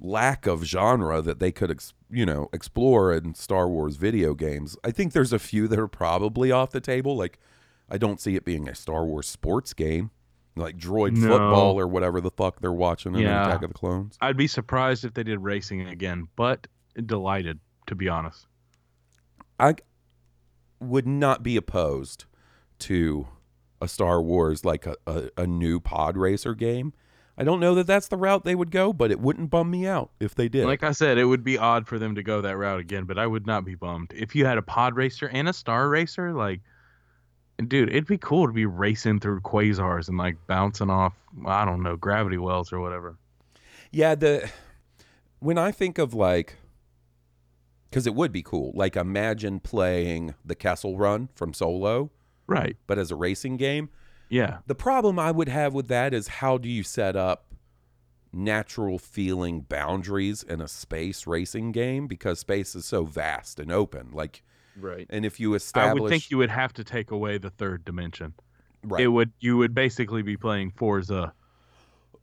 lack 0.00 0.46
of 0.46 0.64
genre 0.64 1.20
that 1.22 1.40
they 1.40 1.50
could 1.52 1.70
ex- 1.70 1.92
you 2.10 2.24
know 2.24 2.48
explore 2.52 3.12
in 3.12 3.34
Star 3.34 3.68
Wars 3.68 3.96
video 3.96 4.34
games. 4.34 4.76
I 4.84 4.90
think 4.90 5.12
there's 5.12 5.32
a 5.32 5.38
few 5.38 5.66
that 5.68 5.78
are 5.78 5.88
probably 5.88 6.52
off 6.52 6.70
the 6.70 6.80
table 6.80 7.16
like 7.16 7.38
I 7.90 7.98
don't 7.98 8.20
see 8.20 8.36
it 8.36 8.44
being 8.44 8.68
a 8.68 8.74
Star 8.74 9.04
Wars 9.04 9.26
sports 9.26 9.72
game 9.74 10.10
like 10.56 10.76
droid 10.76 11.16
No. 11.16 11.28
football 11.28 11.78
or 11.78 11.86
whatever 11.86 12.20
the 12.20 12.30
fuck 12.30 12.60
they're 12.60 12.72
watching 12.72 13.14
in 13.14 13.22
Yeah. 13.22 13.46
Attack 13.46 13.62
of 13.62 13.68
the 13.70 13.74
Clones. 13.74 14.16
I'd 14.20 14.36
be 14.36 14.46
surprised 14.48 15.04
if 15.04 15.14
they 15.14 15.22
did 15.22 15.38
racing 15.40 15.86
again, 15.88 16.28
but 16.36 16.66
delighted 17.06 17.60
to 17.86 17.94
be 17.94 18.08
honest. 18.08 18.46
I 19.58 19.74
would 20.80 21.06
not 21.06 21.42
be 21.42 21.56
opposed 21.56 22.24
to 22.80 23.26
a 23.80 23.88
Star 23.88 24.20
Wars 24.22 24.64
like 24.64 24.86
a, 24.86 24.96
a, 25.06 25.30
a 25.38 25.46
new 25.46 25.80
pod 25.80 26.16
racer 26.16 26.54
game. 26.54 26.92
I 27.40 27.44
don't 27.44 27.60
know 27.60 27.76
that 27.76 27.86
that's 27.86 28.08
the 28.08 28.16
route 28.16 28.44
they 28.44 28.56
would 28.56 28.72
go, 28.72 28.92
but 28.92 29.12
it 29.12 29.20
wouldn't 29.20 29.48
bum 29.48 29.70
me 29.70 29.86
out 29.86 30.10
if 30.18 30.34
they 30.34 30.48
did. 30.48 30.66
Like 30.66 30.82
I 30.82 30.90
said, 30.90 31.18
it 31.18 31.24
would 31.24 31.44
be 31.44 31.56
odd 31.56 31.86
for 31.86 31.96
them 31.96 32.16
to 32.16 32.22
go 32.24 32.40
that 32.40 32.56
route 32.56 32.80
again, 32.80 33.04
but 33.04 33.16
I 33.16 33.28
would 33.28 33.46
not 33.46 33.64
be 33.64 33.76
bummed 33.76 34.12
if 34.12 34.34
you 34.34 34.44
had 34.44 34.58
a 34.58 34.62
pod 34.62 34.96
racer 34.96 35.28
and 35.28 35.48
a 35.48 35.52
star 35.52 35.88
racer. 35.88 36.32
Like, 36.32 36.60
dude, 37.64 37.90
it'd 37.90 38.06
be 38.08 38.18
cool 38.18 38.48
to 38.48 38.52
be 38.52 38.66
racing 38.66 39.20
through 39.20 39.40
quasars 39.42 40.08
and 40.08 40.18
like 40.18 40.36
bouncing 40.48 40.90
off. 40.90 41.14
I 41.46 41.64
don't 41.64 41.84
know 41.84 41.96
gravity 41.96 42.38
wells 42.38 42.72
or 42.72 42.80
whatever. 42.80 43.16
Yeah, 43.92 44.16
the 44.16 44.50
when 45.38 45.58
I 45.58 45.70
think 45.70 45.98
of 45.98 46.14
like 46.14 46.56
cuz 47.92 48.04
it 48.06 48.14
would 48.16 48.32
be 48.32 48.42
cool. 48.42 48.72
Like 48.74 48.96
imagine 48.96 49.60
playing 49.60 50.34
the 50.44 50.56
Kessel 50.56 50.98
Run 50.98 51.28
from 51.36 51.54
Solo, 51.54 52.10
Right. 52.48 52.76
but 52.88 52.98
as 52.98 53.10
a 53.12 53.16
racing 53.16 53.56
game. 53.58 53.90
Yeah. 54.28 54.58
The 54.66 54.74
problem 54.74 55.18
I 55.18 55.30
would 55.30 55.48
have 55.48 55.74
with 55.74 55.88
that 55.88 56.12
is 56.14 56.28
how 56.28 56.58
do 56.58 56.68
you 56.68 56.82
set 56.82 57.16
up 57.16 57.46
natural 58.32 58.98
feeling 58.98 59.60
boundaries 59.62 60.42
in 60.42 60.60
a 60.60 60.68
space 60.68 61.26
racing 61.26 61.72
game 61.72 62.06
because 62.06 62.38
space 62.38 62.74
is 62.74 62.84
so 62.84 63.04
vast 63.04 63.58
and 63.58 63.72
open. 63.72 64.10
Like 64.12 64.42
Right. 64.76 65.06
and 65.10 65.24
if 65.26 65.40
you 65.40 65.54
establish, 65.54 65.98
I 65.98 66.02
would 66.02 66.10
think 66.10 66.30
you 66.30 66.38
would 66.38 66.50
have 66.50 66.72
to 66.74 66.84
take 66.84 67.10
away 67.10 67.38
the 67.38 67.50
third 67.50 67.84
dimension. 67.84 68.34
right, 68.84 69.02
It 69.02 69.08
would. 69.08 69.32
You 69.40 69.56
would 69.56 69.74
basically 69.74 70.22
be 70.22 70.36
playing 70.36 70.72
Forza 70.76 71.32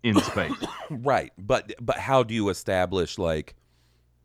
in 0.04 0.20
space. 0.22 0.54
right, 0.90 1.34
but 1.38 1.74
but 1.82 1.98
how 1.98 2.24
do 2.24 2.34
you 2.34 2.50
establish 2.50 3.18
like 3.18 3.56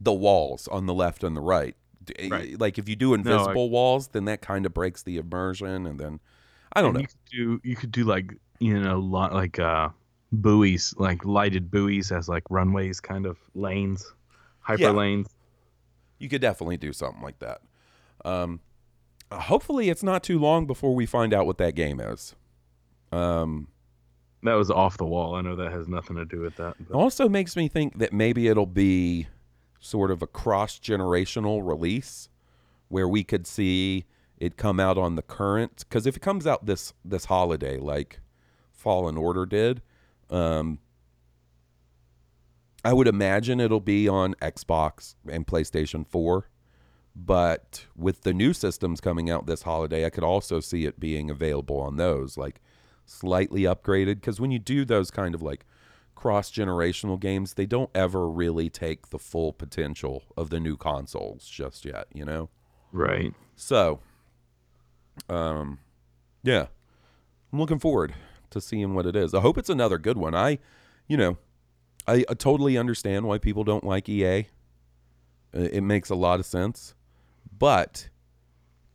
the 0.00 0.12
walls 0.12 0.68
on 0.68 0.86
the 0.86 0.94
left 0.94 1.24
and 1.24 1.36
the 1.36 1.40
right. 1.40 1.74
Eh, 2.18 2.28
right. 2.30 2.58
Like 2.60 2.78
if 2.78 2.88
you 2.88 2.96
do 2.96 3.14
invisible 3.14 3.68
walls, 3.70 4.08
then 4.08 4.24
that 4.26 4.40
kind 4.42 4.64
of 4.64 4.72
breaks 4.74 5.02
the 5.02 5.16
immersion, 5.16 5.86
and 5.86 5.98
then 5.98 6.20
I 6.74 6.80
don't 6.82 6.94
And 6.96 6.98
know. 6.98 7.00
You 7.00 7.06
could 7.06 7.24
do 7.62 7.68
you 7.68 7.76
could 7.76 7.92
do 7.92 8.04
like 8.04 8.32
you 8.58 8.78
know 8.78 8.98
lot 8.98 9.32
like 9.32 9.58
uh 9.58 9.88
buoys 10.32 10.94
like 10.98 11.24
lighted 11.24 11.70
buoys 11.70 12.12
as 12.12 12.28
like 12.28 12.44
runways 12.50 13.00
kind 13.00 13.26
of 13.26 13.38
lanes, 13.54 14.12
hyper 14.60 14.82
Yeah. 14.82 14.90
lanes. 14.90 15.28
You 16.18 16.28
could 16.28 16.40
definitely 16.40 16.76
do 16.76 16.92
something 16.92 17.22
like 17.22 17.38
that. 17.40 17.62
Um, 18.24 18.60
hopefully, 19.32 19.88
it's 19.88 20.02
not 20.02 20.22
too 20.22 20.38
long 20.38 20.66
before 20.66 20.94
we 20.94 21.06
find 21.06 21.32
out 21.32 21.46
what 21.46 21.56
that 21.58 21.74
game 21.74 21.98
is. 21.98 22.34
Um, 23.10 23.68
That 24.42 24.54
was 24.54 24.70
off 24.70 24.98
the 24.98 25.06
wall. 25.06 25.34
I 25.34 25.40
know 25.40 25.56
that 25.56 25.72
has 25.72 25.88
nothing 25.88 26.16
to 26.16 26.24
do 26.26 26.40
with 26.40 26.56
that. 26.56 26.76
But 26.78 26.96
also 26.96 27.28
makes 27.28 27.56
me 27.56 27.68
think 27.68 27.98
that 27.98 28.12
maybe 28.12 28.48
it'll 28.48 28.66
be 28.66 29.28
sort 29.80 30.10
of 30.10 30.20
a 30.22 30.26
cross 30.26 30.78
generational 30.78 31.66
release 31.66 32.28
where 32.88 33.08
we 33.08 33.24
could 33.24 33.46
see 33.46 34.04
it 34.40 34.56
come 34.56 34.80
out 34.80 34.98
on 34.98 35.14
the 35.14 35.22
current 35.22 35.84
because 35.88 36.06
if 36.06 36.16
it 36.16 36.20
comes 36.20 36.46
out 36.46 36.66
this 36.66 36.94
this 37.04 37.26
holiday 37.26 37.78
like 37.78 38.20
Fallen 38.72 39.16
Order 39.16 39.44
did, 39.44 39.82
um, 40.30 40.78
I 42.82 42.94
would 42.94 43.06
imagine 43.06 43.60
it'll 43.60 43.80
be 43.80 44.08
on 44.08 44.34
Xbox 44.36 45.14
and 45.28 45.46
PlayStation 45.46 46.06
4. 46.06 46.48
But 47.14 47.86
with 47.94 48.22
the 48.22 48.32
new 48.32 48.54
systems 48.54 49.00
coming 49.00 49.28
out 49.28 49.46
this 49.46 49.62
holiday, 49.62 50.06
I 50.06 50.10
could 50.10 50.24
also 50.24 50.60
see 50.60 50.86
it 50.86 50.98
being 50.98 51.28
available 51.28 51.78
on 51.78 51.96
those, 51.96 52.38
like 52.38 52.60
slightly 53.04 53.62
upgraded. 53.62 54.14
Because 54.14 54.40
when 54.40 54.50
you 54.50 54.58
do 54.58 54.84
those 54.84 55.10
kind 55.10 55.34
of 55.34 55.42
like 55.42 55.66
cross 56.14 56.50
generational 56.50 57.20
games, 57.20 57.54
they 57.54 57.66
don't 57.66 57.90
ever 57.94 58.30
really 58.30 58.70
take 58.70 59.10
the 59.10 59.18
full 59.18 59.52
potential 59.52 60.22
of 60.36 60.48
the 60.48 60.60
new 60.60 60.76
consoles 60.76 61.46
just 61.46 61.84
yet, 61.84 62.06
you 62.14 62.24
know? 62.24 62.48
right. 62.92 63.34
So, 63.56 64.00
um, 65.28 65.78
yeah, 66.42 66.66
I'm 67.52 67.58
looking 67.58 67.78
forward 67.78 68.14
to 68.50 68.60
seeing 68.60 68.94
what 68.94 69.06
it 69.06 69.14
is. 69.16 69.34
I 69.34 69.40
hope 69.40 69.58
it's 69.58 69.68
another 69.70 69.98
good 69.98 70.16
one. 70.16 70.34
I, 70.34 70.58
you 71.06 71.16
know, 71.16 71.38
I, 72.06 72.24
I 72.28 72.34
totally 72.34 72.76
understand 72.78 73.26
why 73.26 73.38
people 73.38 73.64
don't 73.64 73.84
like 73.84 74.08
EA. 74.08 74.46
Uh, 75.54 75.60
It 75.72 75.82
makes 75.82 76.10
a 76.10 76.14
lot 76.14 76.40
of 76.40 76.46
sense, 76.46 76.94
but 77.56 78.08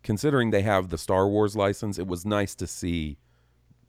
considering 0.04 0.52
they 0.52 0.62
have 0.62 0.90
the 0.90 0.98
Star 0.98 1.28
Wars 1.28 1.56
license, 1.56 1.98
it 2.00 2.08
was 2.08 2.26
nice 2.26 2.56
to 2.56 2.68
see 2.68 3.18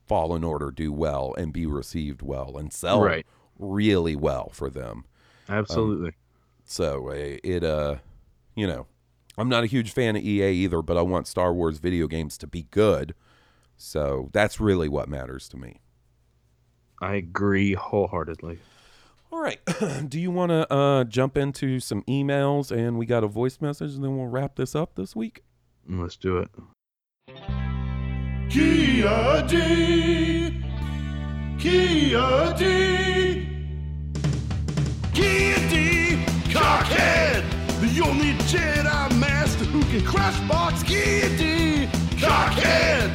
Fallen 0.06 0.44
Order 0.44 0.70
do 0.70 0.92
well 0.92 1.34
and 1.36 1.52
be 1.52 1.66
received 1.66 2.22
well 2.22 2.56
and 2.56 2.72
sell 2.72 3.02
Right. 3.02 3.26
really 3.58 4.14
well 4.16 4.50
for 4.52 4.70
them. 4.70 5.04
Absolutely. 5.48 6.12
So 6.64 7.08
uh, 7.10 7.38
it, 7.44 7.62
uh, 7.64 7.96
you 8.54 8.66
know, 8.66 8.86
I'm 9.38 9.48
not 9.48 9.64
a 9.64 9.66
huge 9.66 9.92
fan 9.92 10.16
of 10.16 10.22
EA 10.22 10.50
either, 10.52 10.82
but 10.82 10.96
I 10.96 11.02
want 11.02 11.26
Star 11.26 11.52
Wars 11.52 11.78
video 11.78 12.06
games 12.06 12.38
to 12.38 12.46
be 12.46 12.64
good. 12.70 13.14
So 13.76 14.30
that's 14.32 14.58
really 14.60 14.88
what 14.88 15.08
matters 15.08 15.48
to 15.50 15.56
me. 15.56 15.80
I 17.00 17.14
agree 17.16 17.74
wholeheartedly. 17.74 18.58
All 19.30 19.40
right. 19.40 19.60
Do 20.08 20.18
you 20.18 20.30
want 20.30 20.50
to 20.50 20.72
uh, 20.72 21.04
jump 21.04 21.36
into 21.36 21.78
some 21.80 22.02
emails 22.04 22.74
and 22.74 22.96
we 22.96 23.04
got 23.04 23.22
a 23.22 23.28
voice 23.28 23.60
message 23.60 23.94
and 23.94 24.02
then 24.02 24.16
we'll 24.16 24.28
wrap 24.28 24.56
this 24.56 24.74
up 24.74 24.94
this 24.94 25.14
week? 25.14 25.42
Let's 25.88 26.16
do 26.16 26.38
it. 26.38 26.48
Kia 28.48 29.46
D. 29.46 30.62
Kia 31.58 32.54
D. 32.56 33.46
Kia 35.12 35.68
D. 35.68 36.24
Cockhead. 36.50 37.35
The 37.96 38.12
need 38.12 38.36
Jedi 38.40 39.18
Master 39.18 39.64
who 39.64 39.82
can 39.84 40.04
crush 40.04 40.38
box 40.40 40.82
D. 40.82 41.88
Cockhead. 42.20 43.10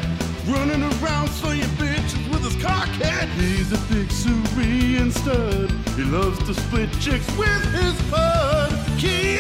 Running 0.47 0.81
around 0.81 1.27
slaying 1.29 1.69
bitches 1.77 2.27
with 2.31 2.43
his 2.43 2.55
cockhead. 2.55 3.27
He's 3.39 3.71
a 3.71 3.77
big 3.93 4.09
Syrian 4.09 5.11
stud. 5.11 5.69
He 5.95 6.03
loves 6.03 6.39
to 6.47 6.55
split 6.55 6.91
chicks 6.99 7.29
with 7.37 7.63
his 7.75 7.93
bud. 8.09 8.71
D. 8.97 9.37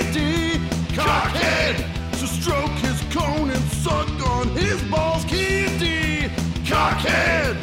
Cockhead. 0.93 1.75
So 2.17 2.27
stroke 2.27 2.77
his 2.85 3.01
cone 3.11 3.49
and 3.49 3.63
suck 3.81 4.09
on 4.29 4.47
his 4.49 4.79
balls. 4.91 5.25
D. 5.25 6.29
Cockhead. 6.65 7.55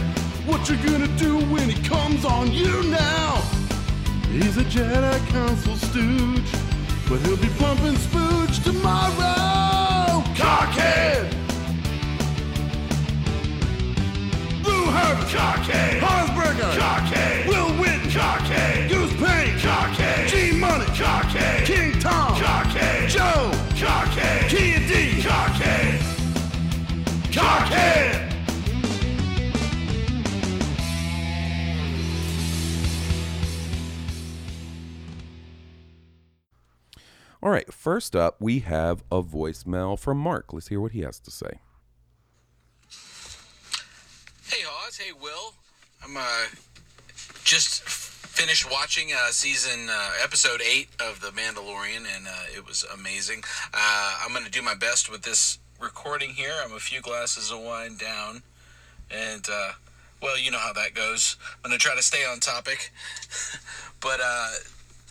What 0.48 0.68
you 0.68 0.76
gonna 0.78 1.06
do 1.16 1.38
when 1.52 1.68
he 1.68 1.80
comes 1.88 2.24
on 2.24 2.50
you 2.50 2.82
now? 2.90 3.36
He's 4.32 4.56
a 4.56 4.64
Jedi 4.64 5.26
Council 5.28 5.76
stooge, 5.76 6.52
but 7.08 7.20
he'll 7.20 7.36
be 7.38 7.48
pumping 7.58 7.94
spooge 7.94 8.62
tomorrow. 8.62 10.22
Cockhead! 10.36 11.30
Blue 14.62 14.84
Herbert! 14.90 15.28
Cockhead! 15.28 16.00
Hansberger! 16.00 16.70
Cockhead! 16.78 17.48
Will 17.48 17.70
Witten! 17.82 18.10
Cockhead! 18.10 18.88
Goose 18.90 19.12
Payne! 19.14 19.58
Cockhead! 19.58 20.28
G 20.28 20.52
Money! 20.58 20.84
Cockhead! 20.84 21.64
King 21.64 21.98
Tom! 21.98 22.34
Cockhead! 22.34 23.08
Joe! 23.08 23.52
Cockhead! 23.74 24.48
Kia 24.50 24.78
D! 24.80 25.22
Cockhead! 25.22 26.00
Cockhead! 27.32 28.17
All 37.48 37.54
right. 37.54 37.72
First 37.72 38.14
up, 38.14 38.36
we 38.40 38.58
have 38.58 39.02
a 39.10 39.22
voicemail 39.22 39.98
from 39.98 40.18
Mark. 40.18 40.52
Let's 40.52 40.68
hear 40.68 40.82
what 40.82 40.92
he 40.92 41.00
has 41.00 41.18
to 41.20 41.30
say. 41.30 41.60
Hey 44.44 44.66
Oz, 44.66 44.98
hey 44.98 45.12
Will. 45.18 45.54
I'm 46.04 46.14
uh 46.18 46.44
just 47.44 47.84
finished 47.84 48.70
watching 48.70 49.14
uh, 49.14 49.30
season 49.30 49.88
uh, 49.88 50.10
episode 50.22 50.60
eight 50.60 50.88
of 51.00 51.22
The 51.22 51.28
Mandalorian, 51.28 52.04
and 52.14 52.26
uh, 52.26 52.54
it 52.54 52.66
was 52.66 52.84
amazing. 52.92 53.42
Uh, 53.72 54.18
I'm 54.22 54.34
gonna 54.34 54.50
do 54.50 54.60
my 54.60 54.74
best 54.74 55.10
with 55.10 55.22
this 55.22 55.58
recording 55.80 56.34
here. 56.34 56.52
I'm 56.62 56.74
a 56.74 56.78
few 56.78 57.00
glasses 57.00 57.50
of 57.50 57.60
wine 57.60 57.96
down, 57.96 58.42
and 59.10 59.46
uh, 59.50 59.72
well, 60.20 60.38
you 60.38 60.50
know 60.50 60.58
how 60.58 60.74
that 60.74 60.92
goes. 60.92 61.36
I'm 61.64 61.70
gonna 61.70 61.78
try 61.78 61.96
to 61.96 62.02
stay 62.02 62.26
on 62.26 62.40
topic, 62.40 62.92
but 64.00 64.20
uh, 64.22 64.50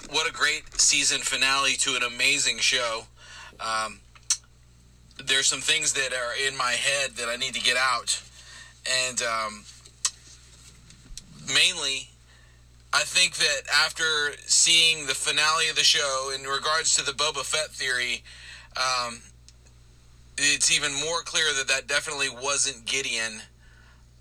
what 0.09 0.29
a 0.29 0.33
great 0.33 0.79
season 0.79 1.19
finale 1.21 1.73
to 1.73 1.95
an 1.95 2.03
amazing 2.03 2.59
show. 2.59 3.03
Um, 3.59 3.99
there's 5.23 5.47
some 5.47 5.61
things 5.61 5.93
that 5.93 6.13
are 6.13 6.47
in 6.47 6.55
my 6.55 6.71
head 6.71 7.11
that 7.17 7.27
I 7.27 7.35
need 7.35 7.53
to 7.55 7.61
get 7.61 7.75
out 7.77 8.21
and 9.07 9.21
um, 9.21 9.63
mainly 11.47 12.09
I 12.93 13.01
think 13.01 13.35
that 13.35 13.61
after 13.73 14.33
seeing 14.45 15.07
the 15.07 15.15
finale 15.15 15.69
of 15.69 15.75
the 15.75 15.83
show 15.83 16.31
in 16.33 16.43
regards 16.43 16.95
to 16.95 17.05
the 17.05 17.11
Boba 17.11 17.43
Fett 17.43 17.69
theory, 17.69 18.23
um, 18.77 19.19
it's 20.37 20.71
even 20.71 20.93
more 20.93 21.21
clear 21.21 21.53
that 21.57 21.67
that 21.67 21.87
definitely 21.87 22.29
wasn't 22.29 22.85
Gideon 22.85 23.41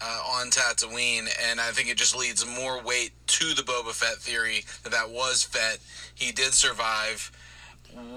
uh, 0.00 0.22
on 0.38 0.50
Tatooine, 0.50 1.28
and 1.48 1.60
I 1.60 1.70
think 1.70 1.88
it 1.88 1.96
just 1.96 2.16
leads 2.16 2.46
more 2.46 2.82
weight 2.82 3.12
to 3.28 3.54
the 3.54 3.62
Boba 3.62 3.92
Fett 3.92 4.18
theory 4.18 4.64
that 4.82 4.92
that 4.92 5.10
was 5.10 5.42
Fett. 5.42 5.78
He 6.14 6.32
did 6.32 6.52
survive. 6.54 7.32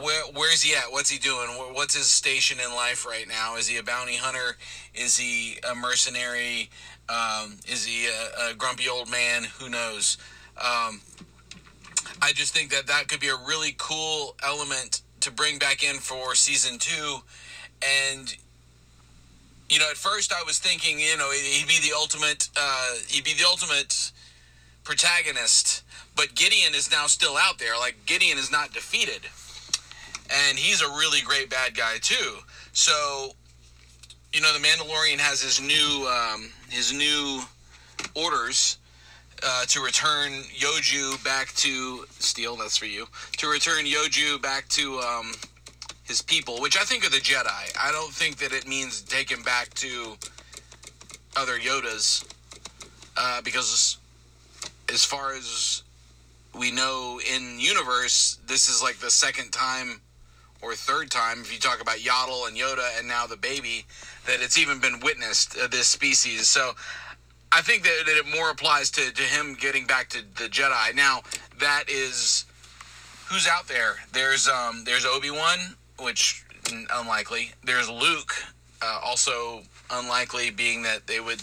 Where, 0.01 0.23
where's 0.34 0.61
he 0.61 0.75
at? 0.75 0.91
What's 0.91 1.09
he 1.09 1.19
doing? 1.19 1.47
What's 1.73 1.95
his 1.95 2.11
station 2.11 2.59
in 2.59 2.73
life 2.75 3.05
right 3.05 3.27
now? 3.27 3.55
Is 3.55 3.67
he 3.67 3.77
a 3.77 3.84
bounty 3.84 4.17
hunter? 4.17 4.57
Is 4.93 5.17
he 5.17 5.57
a 5.69 5.73
mercenary? 5.73 6.69
Um, 7.07 7.57
is 7.65 7.86
he 7.86 8.07
a, 8.07 8.51
a 8.51 8.53
grumpy 8.55 8.89
old 8.89 9.09
man? 9.09 9.45
Who 9.59 9.69
knows? 9.69 10.17
Um, 10.57 11.01
I 12.21 12.34
just 12.34 12.53
think 12.53 12.71
that 12.71 12.88
that 12.88 13.07
could 13.07 13.21
be 13.21 13.30
a 13.30 13.38
really 13.47 13.73
cool 13.77 14.36
element 14.43 15.01
to 15.21 15.32
bring 15.32 15.59
back 15.59 15.84
in 15.84 15.97
for 15.97 16.36
season 16.36 16.77
two. 16.77 17.19
And 17.82 18.36
you 19.70 19.78
know, 19.80 19.89
at 19.89 19.97
first 19.97 20.34
I 20.34 20.43
was 20.43 20.57
thinking, 20.59 20.99
you 20.99 21.15
know, 21.17 21.32
he'd 21.32 21.67
be 21.67 21.80
the 21.88 21.95
ultimate, 21.95 22.49
uh, 22.57 22.93
he'd 23.07 23.24
be 23.24 23.34
the 23.34 23.45
ultimate 23.45 24.11
protagonist. 24.84 25.84
But 26.15 26.36
Gideon 26.36 26.74
is 26.74 26.91
now 26.91 27.07
still 27.07 27.38
out 27.38 27.59
there. 27.59 27.78
Like 27.78 27.95
Gideon 28.05 28.38
is 28.38 28.51
not 28.51 28.74
defeated, 28.74 29.22
and 30.30 30.57
he's 30.57 30.82
a 30.82 30.88
really 30.88 31.22
great 31.22 31.49
bad 31.49 31.76
guy 31.78 31.97
too. 32.01 32.39
So, 32.74 33.32
you 34.34 34.41
know, 34.41 34.51
the 34.53 34.59
Mandalorian 34.59 35.20
has 35.20 35.41
his 35.41 35.61
new, 35.61 36.07
um, 36.07 36.49
his 36.70 36.91
new 36.91 37.41
orders 38.15 38.78
uh, 39.43 39.65
to 39.65 39.82
return 39.82 40.32
Yoju 40.57 41.24
back 41.24 41.53
to 41.53 42.05
Steele. 42.20 42.55
That's 42.55 42.78
for 42.78 42.86
you. 42.86 43.07
To 43.38 43.47
return 43.47 43.86
Yoju 43.86 44.41
back 44.41 44.67
to 44.70 44.99
um, 44.99 45.32
his 46.10 46.22
people, 46.22 46.60
which 46.60 46.78
I 46.78 46.84
think 46.84 47.05
are 47.05 47.10
the 47.10 47.18
Jedi. 47.18 47.78
I 47.80 47.91
don't 47.93 48.12
think 48.12 48.38
that 48.38 48.51
it 48.51 48.68
means 48.68 49.01
take 49.01 49.32
him 49.32 49.43
back 49.43 49.74
to 49.76 50.18
other 51.38 51.57
Yodas, 51.57 52.26
uh, 53.16 53.41
because 53.41 53.97
as 54.91 55.05
far 55.05 55.34
as 55.34 55.84
we 56.57 56.72
know 56.72 57.22
in 57.32 57.60
universe 57.60 58.39
this 58.47 58.68
is 58.68 58.82
like 58.82 58.97
the 58.97 59.12
second 59.12 59.51
time 59.51 60.01
or 60.62 60.74
third 60.74 61.12
time 61.12 61.41
if 61.41 61.53
you 61.53 61.60
talk 61.60 61.80
about 61.80 61.97
Yaddle 61.97 62.47
and 62.47 62.57
Yoda 62.57 62.97
and 62.97 63.07
now 63.07 63.28
the 63.28 63.38
baby 63.38 63.86
that 64.26 64.41
it's 64.41 64.57
even 64.57 64.80
been 64.80 64.99
witnessed 65.01 65.57
uh, 65.57 65.68
this 65.68 65.88
species. 65.88 66.49
So 66.49 66.72
I 67.51 67.62
think 67.62 67.84
that, 67.84 68.03
that 68.07 68.18
it 68.18 68.26
more 68.36 68.49
applies 68.49 68.89
to, 68.91 69.14
to 69.14 69.22
him 69.22 69.55
getting 69.60 69.86
back 69.86 70.10
to 70.10 70.24
the 70.38 70.49
Jedi. 70.49 70.95
Now 70.95 71.22
that 71.60 71.84
is 71.88 72.45
who's 73.28 73.47
out 73.47 73.68
there. 73.68 73.97
There's 74.12 74.47
um 74.47 74.84
there's 74.86 75.05
Obi 75.05 75.30
Wan, 75.30 75.76
which 76.01 76.45
unlikely. 76.93 77.51
There's 77.63 77.89
Luke, 77.89 78.33
uh, 78.81 78.99
also 79.03 79.61
unlikely, 79.91 80.51
being 80.51 80.83
that 80.83 81.07
they 81.07 81.19
would, 81.19 81.41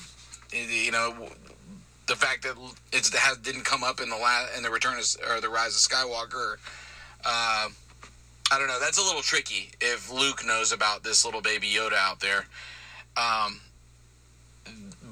you 0.53 0.93
know, 0.93 1.29
the 2.07 2.17
fact 2.17 2.43
that 2.43 2.55
it's 2.93 3.13
it 3.13 3.19
has 3.19 3.39
didn't 3.39 3.65
come 3.65 3.83
up 3.83 4.01
in 4.01 4.09
the 4.09 4.17
last 4.17 4.57
in 4.57 4.63
the 4.63 4.71
Return 4.71 4.99
of 4.99 5.05
or 5.29 5.41
the 5.41 5.49
Rise 5.49 5.77
of 5.77 5.91
Skywalker. 5.91 6.57
Uh, 7.25 7.69
I 8.51 8.59
don't 8.59 8.69
know. 8.69 8.79
That's 8.79 8.99
a 8.99 9.03
little 9.03 9.23
tricky 9.23 9.71
if 9.81 10.13
Luke 10.13 10.47
knows 10.47 10.73
about 10.73 11.03
this 11.03 11.25
little 11.25 11.41
baby 11.41 11.67
Yoda 11.67 11.95
out 11.95 12.21
there. 12.21 12.47
Um, 13.17 13.61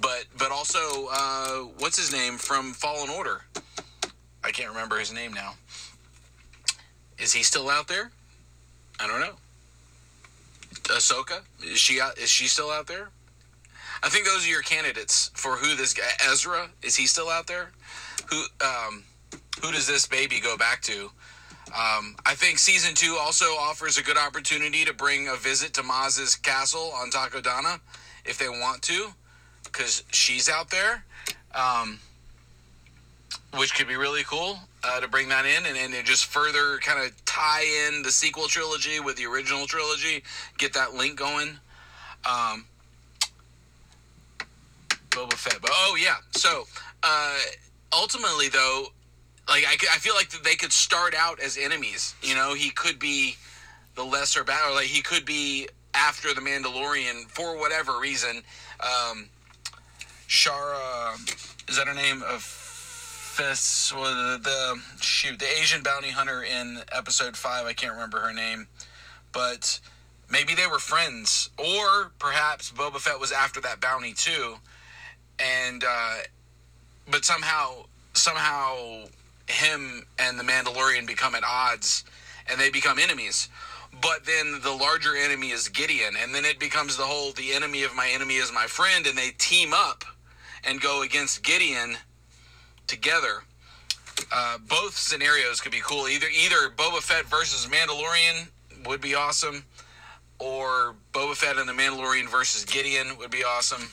but 0.01 0.27
but 0.39 0.53
also, 0.53 1.09
uh, 1.11 1.59
what's 1.79 1.97
his 1.97 2.13
name 2.13 2.39
from 2.39 2.73
Fallen 2.73 3.11
Order? 3.11 3.43
I 4.45 4.51
can't 4.51 4.69
remember 4.69 4.99
his 4.99 5.13
name 5.13 5.33
now. 5.33 5.55
Is 7.19 7.33
he 7.33 7.43
still 7.43 7.71
out 7.71 7.89
there? 7.89 8.11
I 9.01 9.07
don't 9.07 9.21
know. 9.21 9.35
Ahsoka 10.85 11.41
is 11.63 11.79
she 11.79 12.01
out, 12.01 12.19
is 12.19 12.31
she 12.31 12.47
still 12.47 12.71
out 12.71 12.87
there? 12.87 13.09
I 14.03 14.09
think 14.09 14.27
those 14.27 14.45
are 14.47 14.51
your 14.51 14.63
candidates 14.63 15.31
for 15.35 15.57
who 15.57 15.77
this 15.77 15.95
guy 15.95 16.03
Ezra 16.31 16.69
is 16.83 16.97
he 16.97 17.07
still 17.07 17.29
out 17.29 17.47
there? 17.47 17.71
Who 18.31 18.45
um, 18.65 19.05
who 19.63 19.73
does 19.73 19.87
this 19.87 20.07
baby 20.07 20.41
go 20.41 20.57
back 20.57 20.83
to? 20.83 21.11
Um, 21.69 22.15
I 22.27 22.35
think 22.35 22.59
season 22.59 22.95
two 22.95 23.17
also 23.19 23.47
offers 23.47 23.97
a 23.97 24.03
good 24.03 24.19
opportunity 24.19 24.85
to 24.85 24.93
bring 24.93 25.29
a 25.29 25.37
visit 25.37 25.73
to 25.75 25.83
Maz's 25.83 26.35
castle 26.37 26.93
on 26.95 27.11
Takodana 27.11 27.81
if 28.25 28.39
they 28.39 28.49
want 28.49 28.83
to, 28.83 29.09
because 29.65 30.05
she's 30.13 30.49
out 30.49 30.71
there, 30.71 31.05
um, 31.55 31.99
which 33.57 33.75
could 33.75 33.89
be 33.89 33.97
really 33.97 34.23
cool 34.25 34.59
uh, 34.85 35.01
to 35.01 35.09
bring 35.09 35.29
that 35.29 35.47
in 35.47 35.67
and, 35.67 35.95
and 35.95 36.07
just 36.07 36.27
further 36.27 36.79
kind 36.79 37.05
of 37.05 37.25
tie 37.25 37.65
in 37.89 38.03
the 38.03 38.11
sequel 38.11 38.47
trilogy 38.47 39.01
with 39.01 39.17
the 39.17 39.27
original 39.27 39.67
trilogy, 39.67 40.23
get 40.59 40.73
that 40.75 40.95
link 40.95 41.19
going. 41.19 41.59
Um, 42.29 42.67
Boba 45.11 45.35
Fett, 45.35 45.61
but 45.61 45.71
oh 45.73 45.97
yeah, 46.01 46.17
so 46.33 46.65
uh, 47.03 47.39
ultimately 47.93 48.49
though, 48.49 48.87
like 49.49 49.65
I, 49.67 49.75
I 49.93 49.99
feel 49.99 50.15
like 50.15 50.31
they 50.43 50.57
could 50.57 50.73
start 50.73 51.15
out 51.17 51.41
as 51.41 51.57
enemies. 51.57 52.15
You 52.23 52.35
know, 52.35 52.55
he 52.55 52.71
could 52.71 52.99
be 52.99 53.37
the 53.95 54.03
lesser 54.03 54.43
battle. 54.43 54.75
like 54.75 54.87
he 54.87 55.03
could 55.03 55.25
be 55.25 55.69
after 55.95 56.35
the 56.35 56.41
Mandalorian 56.41 57.29
for 57.29 57.57
whatever 57.59 58.01
reason. 58.01 58.43
Um, 58.81 59.29
Shara, 60.29 61.15
is 61.69 61.77
that 61.77 61.87
her 61.87 61.95
name? 61.95 62.23
Of 62.23 62.64
Well, 63.37 63.55
the, 63.95 64.39
the 64.43 64.81
shoot, 65.01 65.41
the 65.41 65.47
Asian 65.61 65.83
bounty 65.83 66.11
hunter 66.11 66.45
in 66.45 66.83
Episode 66.93 67.37
Five. 67.37 67.67
I 67.67 67.73
can't 67.73 67.93
remember 67.93 68.21
her 68.21 68.33
name, 68.33 68.69
but 69.33 69.81
maybe 70.31 70.55
they 70.55 70.69
were 70.69 70.79
friends, 70.79 71.51
or 71.59 72.13
perhaps 72.21 72.71
Boba 72.71 72.99
Fett 72.99 73.19
was 73.19 73.33
after 73.33 73.61
that 73.63 73.81
bounty 73.81 74.13
too, 74.13 74.55
and 75.41 75.83
uh, 75.83 76.15
but 77.11 77.25
somehow 77.25 77.87
somehow 78.13 79.07
him 79.49 80.07
and 80.21 80.39
the 80.39 80.45
Mandalorian 80.45 81.05
become 81.05 81.35
at 81.35 81.43
odds 81.45 82.05
and 82.49 82.61
they 82.61 82.71
become 82.71 83.01
enemies. 83.01 83.49
But 84.01 84.25
then 84.27 84.61
the 84.63 84.73
larger 84.73 85.17
enemy 85.17 85.51
is 85.51 85.69
Gideon, 85.69 86.15
and 86.21 86.33
then 86.33 86.45
it 86.45 86.61
becomes 86.61 86.97
the 86.97 87.05
whole 87.05 87.33
the 87.33 87.53
enemy 87.53 87.83
of 87.83 87.97
my 87.97 88.09
enemy 88.09 88.37
is 88.37 88.53
my 88.53 88.67
friend, 88.67 89.09
and 89.09 89.19
they 89.19 89.31
team 89.39 89.73
up 89.75 90.05
and 90.63 90.81
go 90.81 91.03
against 91.03 91.43
Gideon 91.43 91.97
together. 92.87 93.43
Uh, 94.33 94.59
both 94.69 94.97
scenarios 94.97 95.61
could 95.61 95.73
be 95.73 95.81
cool. 95.83 96.09
Either 96.09 96.27
either 96.29 96.71
Boba 96.77 97.01
Fett 97.01 97.27
versus 97.27 97.67
Mandalorian 97.67 98.49
would 98.87 99.01
be 99.01 99.15
awesome, 99.15 99.65
or 100.39 100.95
Boba 101.13 101.35
Fett 101.35 101.57
and 101.57 101.69
the 101.69 101.73
Mandalorian 101.73 102.29
versus 102.29 102.65
Gideon 102.65 103.17
would 103.19 103.31
be 103.31 103.45
awesome. 103.45 103.89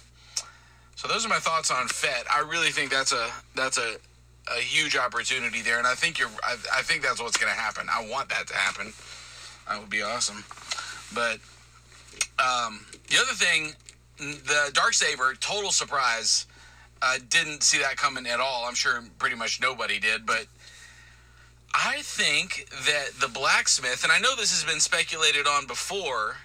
So 0.95 1.07
those 1.07 1.25
are 1.25 1.29
my 1.29 1.39
thoughts 1.39 1.71
on 1.71 1.87
Fett. 1.87 2.25
I 2.31 2.41
really 2.41 2.69
think 2.69 2.91
that's 2.91 3.11
a 3.11 3.29
that's 3.55 3.77
a 3.77 3.95
a 4.47 4.59
huge 4.59 4.95
opportunity 4.95 5.61
there, 5.61 5.77
and 5.77 5.87
I 5.87 5.95
think 5.95 6.19
you're. 6.19 6.29
I, 6.43 6.55
I 6.73 6.81
think 6.81 7.03
that's 7.03 7.21
what's 7.21 7.37
going 7.37 7.51
to 7.51 7.59
happen. 7.59 7.87
I 7.91 8.07
want 8.07 8.29
that 8.29 8.47
to 8.47 8.53
happen. 8.55 8.93
That 9.67 9.79
would 9.79 9.89
be 9.89 10.01
awesome. 10.01 10.43
But 11.13 11.39
um, 12.39 12.85
the 13.09 13.17
other 13.17 13.33
thing, 13.33 13.73
the 14.17 14.71
dark 14.73 14.93
saber, 14.93 15.33
total 15.39 15.71
surprise. 15.71 16.47
I 17.01 17.17
didn't 17.17 17.63
see 17.63 17.79
that 17.79 17.97
coming 17.97 18.27
at 18.27 18.39
all. 18.39 18.65
I'm 18.67 18.75
sure 18.75 19.03
pretty 19.17 19.35
much 19.35 19.59
nobody 19.59 19.99
did, 19.99 20.25
but 20.25 20.45
I 21.73 22.01
think 22.01 22.69
that 22.85 23.11
the 23.19 23.27
blacksmith, 23.27 24.03
and 24.03 24.11
I 24.11 24.19
know 24.19 24.35
this 24.35 24.51
has 24.51 24.69
been 24.69 24.79
speculated 24.79 25.47
on 25.47 25.65
before, 25.65 26.37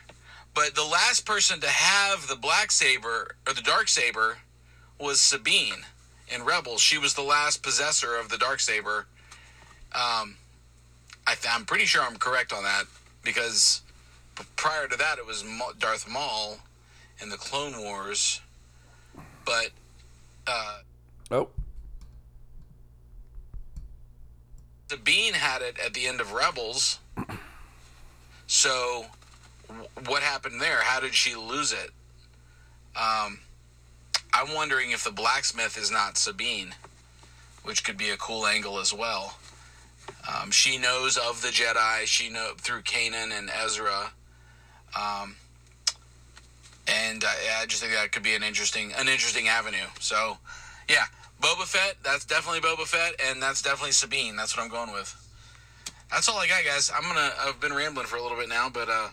but 0.54 0.74
the 0.74 0.84
last 0.84 1.26
person 1.26 1.60
to 1.60 1.68
have 1.68 2.28
the 2.28 2.36
black 2.36 2.70
saber 2.70 3.36
or 3.46 3.52
the 3.52 3.60
dark 3.60 3.88
saber 3.88 4.38
was 4.98 5.20
Sabine 5.20 5.84
in 6.28 6.44
Rebels. 6.44 6.80
She 6.80 6.96
was 6.96 7.14
the 7.14 7.22
last 7.22 7.62
possessor 7.62 8.16
of 8.16 8.30
the 8.30 8.38
dark 8.38 8.60
saber. 8.60 9.06
Um, 9.92 10.36
I 11.26 11.34
I'm 11.50 11.64
pretty 11.64 11.84
sure 11.84 12.02
I'm 12.02 12.16
correct 12.16 12.52
on 12.52 12.62
that 12.62 12.84
because 13.22 13.82
prior 14.56 14.86
to 14.86 14.96
that 14.96 15.18
it 15.18 15.26
was 15.26 15.44
Darth 15.78 16.08
Maul 16.08 16.58
in 17.20 17.28
the 17.28 17.36
Clone 17.36 17.78
Wars, 17.82 18.40
but 19.44 19.70
uh, 20.46 20.78
oh, 21.30 21.48
Sabine 24.88 25.34
had 25.34 25.62
it 25.62 25.78
at 25.84 25.94
the 25.94 26.06
end 26.06 26.20
of 26.20 26.32
Rebels. 26.32 27.00
So, 28.46 29.06
what 30.06 30.22
happened 30.22 30.60
there? 30.60 30.82
How 30.82 31.00
did 31.00 31.14
she 31.14 31.34
lose 31.34 31.72
it? 31.72 31.90
Um, 32.96 33.40
I'm 34.32 34.54
wondering 34.54 34.92
if 34.92 35.02
the 35.02 35.10
blacksmith 35.10 35.76
is 35.76 35.90
not 35.90 36.16
Sabine, 36.16 36.74
which 37.64 37.82
could 37.82 37.96
be 37.96 38.10
a 38.10 38.16
cool 38.16 38.46
angle 38.46 38.78
as 38.78 38.92
well. 38.92 39.38
Um, 40.28 40.50
she 40.50 40.78
knows 40.78 41.16
of 41.16 41.42
the 41.42 41.48
Jedi. 41.48 42.04
She 42.04 42.28
know 42.28 42.52
through 42.56 42.82
Kanan 42.82 43.36
and 43.36 43.50
Ezra, 43.50 44.12
um, 44.98 45.36
and 46.86 47.24
I, 47.24 47.62
I 47.62 47.66
just 47.66 47.82
think 47.82 47.94
that 47.94 48.12
could 48.12 48.22
be 48.22 48.34
an 48.34 48.42
interesting 48.42 48.92
an 48.92 49.08
interesting 49.08 49.48
avenue. 49.48 49.86
So, 50.00 50.38
yeah, 50.88 51.04
Boba 51.40 51.64
Fett. 51.64 51.96
That's 52.02 52.24
definitely 52.24 52.60
Boba 52.60 52.86
Fett, 52.86 53.14
and 53.28 53.42
that's 53.42 53.62
definitely 53.62 53.92
Sabine. 53.92 54.36
That's 54.36 54.56
what 54.56 54.62
I'm 54.64 54.70
going 54.70 54.92
with. 54.92 55.14
That's 56.10 56.28
all 56.28 56.38
I 56.38 56.46
got, 56.46 56.64
guys. 56.64 56.90
I'm 56.94 57.02
gonna. 57.02 57.32
I've 57.40 57.60
been 57.60 57.72
rambling 57.72 58.06
for 58.06 58.16
a 58.16 58.22
little 58.22 58.38
bit 58.38 58.48
now, 58.48 58.68
but 58.68 58.88
uh, 58.88 59.08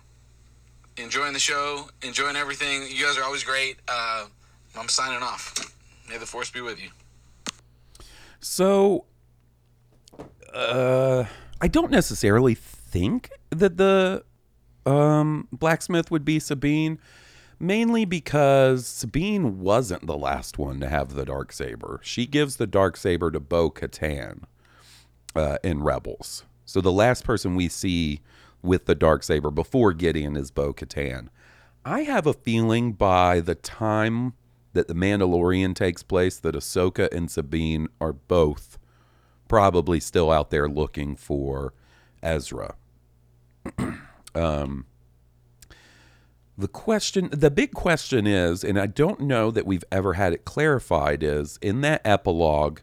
enjoying 0.98 1.34
the 1.34 1.40
show, 1.40 1.90
enjoying 2.02 2.36
everything. 2.36 2.84
You 2.90 3.06
guys 3.06 3.18
are 3.18 3.24
always 3.24 3.44
great. 3.44 3.78
Uh, 3.88 4.26
I'm 4.78 4.88
signing 4.88 5.24
off. 5.24 5.54
May 6.10 6.18
the 6.18 6.26
force 6.26 6.52
be 6.52 6.62
with 6.62 6.82
you. 6.82 6.90
So, 8.40 9.06
uh, 10.54 11.26
I 11.62 11.68
don't 11.68 11.92
necessarily 11.92 12.56
think 12.56 13.30
that 13.50 13.78
the 13.78 14.24
um, 14.86 15.48
blacksmith 15.52 16.12
would 16.12 16.26
be 16.26 16.40
Sabine, 16.40 17.00
mainly 17.64 18.04
because 18.04 18.86
Sabine 18.86 19.60
wasn't 19.60 20.06
the 20.06 20.18
last 20.18 20.58
one 20.58 20.80
to 20.82 20.90
have 20.90 21.14
the 21.14 21.26
dark 21.26 21.54
saber. 21.54 22.00
She 22.04 22.26
gives 22.26 22.58
the 22.58 22.68
dark 22.68 22.98
saber 22.98 23.32
to 23.32 23.40
Bo 23.40 23.72
Katan 23.72 24.44
uh, 25.36 25.58
in 25.64 25.82
Rebels. 25.82 26.44
So 26.66 26.82
the 26.82 26.92
last 26.92 27.24
person 27.24 27.56
we 27.56 27.70
see 27.70 28.22
with 28.62 28.86
the 28.86 28.96
dark 28.96 29.24
saber 29.24 29.50
before 29.50 29.94
Gideon 29.94 30.36
is 30.36 30.52
Bo 30.52 30.74
Katan. 30.74 31.30
I 31.86 32.02
have 32.02 32.28
a 32.28 32.34
feeling 32.34 32.94
by 32.94 33.40
the 33.40 33.56
time 33.56 34.34
that 34.74 34.88
the 34.88 34.94
Mandalorian 34.94 35.74
takes 35.76 36.04
place 36.04 36.40
that 36.40 36.56
Ahsoka 36.56 37.12
and 37.14 37.32
Sabine 37.32 37.88
are 38.02 38.14
both 38.14 38.78
probably 39.48 40.00
still 40.00 40.32
out 40.32 40.50
there 40.50 40.68
looking 40.68 41.16
for 41.16 41.74
Ezra. 42.22 42.76
um, 44.36 44.86
the 46.58 46.68
question, 46.68 47.30
the 47.32 47.50
big 47.50 47.72
question 47.72 48.28
is, 48.28 48.64
and 48.64 48.80
I 48.80 48.86
don't 48.88 49.22
know 49.22 49.50
that 49.52 49.66
we've 49.66 49.84
ever 49.92 50.14
had 50.14 50.34
it 50.34 50.46
clarified, 50.46 51.24
is 51.24 51.58
in 51.62 51.82
that 51.82 52.02
epilogue 52.06 52.80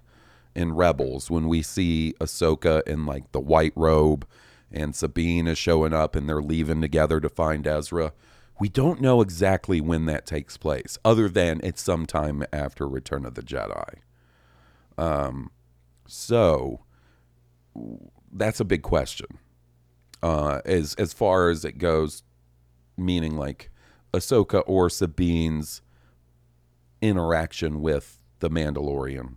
in 0.55 0.73
Rebels 0.75 1.31
when 1.31 1.47
we 1.47 1.63
see 1.63 2.15
Ahsoka 2.21 2.87
in 2.87 3.07
like 3.07 3.31
the 3.33 3.41
white 3.41 3.73
robe 3.77 4.27
and 4.73 4.95
Sabine 4.95 5.47
is 5.47 5.59
showing 5.59 5.93
up 5.93 6.17
and 6.17 6.29
they're 6.29 6.43
leaving 6.43 6.81
together 6.81 7.21
to 7.21 7.29
find 7.29 7.67
Ezra. 7.67 8.13
We 8.59 8.69
don't 8.69 9.01
know 9.01 9.21
exactly 9.21 9.81
when 9.81 10.07
that 10.07 10.27
takes 10.27 10.57
place, 10.57 10.99
other 11.05 11.29
than 11.29 11.61
it's 11.63 11.81
sometime 11.81 12.45
after 12.53 12.87
Return 12.87 13.25
of 13.25 13.35
the 13.35 13.43
Jedi. 13.43 13.95
Um, 14.99 15.51
so 16.07 16.81
that's 18.31 18.61
a 18.61 18.65
big 18.65 18.83
question. 18.83 19.39
Uh, 20.23 20.61
as 20.67 20.95
as 20.97 21.15
far 21.15 21.49
as 21.49 21.65
it 21.65 21.79
goes, 21.79 22.23
meaning 23.01 23.37
like 23.37 23.71
Ahsoka 24.13 24.63
or 24.67 24.89
Sabine's 24.89 25.83
interaction 27.01 27.81
with 27.81 28.21
the 28.41 28.51
Mandalorian 28.51 29.35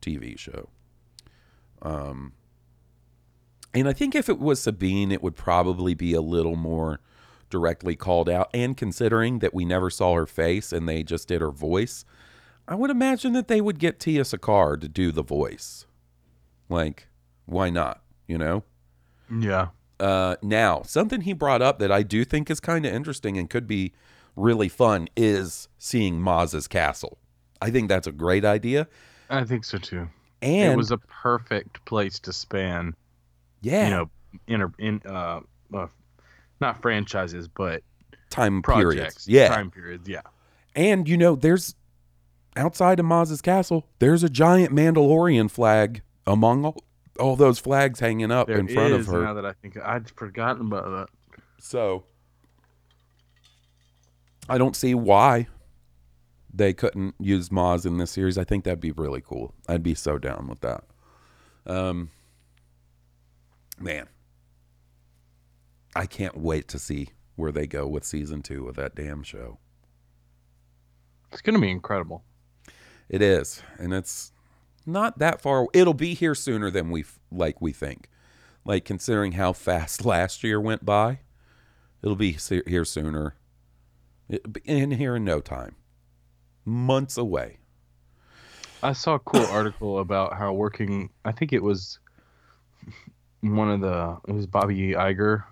TV 0.00 0.38
show. 0.38 0.68
Um, 1.82 2.32
and 3.74 3.88
I 3.88 3.92
think 3.92 4.14
if 4.14 4.28
it 4.28 4.38
was 4.38 4.62
Sabine, 4.62 5.10
it 5.10 5.22
would 5.22 5.36
probably 5.36 5.94
be 5.94 6.14
a 6.14 6.20
little 6.20 6.56
more 6.56 7.00
directly 7.50 7.96
called 7.96 8.28
out. 8.28 8.48
And 8.54 8.76
considering 8.76 9.40
that 9.40 9.52
we 9.52 9.64
never 9.64 9.90
saw 9.90 10.14
her 10.14 10.26
face 10.26 10.72
and 10.72 10.88
they 10.88 11.02
just 11.02 11.28
did 11.28 11.40
her 11.40 11.50
voice, 11.50 12.04
I 12.66 12.76
would 12.76 12.90
imagine 12.90 13.32
that 13.34 13.48
they 13.48 13.60
would 13.60 13.78
get 13.78 13.98
Tiya 13.98 14.24
Sircar 14.24 14.76
to 14.78 14.88
do 14.88 15.12
the 15.12 15.22
voice. 15.22 15.86
Like, 16.68 17.08
why 17.46 17.68
not? 17.68 18.02
You 18.26 18.38
know? 18.38 18.64
Yeah. 19.30 19.68
Uh, 20.00 20.36
now, 20.42 20.82
something 20.82 21.22
he 21.22 21.32
brought 21.32 21.62
up 21.62 21.78
that 21.78 21.92
I 21.92 22.02
do 22.02 22.24
think 22.24 22.50
is 22.50 22.60
kind 22.60 22.84
of 22.84 22.92
interesting 22.92 23.38
and 23.38 23.48
could 23.48 23.66
be 23.66 23.92
really 24.36 24.68
fun 24.68 25.08
is 25.16 25.68
seeing 25.78 26.20
Maz's 26.20 26.66
castle. 26.66 27.18
I 27.62 27.70
think 27.70 27.88
that's 27.88 28.06
a 28.06 28.12
great 28.12 28.44
idea. 28.44 28.88
I 29.30 29.44
think 29.44 29.64
so 29.64 29.78
too. 29.78 30.08
And 30.42 30.72
it 30.72 30.76
was 30.76 30.90
a 30.90 30.98
perfect 30.98 31.84
place 31.86 32.18
to 32.20 32.32
span, 32.32 32.94
yeah, 33.62 33.84
you 33.84 33.90
know, 33.90 34.10
inter, 34.46 34.72
in 34.78 35.00
uh, 35.06 35.40
uh, 35.72 35.86
not 36.60 36.82
franchises, 36.82 37.48
but 37.48 37.82
time 38.30 38.60
projects. 38.60 38.94
periods. 38.94 39.28
Yeah, 39.28 39.48
time 39.48 39.70
periods. 39.70 40.08
Yeah. 40.08 40.20
And 40.74 41.08
you 41.08 41.16
know, 41.16 41.36
there's 41.36 41.74
outside 42.56 43.00
of 43.00 43.06
Maz's 43.06 43.40
castle, 43.40 43.86
there's 44.00 44.22
a 44.22 44.28
giant 44.28 44.74
Mandalorian 44.74 45.50
flag 45.50 46.02
among 46.26 46.64
all, 46.64 46.84
all 47.18 47.36
those 47.36 47.58
flags 47.58 48.00
hanging 48.00 48.30
up 48.30 48.46
There 48.46 48.58
in 48.58 48.68
front 48.68 48.94
of 48.94 49.06
her. 49.06 49.22
Now 49.22 49.34
that 49.34 49.46
I 49.46 49.52
think 49.52 49.76
I'd 49.78 50.10
forgotten 50.10 50.66
about 50.66 50.84
that. 50.84 51.38
So 51.58 52.04
I 54.48 54.58
don't 54.58 54.76
see 54.76 54.94
why 54.94 55.48
they 56.52 56.72
couldn't 56.72 57.14
use 57.18 57.48
Maz 57.48 57.86
in 57.86 57.98
this 57.98 58.10
series. 58.10 58.38
I 58.38 58.44
think 58.44 58.64
that'd 58.64 58.80
be 58.80 58.92
really 58.92 59.20
cool. 59.20 59.54
I'd 59.68 59.82
be 59.82 59.94
so 59.94 60.18
down 60.18 60.46
with 60.48 60.60
that. 60.60 60.84
Um, 61.66 62.10
man, 63.78 64.08
I 65.96 66.06
can't 66.06 66.36
wait 66.36 66.68
to 66.68 66.78
see 66.78 67.10
where 67.36 67.50
they 67.50 67.66
go 67.66 67.86
with 67.86 68.04
season 68.04 68.42
two 68.42 68.68
of 68.68 68.76
that 68.76 68.94
damn 68.94 69.22
show. 69.22 69.58
It's 71.32 71.42
gonna 71.42 71.58
be 71.58 71.70
incredible. 71.70 72.22
It 73.08 73.20
is, 73.20 73.62
and 73.78 73.92
it's 73.92 74.32
not 74.86 75.18
that 75.18 75.40
far. 75.40 75.66
It'll 75.72 75.94
be 75.94 76.14
here 76.14 76.34
sooner 76.34 76.70
than 76.70 76.90
we 76.90 77.04
like 77.30 77.60
we 77.60 77.72
think. 77.72 78.08
Like 78.64 78.84
considering 78.84 79.32
how 79.32 79.52
fast 79.52 80.04
last 80.04 80.42
year 80.42 80.60
went 80.60 80.84
by, 80.84 81.20
it'll 82.02 82.16
be 82.16 82.32
here 82.66 82.84
sooner. 82.84 83.36
In 84.64 84.92
here 84.92 85.16
in 85.16 85.24
no 85.24 85.40
time, 85.40 85.76
months 86.64 87.18
away. 87.18 87.58
I 88.82 88.92
saw 88.94 89.14
a 89.14 89.18
cool 89.18 89.46
article 89.50 89.98
about 89.98 90.34
how 90.34 90.52
working. 90.52 91.10
I 91.24 91.32
think 91.32 91.52
it 91.52 91.62
was 91.62 91.98
one 93.42 93.70
of 93.70 93.80
the. 93.80 94.16
It 94.26 94.32
was 94.32 94.46
Bobby 94.46 94.92
Iger 94.92 95.44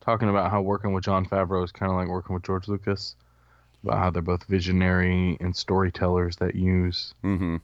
talking 0.00 0.28
about 0.28 0.52
how 0.52 0.62
working 0.62 0.92
with 0.92 1.04
Jon 1.04 1.26
Favreau 1.26 1.64
is 1.64 1.72
kind 1.72 1.90
of 1.90 1.98
like 1.98 2.08
working 2.08 2.34
with 2.34 2.44
George 2.44 2.68
Lucas. 2.68 3.16
About 3.82 3.98
how 3.98 4.10
they're 4.10 4.22
both 4.22 4.44
visionary 4.44 5.36
and 5.40 5.54
storytellers 5.54 6.36
that 6.36 6.54
use 6.54 7.14
hmm 7.22 7.56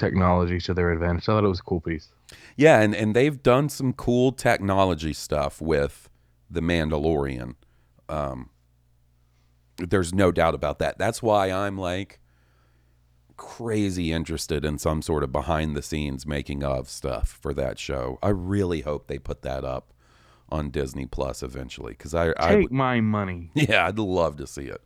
technology 0.00 0.58
to 0.60 0.74
their 0.74 0.90
advantage. 0.90 1.24
I 1.24 1.26
thought 1.26 1.44
it 1.44 1.48
was 1.48 1.60
a 1.60 1.64
cool 1.64 1.80
piece. 1.80 2.08
Yeah, 2.56 2.80
and 2.80 2.94
and 2.94 3.14
they've 3.14 3.42
done 3.42 3.68
some 3.68 3.92
cool 3.92 4.32
technology 4.32 5.12
stuff 5.12 5.60
with 5.60 6.08
the 6.50 6.60
Mandalorian. 6.60 7.54
Um, 8.08 8.50
there's 9.78 10.12
no 10.12 10.32
doubt 10.32 10.54
about 10.54 10.78
that. 10.80 10.98
That's 10.98 11.22
why 11.22 11.50
I'm 11.50 11.78
like 11.78 12.20
crazy 13.36 14.12
interested 14.12 14.64
in 14.64 14.76
some 14.76 15.00
sort 15.00 15.24
of 15.24 15.32
behind 15.32 15.74
the 15.74 15.82
scenes 15.82 16.26
making 16.26 16.62
of 16.62 16.90
stuff 16.90 17.38
for 17.40 17.54
that 17.54 17.78
show. 17.78 18.18
I 18.22 18.28
really 18.28 18.82
hope 18.82 19.06
they 19.06 19.18
put 19.18 19.42
that 19.42 19.64
up 19.64 19.94
on 20.50 20.70
Disney 20.70 21.06
Plus 21.06 21.42
eventually 21.42 21.92
because 21.92 22.14
I, 22.14 22.34
I 22.36 22.56
Take 22.56 22.72
my 22.72 23.00
money. 23.00 23.50
yeah, 23.54 23.86
I'd 23.86 23.98
love 23.98 24.36
to 24.36 24.46
see 24.46 24.64
it. 24.64 24.82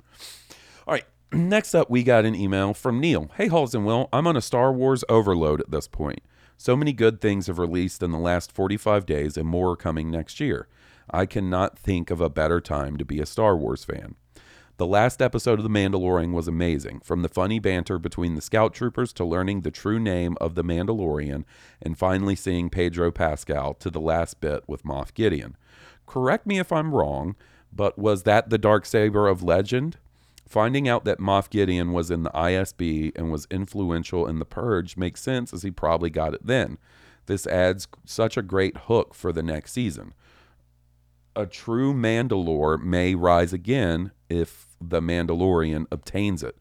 All 0.87 0.93
right. 0.93 1.07
Next 1.35 1.75
up, 1.75 1.91
we 1.91 2.05
got 2.05 2.25
an 2.25 2.37
email 2.37 2.75
from 2.75 3.01
Neil. 3.01 3.29
Hey, 3.37 3.49
Halls 3.49 3.75
and 3.75 3.85
Will, 3.85 4.09
I'm 4.13 4.29
on 4.29 4.37
a 4.37 4.41
Star 4.41 4.73
Wars 4.73 5.03
overload 5.09 5.61
at 5.61 5.73
this 5.73 5.89
point. 5.89 6.21
So 6.57 6.77
many 6.77 6.93
good 6.93 7.21
things 7.21 7.49
have 7.49 7.59
released 7.59 8.05
in 8.05 8.13
the 8.13 8.19
last 8.19 8.53
45 8.53 9.05
days, 9.05 9.37
and 9.37 9.49
more 9.49 9.73
are 9.73 9.77
coming 9.77 10.13
next 10.13 10.39
year. 10.39 10.69
I 11.11 11.27
cannot 11.27 11.77
think 11.77 12.13
of 12.13 12.21
a 12.21 12.31
better 12.31 12.61
time 12.61 12.97
to 12.99 13.05
be 13.05 13.21
a 13.21 13.27
Star 13.27 13.57
Wars 13.57 13.85
fan. 13.85 14.15
The 14.77 14.87
last 14.87 15.21
episode 15.21 15.59
of 15.59 15.65
The 15.65 15.69
Mandalorian 15.69 16.33
was 16.33 16.47
amazing, 16.47 17.01
from 17.01 17.23
the 17.23 17.29
funny 17.29 17.59
banter 17.59 17.99
between 17.99 18.37
the 18.37 18.41
scout 18.41 18.73
troopers 18.73 19.13
to 19.15 19.25
learning 19.25 19.63
the 19.63 19.73
true 19.73 19.99
name 19.99 20.37
of 20.41 20.55
the 20.55 20.65
Mandalorian 20.65 21.45
and 21.83 21.99
finally 21.99 22.37
seeing 22.37 22.71
Pedro 22.71 23.11
Pascal 23.11 23.75
to 23.75 23.91
the 23.91 24.01
last 24.01 24.41
bit 24.41 24.63
with 24.69 24.85
Moff 24.85 25.13
Gideon. 25.15 25.57
Correct 26.07 26.47
me 26.47 26.61
if 26.61 26.71
I'm 26.71 26.95
wrong, 26.95 27.35
but 27.73 27.99
was 27.99 28.23
that 28.23 28.51
the 28.51 28.59
dark 28.59 28.87
saber 28.87 29.27
of 29.27 29.43
legend? 29.43 29.97
Finding 30.47 30.89
out 30.89 31.05
that 31.05 31.19
Moff 31.19 31.49
Gideon 31.49 31.93
was 31.93 32.11
in 32.11 32.23
the 32.23 32.31
ISB 32.31 33.13
and 33.17 33.33
was 33.33 33.47
influential 33.51 34.27
in 34.27 34.39
the 34.39 34.45
Purge 34.45 34.97
makes 34.97 35.23
sense 35.23 35.53
as 35.53 35.63
he 35.63 35.71
probably 35.71 36.11
got 36.11 36.35
it 36.35 36.47
then. 36.47 36.79
This 37.27 37.47
adds 37.47 37.89
such 38.05 38.37
a 38.37 38.43
great 38.43 38.77
hook 38.77 39.15
for 39.15 39.33
the 39.33 39.43
next 39.43 39.73
season. 39.73 40.13
A 41.35 41.47
true 41.47 41.95
Mandalore 41.95 42.81
may 42.81 43.15
rise 43.15 43.53
again 43.53 44.13
if 44.29 44.77
the 44.81 45.01
Mandalorian 45.01 45.87
obtains 45.91 46.43
it. 46.43 46.57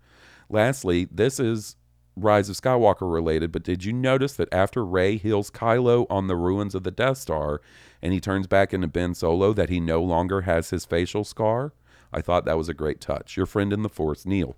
Lastly, 0.50 1.08
this 1.12 1.40
is 1.40 1.76
Rise 2.16 2.50
of 2.50 2.56
Skywalker 2.56 3.12
related, 3.12 3.52
but 3.52 3.64
did 3.64 3.84
you 3.84 3.92
notice 3.92 4.34
that 4.34 4.54
after 4.54 4.86
Rey 4.86 5.18
heals 5.18 5.50
Kylo 5.50 6.06
on 6.10 6.28
the 6.28 6.36
ruins 6.36 6.76
of 6.76 6.84
the 6.84 6.92
Death 6.92 7.18
Star 7.18 7.60
and 8.02 8.14
he 8.14 8.20
turns 8.20 8.46
back 8.48 8.74
into 8.74 8.88
Ben 8.88 9.16
Solo, 9.16 9.52
that 9.54 9.70
he 9.70 9.80
no 9.80 10.02
longer 10.02 10.42
has 10.42 10.70
his 10.70 10.86
facial 10.86 11.24
scar? 11.24 11.74
I 12.14 12.22
thought 12.22 12.46
that 12.46 12.58
was 12.58 12.70
a 12.70 12.74
great 12.74 13.02
touch. 13.02 13.36
Your 13.36 13.46
friend 13.46 13.74
in 13.74 13.82
the 13.82 13.90
Force, 13.90 14.26
Neil. 14.26 14.56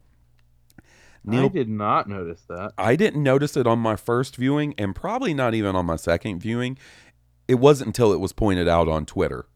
Neil, 1.24 1.46
I 1.46 1.48
did 1.48 1.70
not 1.70 2.08
notice 2.08 2.44
that. 2.48 2.74
I 2.78 2.96
didn't 2.96 3.24
notice 3.24 3.58
it 3.58 3.66
on 3.66 3.80
my 3.80 3.96
first 3.96 4.36
viewing 4.36 4.76
and 4.78 4.96
probably 4.96 5.34
not 5.34 5.56
even 5.56 5.76
on 5.76 5.86
my 5.86 5.96
second 5.96 6.40
viewing. 6.40 6.78
It 7.48 7.56
wasn't 7.56 7.88
until 7.88 8.14
it 8.14 8.20
was 8.20 8.32
pointed 8.32 8.68
out 8.68 8.88
on 8.88 9.06
Twitter 9.06 9.48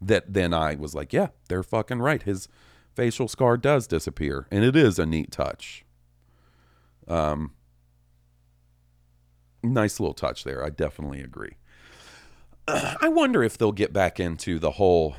that 0.00 0.32
then 0.32 0.52
I 0.52 0.74
was 0.74 0.94
like, 0.94 1.12
yeah, 1.12 1.28
they're 1.48 1.62
fucking 1.62 2.00
right. 2.00 2.22
His 2.22 2.48
facial 2.94 3.28
scar 3.28 3.56
does 3.56 3.86
disappear 3.86 4.48
and 4.50 4.64
it 4.64 4.74
is 4.74 4.98
a 4.98 5.06
neat 5.06 5.30
touch. 5.30 5.84
Um 7.06 7.52
nice 9.62 10.00
little 10.00 10.14
touch 10.14 10.42
there. 10.42 10.64
I 10.64 10.70
definitely 10.70 11.20
agree. 11.20 11.56
I 12.68 13.08
wonder 13.08 13.44
if 13.44 13.56
they'll 13.56 13.72
get 13.72 13.92
back 13.92 14.18
into 14.18 14.58
the 14.58 14.72
whole 14.72 15.14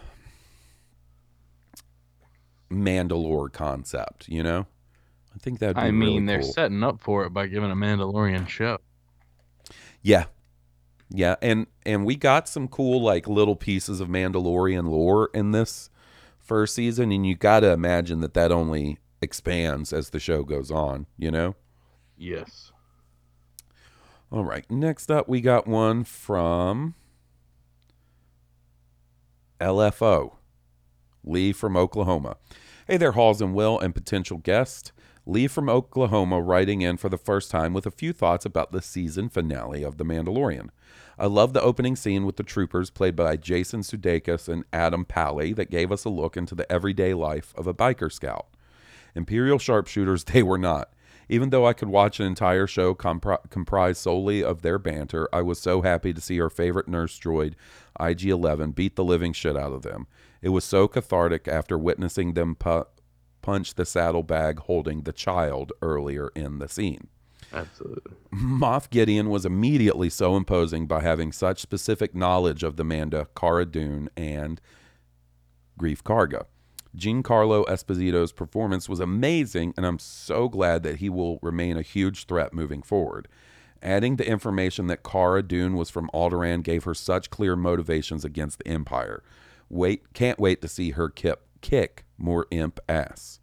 Mandalore 2.73 3.51
concept, 3.51 4.27
you 4.27 4.43
know? 4.43 4.67
I 5.35 5.39
think 5.39 5.59
that'd 5.59 5.75
be 5.75 5.81
I 5.81 5.91
mean, 5.91 5.99
really 5.99 6.25
they're 6.25 6.41
cool. 6.41 6.51
setting 6.53 6.83
up 6.83 7.01
for 7.01 7.25
it 7.25 7.31
by 7.31 7.47
giving 7.47 7.71
a 7.71 7.75
Mandalorian 7.75 8.47
show. 8.47 8.77
Yeah. 10.01 10.25
Yeah, 11.09 11.35
and 11.41 11.67
and 11.85 12.05
we 12.05 12.15
got 12.15 12.47
some 12.49 12.67
cool 12.67 13.01
like 13.01 13.27
little 13.27 13.55
pieces 13.55 13.99
of 13.99 14.07
Mandalorian 14.07 14.89
lore 14.89 15.29
in 15.33 15.51
this 15.51 15.91
first 16.39 16.73
season 16.75 17.11
and 17.11 17.25
you 17.25 17.35
got 17.35 17.61
to 17.61 17.71
imagine 17.71 18.19
that 18.21 18.33
that 18.33 18.51
only 18.51 18.97
expands 19.21 19.93
as 19.93 20.09
the 20.09 20.19
show 20.19 20.43
goes 20.43 20.71
on, 20.71 21.05
you 21.17 21.31
know? 21.31 21.55
Yes. 22.17 22.71
All 24.31 24.43
right. 24.43 24.69
Next 24.71 25.11
up 25.11 25.29
we 25.29 25.39
got 25.39 25.67
one 25.67 26.03
from 26.03 26.95
LFO. 29.61 30.33
Lee 31.23 31.53
from 31.53 31.77
Oklahoma. 31.77 32.35
Hey 32.85 32.97
there, 32.97 33.13
Halls 33.13 33.41
and 33.41 33.55
Will, 33.55 33.79
and 33.79 33.95
potential 33.95 34.39
guest. 34.39 34.91
Lee 35.25 35.47
from 35.47 35.69
Oklahoma 35.69 36.41
writing 36.41 36.81
in 36.81 36.97
for 36.97 37.07
the 37.07 37.17
first 37.17 37.49
time 37.49 37.71
with 37.71 37.85
a 37.85 37.91
few 37.91 38.11
thoughts 38.11 38.45
about 38.45 38.73
the 38.73 38.81
season 38.81 39.29
finale 39.29 39.83
of 39.83 39.97
The 39.97 40.03
Mandalorian. 40.03 40.67
I 41.17 41.27
love 41.27 41.53
the 41.53 41.61
opening 41.61 41.95
scene 41.95 42.25
with 42.25 42.35
the 42.35 42.43
troopers 42.43 42.89
played 42.89 43.15
by 43.15 43.37
Jason 43.37 43.83
Sudeikis 43.83 44.49
and 44.49 44.65
Adam 44.73 45.05
Pally 45.05 45.53
that 45.53 45.71
gave 45.71 45.93
us 45.93 46.03
a 46.03 46.09
look 46.09 46.35
into 46.35 46.55
the 46.55 46.69
everyday 46.69 47.13
life 47.13 47.53
of 47.55 47.67
a 47.67 47.73
biker 47.73 48.11
scout. 48.11 48.47
Imperial 49.15 49.59
sharpshooters, 49.59 50.23
they 50.25 50.43
were 50.43 50.57
not. 50.57 50.91
Even 51.29 51.51
though 51.51 51.65
I 51.65 51.71
could 51.71 51.87
watch 51.87 52.19
an 52.19 52.25
entire 52.25 52.67
show 52.67 52.93
compri- 52.93 53.49
comprised 53.49 54.01
solely 54.01 54.43
of 54.43 54.61
their 54.61 54.77
banter, 54.77 55.29
I 55.31 55.41
was 55.41 55.57
so 55.57 55.83
happy 55.83 56.13
to 56.13 56.19
see 56.19 56.41
our 56.41 56.49
favorite 56.49 56.89
nurse 56.89 57.17
droid, 57.17 57.53
IG 57.97 58.25
11, 58.25 58.71
beat 58.71 58.97
the 58.97 59.05
living 59.05 59.31
shit 59.31 59.55
out 59.55 59.71
of 59.71 59.83
them. 59.83 60.07
It 60.43 60.49
was 60.49 60.65
so 60.65 60.89
cathartic 60.89 61.47
after 61.47 61.77
witnessing 61.77 62.33
them 62.33 62.55
pu- 62.55 62.83
punch 63.41 63.75
the 63.75 63.85
saddlebag 63.85 64.59
holding 64.59 65.03
the 65.03 65.13
child 65.13 65.71
earlier 65.81 66.31
in 66.35 66.59
the 66.59 66.67
scene. 66.67 67.07
Absolutely. 67.53 68.17
Moff 68.33 68.89
Gideon 68.89 69.29
was 69.29 69.45
immediately 69.45 70.09
so 70.09 70.35
imposing 70.35 70.85
by 70.85 70.99
having 70.99 71.31
such 71.31 71.61
specific 71.61 72.13
knowledge 72.13 72.61
of 72.61 72.75
the 72.75 72.83
Manda, 72.83 73.27
Cara 73.37 73.65
Dune, 73.65 74.09
and 74.17 74.59
Greef 75.79 76.01
Karga. 76.01 76.45
Giancarlo 76.95 77.65
Esposito's 77.67 78.33
performance 78.33 78.89
was 78.89 78.99
amazing, 78.99 79.73
and 79.77 79.85
I'm 79.85 79.97
so 79.97 80.49
glad 80.49 80.83
that 80.83 80.97
he 80.97 81.09
will 81.09 81.39
remain 81.41 81.77
a 81.77 81.81
huge 81.81 82.25
threat 82.25 82.53
moving 82.53 82.81
forward. 82.81 83.29
Adding 83.81 84.17
the 84.17 84.27
information 84.27 84.87
that 84.87 85.03
Cara 85.03 85.41
Dune 85.41 85.75
was 85.75 85.89
from 85.89 86.09
Alderaan 86.13 86.63
gave 86.63 86.83
her 86.83 86.93
such 86.93 87.29
clear 87.29 87.55
motivations 87.55 88.25
against 88.25 88.59
the 88.59 88.67
Empire. 88.67 89.23
Wait, 89.73 90.13
can't 90.13 90.39
wait 90.39 90.61
to 90.61 90.67
see 90.67 90.91
her 90.91 91.09
kip, 91.09 91.47
kick 91.61 92.05
more 92.15 92.45
imp 92.51 92.79
ass. 92.87 93.39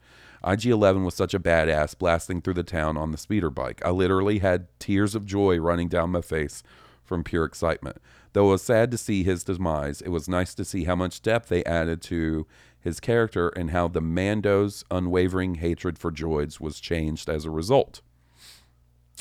IG 0.46 0.66
11 0.66 1.04
was 1.04 1.14
such 1.14 1.34
a 1.34 1.40
badass 1.40 1.98
blasting 1.98 2.40
through 2.40 2.54
the 2.54 2.62
town 2.62 2.96
on 2.96 3.10
the 3.10 3.18
speeder 3.18 3.50
bike. 3.50 3.82
I 3.84 3.90
literally 3.90 4.38
had 4.38 4.68
tears 4.78 5.16
of 5.16 5.26
joy 5.26 5.58
running 5.58 5.88
down 5.88 6.10
my 6.10 6.20
face 6.20 6.62
from 7.02 7.24
pure 7.24 7.44
excitement. 7.44 7.96
Though 8.32 8.46
it 8.46 8.52
was 8.52 8.62
sad 8.62 8.92
to 8.92 8.96
see 8.96 9.24
his 9.24 9.42
demise, 9.42 10.00
it 10.00 10.10
was 10.10 10.28
nice 10.28 10.54
to 10.54 10.64
see 10.64 10.84
how 10.84 10.94
much 10.94 11.20
depth 11.20 11.48
they 11.48 11.64
added 11.64 12.00
to 12.02 12.46
his 12.78 13.00
character 13.00 13.48
and 13.48 13.72
how 13.72 13.88
the 13.88 14.00
Mando's 14.00 14.84
unwavering 14.88 15.56
hatred 15.56 15.98
for 15.98 16.12
droids 16.12 16.60
was 16.60 16.78
changed 16.78 17.28
as 17.28 17.44
a 17.44 17.50
result. 17.50 18.02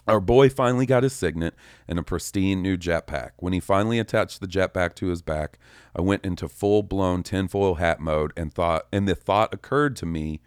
Our 0.08 0.20
boy 0.20 0.50
finally 0.50 0.86
got 0.86 1.04
his 1.04 1.14
signet 1.14 1.54
and 1.88 2.00
a 2.00 2.04
pristine 2.04 2.62
new 2.62 2.78
jetpack. 2.78 3.32
When 3.38 3.54
he 3.54 3.60
finally 3.60 4.00
attached 4.00 4.39
the 4.39 4.47
jetpack 4.47 4.95
to 4.95 5.08
his 5.08 5.22
back, 5.22 5.60
I 5.95 6.02
went 6.02 6.26
into 6.26 6.47
full 6.47 6.84
blown 6.84 7.22
tinfoil 7.22 7.76
hat 7.76 8.00
mode 8.00 8.34
and 8.36 8.54
thought 8.54 8.88
and 8.91 9.08
the 9.08 9.16
thought 9.16 9.54
occurred 9.54 9.95
to 9.97 10.06
me 10.06 10.41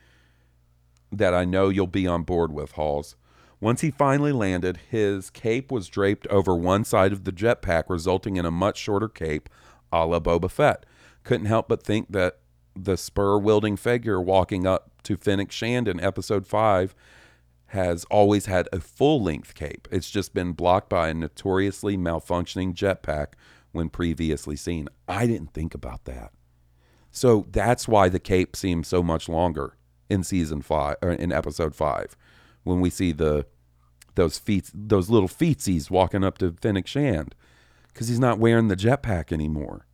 that 1.12 1.34
I 1.34 1.44
know 1.44 1.68
you'll 1.68 1.86
be 1.86 2.06
on 2.06 2.22
board 2.22 2.52
with, 2.52 2.72
Halls. 2.72 3.16
Once 3.60 3.82
he 3.82 3.92
finally 3.92 4.32
landed, 4.32 4.80
his 4.90 5.30
cape 5.30 5.70
was 5.70 5.86
draped 5.86 6.26
over 6.26 6.56
one 6.56 6.84
side 6.84 7.12
of 7.12 7.22
the 7.22 7.30
jetpack, 7.30 7.84
resulting 7.88 8.36
in 8.36 8.44
a 8.44 8.50
much 8.50 8.76
shorter 8.76 9.08
cape 9.08 9.48
a 9.92 10.04
la 10.06 10.18
Boba 10.18 10.50
Fett. 10.50 10.84
Couldn't 11.22 11.46
help 11.46 11.68
but 11.68 11.84
think 11.84 12.10
that 12.10 12.38
the 12.74 12.96
spur 12.96 13.38
wielding 13.38 13.76
figure 13.76 14.20
walking 14.20 14.66
up 14.66 14.90
to 15.04 15.16
Fennec 15.16 15.52
Shand 15.52 15.86
in 15.86 16.00
episode 16.00 16.46
5 16.46 16.94
has 17.72 18.04
always 18.10 18.46
had 18.46 18.68
a 18.72 18.80
full 18.80 19.22
length 19.22 19.54
cape. 19.54 19.88
It's 19.90 20.10
just 20.10 20.34
been 20.34 20.52
blocked 20.52 20.88
by 20.90 21.08
a 21.08 21.14
notoriously 21.14 21.96
malfunctioning 21.96 22.74
jetpack 22.74 23.28
when 23.72 23.88
previously 23.88 24.56
seen. 24.56 24.88
I 25.08 25.26
didn't 25.26 25.52
think 25.54 25.74
about 25.74 26.04
that. 26.04 26.32
So 27.10 27.46
that's 27.50 27.88
why 27.88 28.08
the 28.10 28.18
cape 28.18 28.56
seems 28.56 28.88
so 28.88 29.02
much 29.02 29.28
longer 29.28 29.76
in 30.10 30.22
season 30.22 30.60
5 30.60 30.96
or 31.02 31.12
in 31.12 31.32
episode 31.32 31.74
5 31.74 32.16
when 32.64 32.80
we 32.80 32.90
see 32.90 33.12
the 33.12 33.46
those 34.14 34.38
feet 34.38 34.70
those 34.74 35.08
little 35.08 35.28
feetsies 35.28 35.90
walking 35.90 36.22
up 36.22 36.36
to 36.38 36.54
Fennec 36.60 36.86
Shand 36.86 37.34
cuz 37.94 38.08
he's 38.08 38.18
not 38.20 38.38
wearing 38.38 38.68
the 38.68 38.76
jetpack 38.76 39.32
anymore 39.32 39.86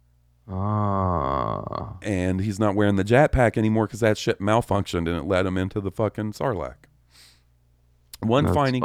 Ah. 0.49 1.99
and 2.03 2.41
he's 2.41 2.59
not 2.59 2.75
wearing 2.75 2.97
the 2.97 3.05
jetpack 3.05 3.57
anymore 3.57 3.87
because 3.87 4.01
that 4.01 4.19
shit 4.19 4.41
malfunctioned 4.41 5.07
and 5.09 5.17
it 5.17 5.25
led 5.25 5.47
him 5.47 5.57
into 5.57 5.81
the 5.81 5.93
fucking 5.93 6.33
Sarlacc. 6.33 6.88
One 8.21 8.45
That's 8.45 8.55
finding, 8.55 8.83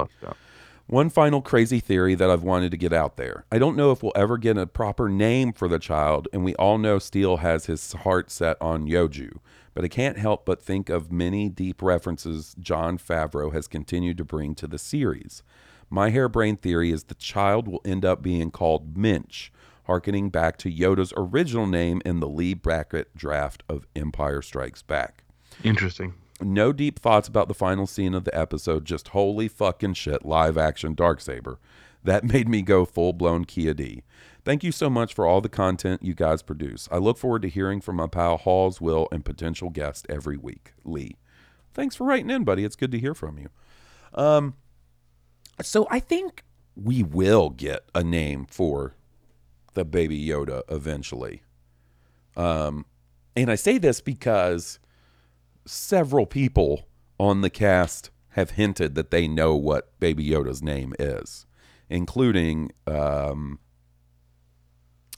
one 0.88 1.09
final 1.09 1.41
crazy 1.41 1.79
theory 1.79 2.15
that 2.15 2.29
I've 2.29 2.43
wanted 2.43 2.71
to 2.71 2.77
get 2.77 2.93
out 2.93 3.17
there. 3.17 3.45
I 3.51 3.57
don't 3.57 3.77
know 3.77 3.91
if 3.91 4.03
we'll 4.03 4.11
ever 4.15 4.38
get 4.38 4.57
a 4.57 4.67
proper 4.67 5.09
name 5.09 5.53
for 5.53 5.67
the 5.67 5.79
child, 5.79 6.27
and 6.34 6.43
we 6.43 6.55
all 6.55 6.77
know 6.77 6.99
Steele 6.99 7.38
has 7.38 7.65
his 7.65 7.93
heart 7.93 8.29
set 8.29 8.57
on 8.61 8.88
Yoju, 8.88 9.38
but 9.73 9.84
I 9.84 9.88
can't 9.88 10.17
help 10.17 10.45
but 10.45 10.61
think 10.61 10.89
of 10.89 11.11
many 11.11 11.49
deep 11.49 11.81
references 11.81 12.55
Jon 12.59 12.97
Favreau 12.97 13.53
has 13.53 13.67
continued 13.67 14.17
to 14.17 14.25
bring 14.25 14.55
to 14.55 14.67
the 14.67 14.77
series. 14.77 15.41
My 15.89 16.09
harebrained 16.09 16.61
theory 16.61 16.91
is 16.91 17.05
the 17.05 17.15
child 17.15 17.67
will 17.67 17.81
end 17.86 18.03
up 18.03 18.21
being 18.21 18.51
called 18.51 18.97
Minch, 18.97 19.51
harkening 19.86 20.29
back 20.29 20.57
to 20.57 20.71
Yoda's 20.71 21.13
original 21.15 21.67
name 21.67 22.01
in 22.05 22.19
the 22.19 22.27
Leigh 22.27 22.53
Brackett 22.55 23.15
draft 23.15 23.63
of 23.69 23.88
Empire 23.95 24.41
Strikes 24.41 24.81
Back. 24.81 25.23
Interesting. 25.63 26.13
No 26.41 26.73
deep 26.73 26.99
thoughts 26.99 27.27
about 27.27 27.47
the 27.47 27.53
final 27.53 27.88
scene 27.88 28.13
of 28.13 28.23
the 28.23 28.38
episode, 28.38 28.86
just 28.86 29.09
holy 29.09 29.47
fucking 29.47 29.93
shit, 29.93 30.25
live 30.25 30.57
action 30.57 30.95
Darksaber. 30.95 31.57
That 32.03 32.23
made 32.34 32.49
me 32.49 32.61
go 32.61 32.86
full 32.86 33.13
blown 33.13 33.45
Kia 33.45 33.73
D. 33.73 34.03
Thank 34.45 34.63
you 34.63 34.73
so 34.73 34.89
much 34.89 35.13
for 35.13 35.25
all 35.25 35.39
the 35.39 35.47
content 35.47 36.03
you 36.03 36.13
guys 36.13 36.41
produce. 36.41 36.89
I 36.91 36.97
look 36.97 37.17
forward 37.17 37.43
to 37.43 37.49
hearing 37.49 37.79
from 37.79 37.95
my 37.95 38.07
pal 38.07 38.38
Halls, 38.38 38.81
Will, 38.81 39.07
and 39.11 39.23
potential 39.23 39.69
guest 39.69 40.05
every 40.09 40.36
week. 40.38 40.73
Lee. 40.84 41.15
Thanks 41.73 41.95
for 41.95 42.05
writing 42.05 42.29
in, 42.29 42.43
buddy. 42.43 42.65
It's 42.65 42.75
good 42.75 42.91
to 42.91 42.99
hear 42.99 43.15
from 43.15 43.39
you. 43.39 43.49
Um, 44.13 44.55
so 45.61 45.88
I 45.89 45.99
think 45.99 46.43
we 46.75 47.03
will 47.03 47.49
get 47.49 47.86
a 47.95 48.03
name 48.03 48.45
for 48.45 48.95
the 49.73 49.86
baby 49.86 50.23
Yoda 50.27 50.61
eventually. 50.69 51.41
Um, 52.36 52.86
and 53.36 53.49
I 53.49 53.55
say 53.55 53.77
this 53.77 54.01
because 54.01 54.79
several 55.66 56.26
people 56.26 56.88
on 57.20 57.41
the 57.41 57.49
cast 57.49 58.09
have 58.30 58.51
hinted 58.51 58.95
that 58.95 59.11
they 59.11 59.28
know 59.28 59.55
what 59.55 59.97
Baby 59.99 60.28
Yoda's 60.28 60.61
name 60.61 60.93
is, 60.99 61.45
including 61.89 62.72
um 62.88 63.59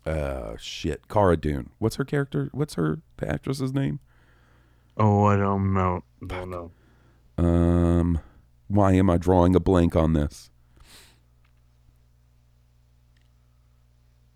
uh 0.05 0.55
shit, 0.57 1.07
Cara 1.07 1.37
Dune. 1.37 1.71
What's 1.79 1.95
her 1.95 2.05
character? 2.05 2.49
What's 2.51 2.75
her 2.75 2.99
actress's 3.21 3.73
name? 3.73 3.99
Oh, 4.97 5.25
I 5.25 5.35
don't 5.35 5.73
know. 5.73 6.03
Don't 6.25 6.49
know. 6.49 6.71
Um 7.37 8.19
why 8.67 8.93
am 8.93 9.09
I 9.09 9.17
drawing 9.17 9.55
a 9.55 9.59
blank 9.59 9.95
on 9.95 10.13
this? 10.13 10.49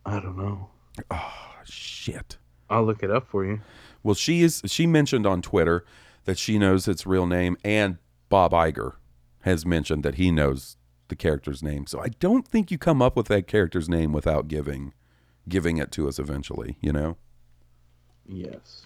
I 0.06 0.20
don't 0.20 0.38
know. 0.38 0.70
Oh 1.12 1.34
shit. 1.66 2.38
I'll 2.70 2.84
look 2.84 3.04
it 3.04 3.12
up 3.12 3.28
for 3.28 3.46
you. 3.46 3.62
Well, 4.04 4.16
she 4.16 4.42
is 4.42 4.62
she 4.66 4.88
mentioned 4.88 5.26
on 5.26 5.42
Twitter 5.42 5.86
that 6.26 6.38
she 6.38 6.58
knows 6.58 6.88
its 6.88 7.06
real 7.06 7.26
name 7.26 7.58
and 7.64 7.98
Bob 8.30 8.52
Iger 8.52 8.94
has 9.42 9.66
mentioned 9.66 10.04
that 10.04 10.16
he 10.16 10.32
knows 10.32 10.78
the 11.08 11.16
character's 11.16 11.64
name. 11.64 11.88
So 11.88 12.00
I 12.00 12.10
don't 12.20 12.48
think 12.48 12.72
you 12.72 12.78
come 12.78 13.02
up 13.02 13.16
with 13.16 13.28
that 13.28 13.48
character's 13.48 13.90
name 13.90 14.14
without 14.14 14.48
giving 14.48 14.94
giving 15.48 15.78
it 15.78 15.92
to 15.94 16.08
us 16.08 16.20
eventually, 16.20 16.78
you 16.82 16.94
know? 16.94 17.18
Yes. 18.28 18.86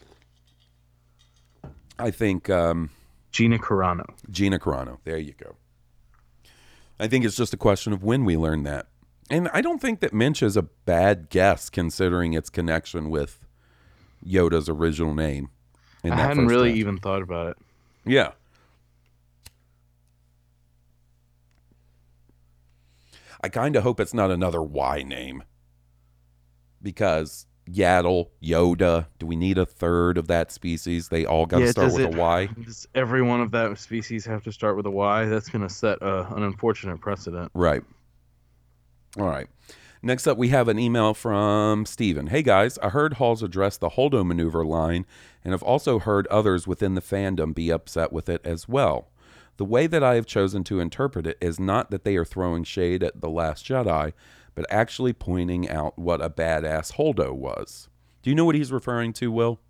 I 2.00 2.12
think 2.12 2.50
um 2.50 2.90
Gina 3.32 3.58
Carano. 3.58 4.06
Gina 4.30 4.60
Carano. 4.60 5.00
There 5.04 5.18
you 5.18 5.34
go. 5.34 5.56
I 7.00 7.08
think 7.08 7.26
it's 7.26 7.36
just 7.36 7.54
a 7.54 7.58
question 7.58 7.92
of 7.92 8.04
when 8.04 8.24
we 8.26 8.38
learn 8.38 8.64
that. 8.64 8.88
And 9.30 9.50
I 9.54 9.62
don't 9.62 9.82
think 9.82 10.00
that 10.02 10.14
Minch 10.14 10.44
is 10.44 10.56
a 10.56 10.62
bad 10.62 11.30
guess 11.30 11.70
considering 11.70 12.34
its 12.34 12.50
connection 12.50 13.10
with 13.10 13.40
Yoda's 14.26 14.70
original 14.70 15.14
name. 15.14 15.50
I 16.04 16.16
hadn't 16.16 16.48
really 16.48 16.70
draft. 16.70 16.78
even 16.80 16.98
thought 16.98 17.22
about 17.22 17.48
it. 17.52 17.58
Yeah. 18.06 18.32
I 23.44 23.50
kind 23.50 23.76
of 23.76 23.84
hope 23.84 24.00
it's 24.00 24.14
not 24.14 24.32
another 24.32 24.62
Y 24.62 25.04
name. 25.04 25.44
Because 26.82 27.46
Yaddle, 27.70 28.30
Yoda, 28.42 29.08
do 29.20 29.26
we 29.26 29.36
need 29.36 29.58
a 29.58 29.66
third 29.66 30.18
of 30.18 30.28
that 30.28 30.52
species? 30.52 31.10
They 31.10 31.26
all 31.26 31.46
got 31.46 31.60
to 31.60 31.66
Yeah, 31.66 31.72
start 31.72 31.94
with 31.94 32.02
it- 32.02 32.14
a 32.16 32.18
Y. 32.18 32.46
Does 32.64 32.88
every 32.96 33.22
one 33.22 33.42
of 33.42 33.52
that 33.52 33.78
species 33.80 34.26
have 34.26 34.44
to 34.44 34.52
start 34.52 34.76
with 34.76 34.86
a 34.86 34.92
Y? 34.92 35.26
That's 35.26 35.50
going 35.50 35.66
to 35.68 35.74
set 35.74 36.02
uh, 36.02 36.26
an 36.36 36.44
unfortunate 36.44 37.00
precedent. 37.00 37.52
Right. 37.54 37.84
All 39.18 39.28
right. 39.28 39.48
Next 40.06 40.28
up, 40.28 40.38
we 40.38 40.50
have 40.50 40.68
an 40.68 40.78
email 40.78 41.14
from 41.14 41.86
Steven. 41.86 42.28
Hey 42.28 42.44
guys, 42.44 42.78
I 42.80 42.90
heard 42.90 43.14
Halls 43.14 43.42
address 43.42 43.78
the 43.78 43.92
Holdo 43.92 44.26
maneuver 44.26 44.66
line, 44.66 45.06
and 45.46 45.54
have 45.54 45.64
also 45.64 45.98
heard 45.98 46.28
others 46.28 46.68
within 46.68 46.96
the 46.96 47.02
fandom 47.02 47.56
be 47.56 47.70
upset 47.72 48.12
with 48.12 48.28
it 48.28 48.42
as 48.46 48.68
well. 48.68 49.08
The 49.56 49.64
way 49.64 49.88
that 49.88 50.04
I 50.04 50.16
have 50.16 50.26
chosen 50.26 50.66
to 50.66 50.82
interpret 50.82 51.26
it 51.26 51.38
is 51.40 51.58
not 51.58 51.90
that 51.92 52.04
they 52.04 52.18
are 52.18 52.26
throwing 52.26 52.66
shade 52.66 53.02
at 53.02 53.22
The 53.22 53.30
Last 53.30 53.66
Jedi, 53.66 54.12
but 54.56 54.66
actually 54.70 55.14
pointing 55.14 55.70
out 55.70 55.98
what 55.98 56.22
a 56.22 56.30
badass 56.30 56.96
Holdo 56.96 57.32
was. 57.32 57.88
Do 58.24 58.30
you 58.30 58.36
know 58.36 58.44
what 58.44 58.56
he's 58.56 58.74
referring 58.74 59.14
to, 59.14 59.32
Will? 59.32 59.62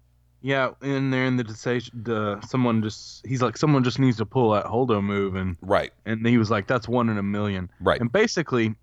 Yeah, 0.41 0.71
in 0.81 1.11
there 1.11 1.25
in 1.25 1.37
the 1.37 1.43
decision, 1.43 2.01
the 2.03 2.41
someone 2.41 2.81
just 2.81 3.23
he's 3.25 3.41
like 3.43 3.55
someone 3.55 3.83
just 3.83 3.99
needs 3.99 4.17
to 4.17 4.25
pull 4.25 4.51
that 4.53 4.65
Holdo 4.65 5.01
move, 5.01 5.35
and 5.35 5.57
Right. 5.61 5.93
and 6.05 6.25
he 6.25 6.39
was 6.39 6.49
like 6.49 6.65
that's 6.65 6.87
one 6.87 7.07
in 7.09 7.19
a 7.19 7.23
million. 7.23 7.69
Right. 7.79 8.01
And 8.01 8.11
basically, 8.11 8.75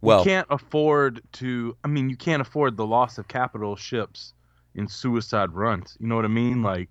Well, 0.00 0.20
you 0.20 0.24
can't 0.24 0.46
afford 0.50 1.22
to. 1.34 1.76
I 1.84 1.88
mean, 1.88 2.08
you 2.08 2.16
can't 2.16 2.40
afford 2.40 2.76
the 2.76 2.86
loss 2.86 3.18
of 3.18 3.28
capital 3.28 3.76
ships 3.76 4.32
in 4.74 4.86
suicide 4.86 5.52
runs. 5.52 5.96
You 5.98 6.06
know 6.06 6.16
what 6.16 6.24
I 6.24 6.28
mean? 6.28 6.62
Like 6.62 6.88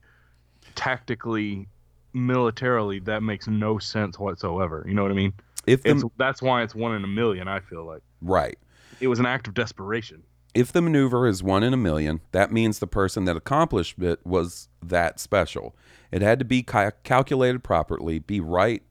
tactically, 0.76 1.68
militarily, 2.14 3.00
that 3.02 3.24
makes 3.24 3.48
no 3.48 3.78
sense 3.78 4.20
whatsoever. 4.20 4.84
You 4.88 4.94
know 4.94 5.04
what 5.04 5.12
I 5.12 5.16
mean? 5.16 5.34
if 5.68 5.86
It's 5.86 6.02
the, 6.02 6.10
that's 6.18 6.42
why 6.42 6.64
it's 6.64 6.74
one 6.74 6.96
in 6.96 7.04
a 7.04 7.08
million. 7.08 7.48
I 7.48 7.60
feel 7.60 7.86
like 7.86 8.02
right. 8.22 8.58
it 9.00 9.08
was 9.08 9.20
an 9.20 9.26
act 9.26 9.48
of 9.48 9.54
desperation. 9.54 10.24
If 10.54 10.72
the 10.72 10.82
maneuver 10.82 11.28
is 11.28 11.44
one 11.44 11.62
in 11.62 11.74
a 11.74 11.78
million, 11.78 12.22
that 12.32 12.52
means 12.52 12.80
the 12.80 12.88
person 12.88 13.26
that 13.26 13.36
accomplished 13.36 14.00
it 14.00 14.26
was 14.26 14.70
that 14.82 15.20
special. 15.20 15.76
It 16.12 16.22
had 16.22 16.40
to 16.40 16.46
be 16.46 16.64
ca- 16.64 16.92
calculated 17.04 17.64
properly, 17.64 18.18
be 18.18 18.40
right 18.40 18.82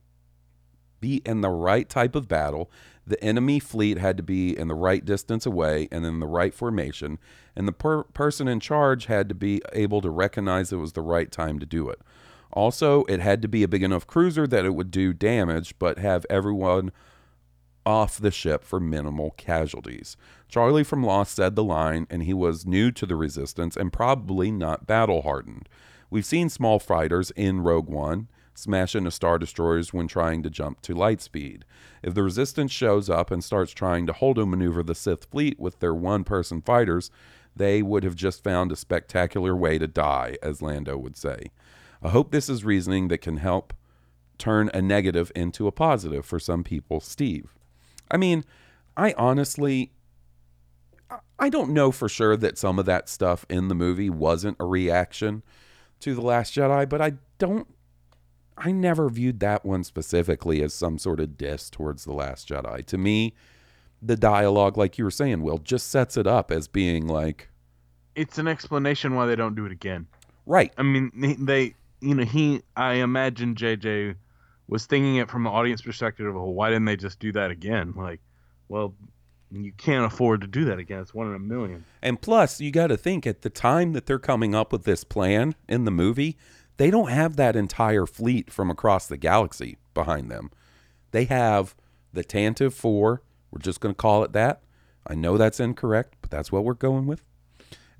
be 0.99 1.21
in 1.25 1.41
the 1.41 1.49
right 1.49 1.87
type 1.87 2.15
of 2.15 2.27
battle. 2.27 2.71
The 3.07 3.23
enemy 3.23 3.59
fleet 3.59 3.97
had 3.97 4.17
to 4.17 4.23
be 4.23 4.57
in 4.57 4.67
the 4.67 4.75
right 4.75 5.03
distance 5.03 5.45
away 5.45 5.87
and 5.91 6.05
in 6.05 6.19
the 6.19 6.27
right 6.27 6.53
formation, 6.53 7.19
and 7.55 7.65
the 7.65 7.71
per- 7.71 8.03
person 8.03 8.49
in 8.49 8.59
charge 8.59 9.05
had 9.05 9.29
to 9.29 9.35
be 9.35 9.61
able 9.71 10.01
to 10.01 10.09
recognize 10.09 10.73
it 10.73 10.77
was 10.77 10.91
the 10.91 11.01
right 11.01 11.31
time 11.31 11.57
to 11.59 11.65
do 11.65 11.89
it. 11.89 12.01
Also, 12.51 13.05
it 13.05 13.21
had 13.21 13.41
to 13.41 13.47
be 13.47 13.63
a 13.63 13.67
big 13.67 13.83
enough 13.83 14.05
cruiser 14.05 14.45
that 14.47 14.65
it 14.65 14.75
would 14.75 14.91
do 14.91 15.13
damage, 15.13 15.79
but 15.79 15.97
have 15.99 16.25
everyone 16.29 16.91
off 17.85 18.17
the 18.17 18.31
ship 18.31 18.65
for 18.65 18.81
minimal 18.81 19.31
casualties. 19.37 20.17
Charlie 20.49 20.83
from 20.83 21.05
Lost 21.05 21.35
said 21.35 21.55
the 21.55 21.63
line, 21.63 22.07
and 22.09 22.23
he 22.23 22.33
was 22.33 22.65
new 22.65 22.91
to 22.91 23.05
the 23.05 23.15
resistance 23.15 23.77
and 23.77 23.93
probably 23.93 24.51
not 24.51 24.85
battle 24.85 25.21
hardened. 25.21 25.69
We've 26.09 26.25
seen 26.25 26.49
small 26.49 26.79
fighters 26.79 27.31
in 27.31 27.61
Rogue 27.61 27.87
One 27.87 28.27
smash 28.57 28.95
into 28.95 29.11
Star 29.11 29.37
Destroyers 29.37 29.93
when 29.93 30.07
trying 30.07 30.41
to 30.41 30.49
jump 30.49 30.81
to 30.81 30.95
light 30.95 31.21
speed. 31.21 31.63
If 32.01 32.15
the 32.15 32.23
resistance 32.23 32.71
shows 32.71 33.09
up 33.09 33.29
and 33.29 33.43
starts 33.43 33.71
trying 33.71 34.07
to 34.07 34.13
holdo 34.13 34.47
maneuver 34.47 34.81
the 34.81 34.95
Sith 34.95 35.25
fleet 35.25 35.59
with 35.59 35.79
their 35.79 35.93
one 35.93 36.23
person 36.23 36.61
fighters, 36.61 37.11
they 37.55 37.83
would 37.83 38.03
have 38.03 38.15
just 38.15 38.43
found 38.43 38.71
a 38.71 38.75
spectacular 38.75 39.55
way 39.55 39.77
to 39.77 39.87
die, 39.87 40.37
as 40.41 40.61
Lando 40.61 40.97
would 40.97 41.15
say. 41.15 41.51
I 42.01 42.09
hope 42.09 42.31
this 42.31 42.49
is 42.49 42.65
reasoning 42.65 43.09
that 43.09 43.19
can 43.19 43.37
help 43.37 43.73
turn 44.39 44.71
a 44.73 44.81
negative 44.81 45.31
into 45.35 45.67
a 45.67 45.71
positive 45.71 46.25
for 46.25 46.39
some 46.39 46.63
people, 46.63 46.99
Steve. 46.99 47.55
I 48.09 48.17
mean, 48.17 48.43
I 48.95 49.13
honestly 49.17 49.91
I 51.39 51.49
don't 51.49 51.71
know 51.71 51.91
for 51.91 52.09
sure 52.09 52.35
that 52.35 52.57
some 52.57 52.79
of 52.79 52.85
that 52.87 53.07
stuff 53.07 53.45
in 53.49 53.67
the 53.67 53.75
movie 53.75 54.09
wasn't 54.09 54.57
a 54.59 54.65
reaction 54.65 55.43
to 55.99 56.15
The 56.15 56.21
Last 56.21 56.55
Jedi, 56.55 56.89
but 56.89 57.01
I 57.01 57.13
don't 57.37 57.67
I 58.57 58.71
never 58.71 59.09
viewed 59.09 59.39
that 59.41 59.65
one 59.65 59.83
specifically 59.83 60.63
as 60.63 60.73
some 60.73 60.97
sort 60.97 61.19
of 61.19 61.37
diss 61.37 61.69
towards 61.69 62.05
The 62.05 62.13
Last 62.13 62.49
Jedi. 62.49 62.85
To 62.87 62.97
me, 62.97 63.33
the 64.01 64.15
dialogue, 64.15 64.77
like 64.77 64.97
you 64.97 65.03
were 65.03 65.11
saying, 65.11 65.41
Will, 65.41 65.59
just 65.59 65.89
sets 65.89 66.17
it 66.17 66.25
up 66.27 66.51
as 66.51 66.67
being 66.67 67.07
like 67.07 67.49
It's 68.15 68.37
an 68.37 68.47
explanation 68.47 69.15
why 69.15 69.27
they 69.27 69.35
don't 69.35 69.55
do 69.55 69.65
it 69.65 69.71
again. 69.71 70.07
Right. 70.45 70.73
I 70.77 70.83
mean, 70.83 71.11
they- 71.39 71.75
you 71.99 72.13
know, 72.13 72.23
he. 72.25 72.61
I 72.75 72.93
imagine 72.95 73.55
JJ 73.55 74.15
was 74.67 74.85
thinking 74.85 75.15
it 75.15 75.29
from 75.29 75.47
an 75.47 75.53
audience 75.53 75.81
perspective 75.81 76.27
of, 76.27 76.35
well, 76.35 76.53
why 76.53 76.69
didn't 76.69 76.85
they 76.85 76.95
just 76.95 77.19
do 77.19 77.31
that 77.31 77.49
again? 77.51 77.93
Like, 77.95 78.19
well, 78.69 78.93
you 79.51 79.71
can't 79.77 80.05
afford 80.05 80.41
to 80.41 80.47
do 80.47 80.65
that 80.65 80.77
again. 80.77 80.99
It's 80.99 81.13
one 81.13 81.27
in 81.27 81.33
a 81.35 81.39
million. 81.39 81.85
And 82.01 82.21
plus, 82.21 82.59
you 82.61 82.69
got 82.69 82.87
to 82.87 82.97
think 82.97 83.25
at 83.25 83.41
the 83.41 83.49
time 83.49 83.93
that 83.93 84.05
they're 84.05 84.19
coming 84.19 84.53
up 84.53 84.71
with 84.71 84.83
this 84.83 85.03
plan 85.03 85.55
in 85.67 85.85
the 85.85 85.91
movie, 85.91 86.37
they 86.77 86.91
don't 86.91 87.09
have 87.09 87.35
that 87.35 87.55
entire 87.55 88.05
fleet 88.05 88.51
from 88.51 88.69
across 88.69 89.07
the 89.07 89.17
galaxy 89.17 89.77
behind 89.93 90.29
them. 90.31 90.51
They 91.11 91.25
have 91.25 91.75
the 92.13 92.23
Tantive 92.23 92.73
4. 92.73 93.21
We're 93.51 93.59
just 93.59 93.79
going 93.79 93.93
to 93.93 93.97
call 93.97 94.23
it 94.23 94.33
that. 94.33 94.61
I 95.05 95.15
know 95.15 95.37
that's 95.37 95.59
incorrect, 95.59 96.15
but 96.21 96.29
that's 96.29 96.51
what 96.51 96.63
we're 96.63 96.73
going 96.73 97.07
with. 97.07 97.23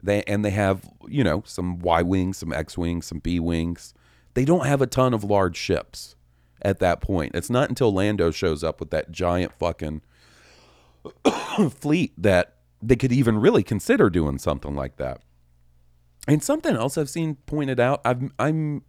They 0.01 0.23
and 0.23 0.45
they 0.45 0.51
have, 0.51 0.88
you 1.07 1.23
know, 1.23 1.41
some 1.45 1.80
Y 1.80 2.01
wings, 2.03 2.38
some 2.38 2.53
X 2.53 2.78
wings, 2.78 3.07
some 3.07 3.19
B 3.19 3.39
wings. 3.39 3.93
They 4.36 4.45
don't 4.45 4.67
have 4.67 4.82
a 4.82 4.88
ton 4.88 5.13
of 5.13 5.23
large 5.23 5.57
ships 5.57 6.15
at 6.61 6.80
that 6.80 7.01
point. 7.01 7.34
It's 7.34 7.49
not 7.49 7.69
until 7.69 7.91
Lando 7.91 8.30
shows 8.30 8.63
up 8.63 8.80
with 8.80 8.91
that 8.91 9.11
giant 9.11 9.53
fucking 9.57 10.01
fleet 11.71 12.13
that 12.17 12.57
they 12.82 12.95
could 12.95 13.11
even 13.11 13.39
really 13.39 13.63
consider 13.63 14.09
doing 14.09 14.38
something 14.38 14.75
like 14.75 14.97
that. 14.97 15.21
And 16.28 16.43
something 16.43 16.75
else 16.75 16.97
I've 16.97 17.09
seen 17.09 17.36
pointed 17.45 17.80
out, 17.80 18.01
I've 18.03 18.32
I'm 18.38 18.84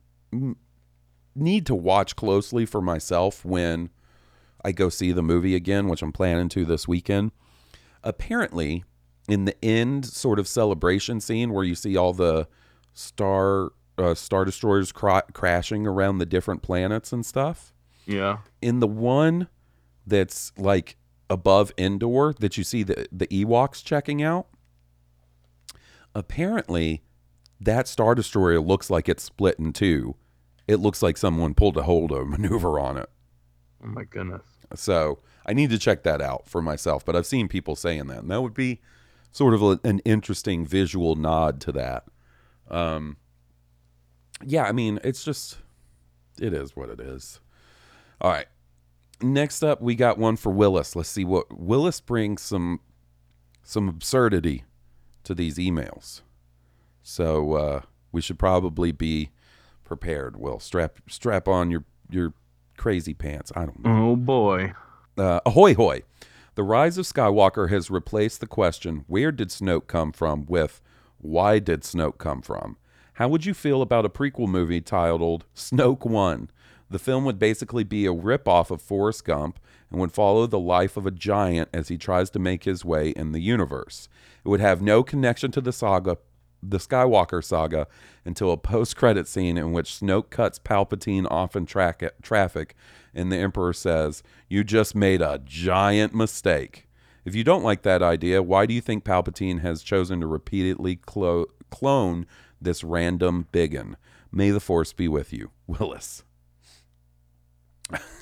need 1.34 1.66
to 1.66 1.74
watch 1.74 2.16
closely 2.16 2.66
for 2.66 2.80
myself 2.80 3.44
when 3.44 3.90
I 4.64 4.72
go 4.72 4.88
see 4.88 5.12
the 5.12 5.22
movie 5.22 5.54
again, 5.54 5.88
which 5.88 6.02
I'm 6.02 6.12
planning 6.12 6.48
to 6.50 6.64
this 6.64 6.88
weekend. 6.88 7.30
Apparently, 8.02 8.84
in 9.28 9.44
the 9.44 9.54
end 9.64 10.04
sort 10.04 10.38
of 10.38 10.48
celebration 10.48 11.20
scene 11.20 11.52
where 11.52 11.64
you 11.64 11.74
see 11.76 11.96
all 11.96 12.12
the 12.12 12.48
star 12.92 13.70
uh, 13.98 14.14
star 14.14 14.44
destroyers 14.44 14.90
cra- 14.92 15.24
crashing 15.32 15.86
around 15.86 16.18
the 16.18 16.26
different 16.26 16.62
planets 16.62 17.12
and 17.12 17.24
stuff, 17.26 17.72
Yeah. 18.06 18.38
in 18.62 18.80
the 18.80 18.86
one 18.88 19.48
that's 20.06 20.52
like 20.56 20.96
above 21.30 21.72
Endor 21.78 22.32
that 22.40 22.56
you 22.58 22.64
see 22.64 22.82
the 22.82 23.06
the 23.12 23.26
Ewoks 23.28 23.84
checking 23.84 24.22
out, 24.22 24.46
apparently 26.14 27.02
that 27.60 27.88
star 27.88 28.14
destroyer 28.14 28.60
looks 28.60 28.90
like 28.90 29.08
it's 29.08 29.22
split 29.22 29.58
in 29.58 29.72
two. 29.72 30.16
It 30.66 30.76
looks 30.76 31.02
like 31.02 31.16
someone 31.16 31.54
pulled 31.54 31.76
a 31.76 31.82
hold 31.82 32.10
holdo 32.10 32.26
maneuver 32.28 32.78
on 32.78 32.96
it. 32.96 33.10
Oh 33.82 33.88
my 33.88 34.04
goodness. 34.04 34.42
So 34.74 35.20
I 35.46 35.54
need 35.54 35.70
to 35.70 35.78
check 35.78 36.02
that 36.02 36.20
out 36.20 36.48
for 36.48 36.60
myself. 36.60 37.04
But 37.04 37.16
I've 37.16 37.26
seen 37.26 37.48
people 37.48 37.74
saying 37.74 38.06
that, 38.08 38.18
and 38.18 38.30
that 38.30 38.42
would 38.42 38.54
be 38.54 38.80
sort 39.32 39.54
of 39.54 39.62
a, 39.62 39.80
an 39.84 40.00
interesting 40.00 40.66
visual 40.66 41.14
nod 41.14 41.60
to 41.62 41.72
that. 41.72 42.04
Um, 42.70 43.16
yeah, 44.44 44.64
I 44.64 44.72
mean, 44.72 45.00
it's 45.02 45.24
just 45.24 45.58
it 46.40 46.52
is 46.52 46.76
what 46.76 46.90
it 46.90 47.00
is. 47.00 47.40
All 48.20 48.30
right. 48.30 48.46
Next 49.20 49.64
up, 49.64 49.80
we 49.80 49.94
got 49.94 50.18
one 50.18 50.36
for 50.36 50.50
Willis. 50.50 50.94
Let's 50.94 51.08
see 51.08 51.24
what 51.24 51.58
Willis 51.58 52.00
brings 52.00 52.42
some 52.42 52.80
some 53.64 53.88
absurdity 53.88 54.64
to 55.24 55.34
these 55.34 55.56
emails. 55.58 56.22
So 57.08 57.54
uh, 57.54 57.80
we 58.12 58.20
should 58.20 58.38
probably 58.38 58.92
be 58.92 59.30
prepared. 59.82 60.36
Will 60.36 60.60
strap 60.60 60.98
strap 61.08 61.48
on 61.48 61.70
your 61.70 61.84
your 62.10 62.34
crazy 62.76 63.14
pants. 63.14 63.50
I 63.56 63.64
don't 63.64 63.82
know. 63.82 64.10
Oh 64.10 64.16
boy. 64.16 64.74
Uh, 65.16 65.40
ahoy 65.46 65.74
hoy. 65.74 66.02
The 66.54 66.62
rise 66.62 66.98
of 66.98 67.06
Skywalker 67.06 67.70
has 67.70 67.90
replaced 67.90 68.40
the 68.40 68.46
question, 68.46 69.04
where 69.06 69.32
did 69.32 69.48
Snoke 69.48 69.86
come 69.86 70.12
from, 70.12 70.44
with 70.46 70.82
why 71.16 71.60
did 71.60 71.80
Snoke 71.80 72.18
come 72.18 72.42
from? 72.42 72.76
How 73.14 73.28
would 73.28 73.46
you 73.46 73.54
feel 73.54 73.80
about 73.80 74.04
a 74.04 74.10
prequel 74.10 74.46
movie 74.46 74.82
titled 74.82 75.46
Snoke 75.56 76.04
One? 76.04 76.50
The 76.90 76.98
film 76.98 77.24
would 77.24 77.38
basically 77.38 77.84
be 77.84 78.04
a 78.04 78.12
ripoff 78.12 78.70
of 78.70 78.82
Forrest 78.82 79.24
Gump 79.24 79.58
and 79.90 79.98
would 79.98 80.12
follow 80.12 80.46
the 80.46 80.58
life 80.58 80.98
of 80.98 81.06
a 81.06 81.10
giant 81.10 81.70
as 81.72 81.88
he 81.88 81.96
tries 81.96 82.28
to 82.30 82.38
make 82.38 82.64
his 82.64 82.84
way 82.84 83.10
in 83.10 83.32
the 83.32 83.40
universe. 83.40 84.10
It 84.44 84.48
would 84.48 84.60
have 84.60 84.82
no 84.82 85.02
connection 85.02 85.50
to 85.52 85.62
the 85.62 85.72
saga, 85.72 86.18
the 86.62 86.78
Skywalker 86.78 87.42
saga, 87.42 87.86
until 88.24 88.50
a 88.52 88.56
post-credit 88.56 89.28
scene 89.28 89.56
in 89.56 89.72
which 89.72 89.90
Snoke 89.90 90.30
cuts 90.30 90.58
Palpatine 90.58 91.26
off 91.30 91.56
in 91.56 91.66
track- 91.66 92.12
traffic, 92.22 92.74
and 93.14 93.30
the 93.32 93.36
Emperor 93.36 93.72
says, 93.72 94.22
"You 94.48 94.64
just 94.64 94.94
made 94.94 95.22
a 95.22 95.40
giant 95.44 96.14
mistake." 96.14 96.88
If 97.24 97.34
you 97.34 97.44
don't 97.44 97.64
like 97.64 97.82
that 97.82 98.02
idea, 98.02 98.42
why 98.42 98.66
do 98.66 98.74
you 98.74 98.80
think 98.80 99.04
Palpatine 99.04 99.60
has 99.60 99.82
chosen 99.82 100.20
to 100.20 100.26
repeatedly 100.26 100.96
clo- 100.96 101.46
clone 101.70 102.26
this 102.60 102.82
random 102.82 103.46
biggin? 103.52 103.96
May 104.32 104.50
the 104.50 104.60
Force 104.60 104.92
be 104.92 105.08
with 105.08 105.32
you, 105.32 105.50
Willis. 105.66 106.24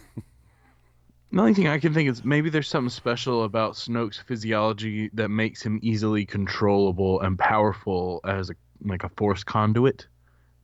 The 1.37 1.43
only 1.43 1.53
thing 1.53 1.69
I 1.69 1.79
can 1.79 1.93
think 1.93 2.09
is 2.09 2.25
maybe 2.25 2.49
there's 2.49 2.67
something 2.67 2.89
special 2.89 3.45
about 3.45 3.75
Snoke's 3.75 4.17
physiology 4.17 5.11
that 5.13 5.29
makes 5.29 5.63
him 5.63 5.79
easily 5.83 6.25
controllable 6.25 7.21
and 7.21 7.39
powerful 7.39 8.21
as 8.25 8.49
a 8.49 8.55
like 8.83 9.05
a 9.05 9.11
force 9.11 9.45
conduit. 9.45 10.07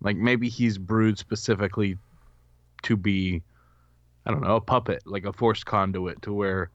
Like 0.00 0.16
maybe 0.16 0.48
he's 0.48 0.78
brewed 0.78 1.18
specifically 1.18 1.98
to 2.84 2.96
be 2.96 3.42
I 4.24 4.30
don't 4.30 4.40
know, 4.40 4.56
a 4.56 4.62
puppet, 4.62 5.02
like 5.04 5.26
a 5.26 5.32
force 5.34 5.62
conduit 5.62 6.22
to 6.22 6.32
where 6.32 6.70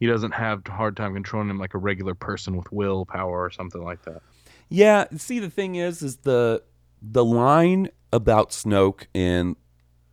he 0.00 0.06
doesn't 0.06 0.32
have 0.32 0.62
a 0.64 0.70
hard 0.70 0.96
time 0.96 1.12
controlling 1.12 1.50
him 1.50 1.58
like 1.58 1.74
a 1.74 1.78
regular 1.78 2.14
person 2.14 2.56
with 2.56 2.72
willpower 2.72 3.44
or 3.44 3.50
something 3.50 3.82
like 3.82 4.02
that. 4.04 4.22
Yeah, 4.70 5.04
see 5.18 5.38
the 5.38 5.50
thing 5.50 5.74
is 5.74 6.00
is 6.00 6.16
the 6.18 6.62
the 7.02 7.26
line 7.26 7.90
about 8.10 8.52
Snoke 8.52 9.06
in 9.12 9.56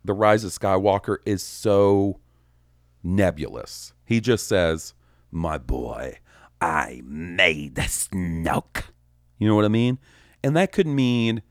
The 0.04 0.12
Rise 0.12 0.44
of 0.44 0.52
Skywalker 0.52 1.16
is 1.24 1.42
so 1.42 2.20
nebulous. 3.06 3.92
He 4.04 4.20
just 4.20 4.46
says, 4.46 4.94
"My 5.30 5.58
boy, 5.58 6.18
I 6.60 7.02
made 7.04 7.76
the 7.76 7.82
Snoke." 7.82 8.84
You 9.38 9.48
know 9.48 9.54
what 9.54 9.64
I 9.64 9.68
mean? 9.68 9.98
And 10.42 10.56
that 10.56 10.72
could 10.72 10.86
mean 10.86 11.42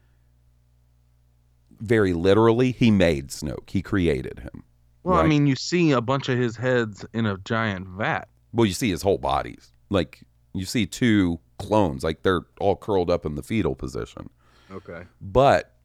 very 1.80 2.14
literally 2.14 2.72
he 2.72 2.92
made 2.92 3.30
Snoke. 3.30 3.70
He 3.70 3.82
created 3.82 4.40
him. 4.40 4.64
Well, 5.04 5.20
I 5.20 5.28
mean, 5.28 5.46
you 5.46 5.56
see 5.56 5.92
a 5.92 6.02
bunch 6.02 6.30
of 6.30 6.38
his 6.38 6.58
heads 6.58 7.06
in 7.14 7.28
a 7.28 7.38
giant 7.38 7.88
vat. 7.88 8.28
Well, 8.54 8.66
you 8.66 8.74
see 8.74 8.90
his 8.90 9.04
whole 9.04 9.20
bodies. 9.20 9.72
Like 9.90 10.22
you 10.54 10.66
see 10.66 10.88
two 10.88 11.40
clones, 11.60 12.04
like 12.04 12.24
they're 12.24 12.42
all 12.60 12.76
curled 12.76 13.10
up 13.12 13.26
in 13.26 13.36
the 13.36 13.44
fetal 13.44 13.76
position. 13.76 14.30
Okay. 14.72 15.04
but 15.22 15.76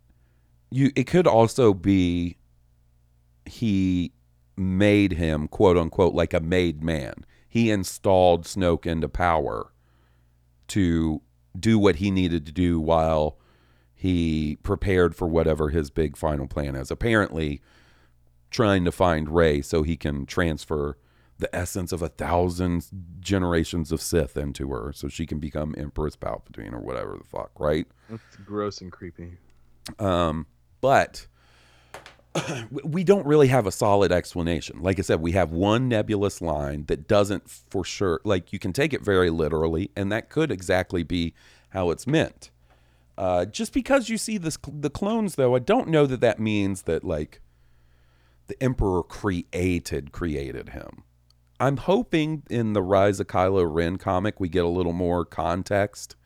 you 0.71 0.91
it 0.97 1.07
could 1.07 1.27
also 1.27 1.75
be 1.75 2.39
he 3.45 4.11
made 4.61 5.13
him 5.13 5.49
quote 5.49 5.77
unquote 5.77 6.15
like 6.15 6.35
a 6.35 6.41
made 6.41 6.83
man 6.83 7.15
he 7.49 7.71
installed 7.71 8.45
snoke 8.45 8.87
into 8.87 9.09
power 9.09 9.73
to 10.69 11.23
do 11.59 11.79
what 11.79 11.97
he 11.97 12.11
needed 12.11 12.47
to 12.47 12.53
do 12.53 12.79
while 12.79 13.39
he 13.95 14.57
prepared 14.63 15.15
for 15.15 15.27
whatever 15.27 15.71
his 15.71 15.91
big 15.91 16.17
final 16.17 16.47
plan 16.47 16.75
is 16.75 16.91
apparently 16.91 17.61
trying 18.51 18.85
to 18.85 18.93
find 18.93 19.29
Rey 19.29 19.63
so 19.63 19.83
he 19.83 19.97
can 19.97 20.27
transfer 20.27 20.97
the 21.39 21.55
essence 21.55 21.93
of 21.93 22.03
a 22.03 22.09
thousand 22.09 22.87
generations 23.21 23.91
of 23.93 24.01
Sith 24.01 24.37
into 24.37 24.71
her 24.71 24.93
so 24.95 25.09
she 25.09 25.27
can 25.27 25.39
become 25.39 25.75
Empress 25.77 26.17
Palpatine 26.17 26.73
or 26.73 26.81
whatever 26.81 27.17
the 27.19 27.25
fuck, 27.25 27.51
right? 27.59 27.87
That's 28.09 28.37
gross 28.45 28.81
and 28.81 28.93
creepy. 28.93 29.39
Um, 29.99 30.47
but 30.81 31.27
we 32.71 33.05
don't 33.05 33.27
really 33.27 33.49
have 33.49 33.67
a 33.67 33.73
solid 33.73 34.13
explanation. 34.13 34.81
Like 34.81 34.99
I 34.99 35.03
said, 35.03 35.21
we 35.21 35.33
have 35.33 35.53
one 35.53 35.89
nebulous 35.89 36.41
line 36.41 36.85
that 36.87 37.09
doesn't 37.09 37.49
for 37.49 37.85
sure, 37.85 38.21
like 38.25 38.53
you 38.53 38.59
can 38.59 38.73
take 38.73 38.93
it 38.93 39.03
very 39.03 39.31
literally, 39.31 39.91
and 39.97 40.13
that 40.13 40.29
could 40.31 40.51
exactly 40.51 41.03
be 41.03 41.35
how 41.71 41.91
it's 41.91 42.07
meant. 42.07 42.51
Uh, 43.19 43.45
just 43.45 43.73
because 43.73 44.09
you 44.09 44.17
see 44.17 44.39
this, 44.39 44.57
the 44.67 44.91
clones, 44.91 45.35
though, 45.35 45.55
I 45.55 45.59
don't 45.59 45.89
know 45.89 46.07
that 46.07 46.21
that 46.21 46.39
means 46.39 46.83
that 46.83 47.05
like 47.05 47.41
the 48.47 48.61
Emperor 48.63 49.03
created 49.03 50.13
created 50.13 50.71
him. 50.71 51.05
I'm 51.61 51.77
hoping 51.77 52.45
in 52.49 52.73
the 52.73 52.83
Rise 52.83 53.21
of 53.21 53.27
Kylo 53.27 53.67
Ren 53.71 53.99
comic 53.99 54.41
we 54.41 54.49
get 54.49 54.65
a 54.65 54.69
little 54.69 54.95
more 54.95 55.25
context 55.25 56.17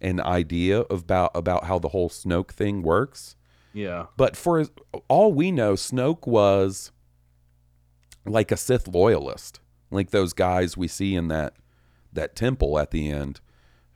and 0.00 0.20
idea 0.20 0.80
about 0.82 1.32
about 1.34 1.64
how 1.64 1.78
the 1.78 1.88
whole 1.88 2.08
Snoke 2.08 2.52
thing 2.52 2.82
works. 2.82 3.34
Yeah. 3.72 4.06
But 4.16 4.36
for 4.36 4.64
all 5.08 5.32
we 5.32 5.50
know, 5.50 5.74
Snoke 5.74 6.26
was 6.26 6.92
like 8.24 8.50
a 8.50 8.56
Sith 8.56 8.88
loyalist, 8.88 9.60
like 9.90 10.10
those 10.10 10.32
guys 10.32 10.76
we 10.76 10.88
see 10.88 11.14
in 11.14 11.28
that 11.28 11.54
that 12.12 12.34
temple 12.34 12.78
at 12.78 12.90
the 12.90 13.10
end, 13.10 13.40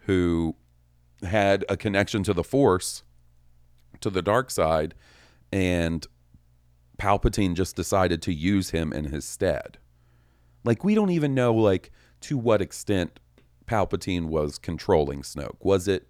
who 0.01 0.55
had 1.23 1.64
a 1.68 1.77
connection 1.77 2.23
to 2.25 2.35
the 2.35 2.45
Force, 2.45 3.03
to 4.01 4.11
the 4.11 4.23
dark 4.23 4.51
side, 4.51 4.95
and 5.51 6.07
Palpatine 6.99 7.55
just 7.55 7.75
decided 7.75 8.23
to 8.23 8.33
use 8.33 8.70
him 8.70 8.93
in 8.93 9.07
his 9.07 9.25
stead. 9.25 9.79
Like 10.64 10.85
we 10.85 10.95
don't 10.95 11.11
even 11.11 11.35
know 11.35 11.55
like 11.55 11.91
to 12.23 12.39
what 12.39 12.62
extent 12.62 13.18
Palpatine 13.66 14.27
was 14.27 14.59
controlling 14.59 15.23
Snoke. 15.23 15.57
Was 15.61 15.89
it 15.89 16.07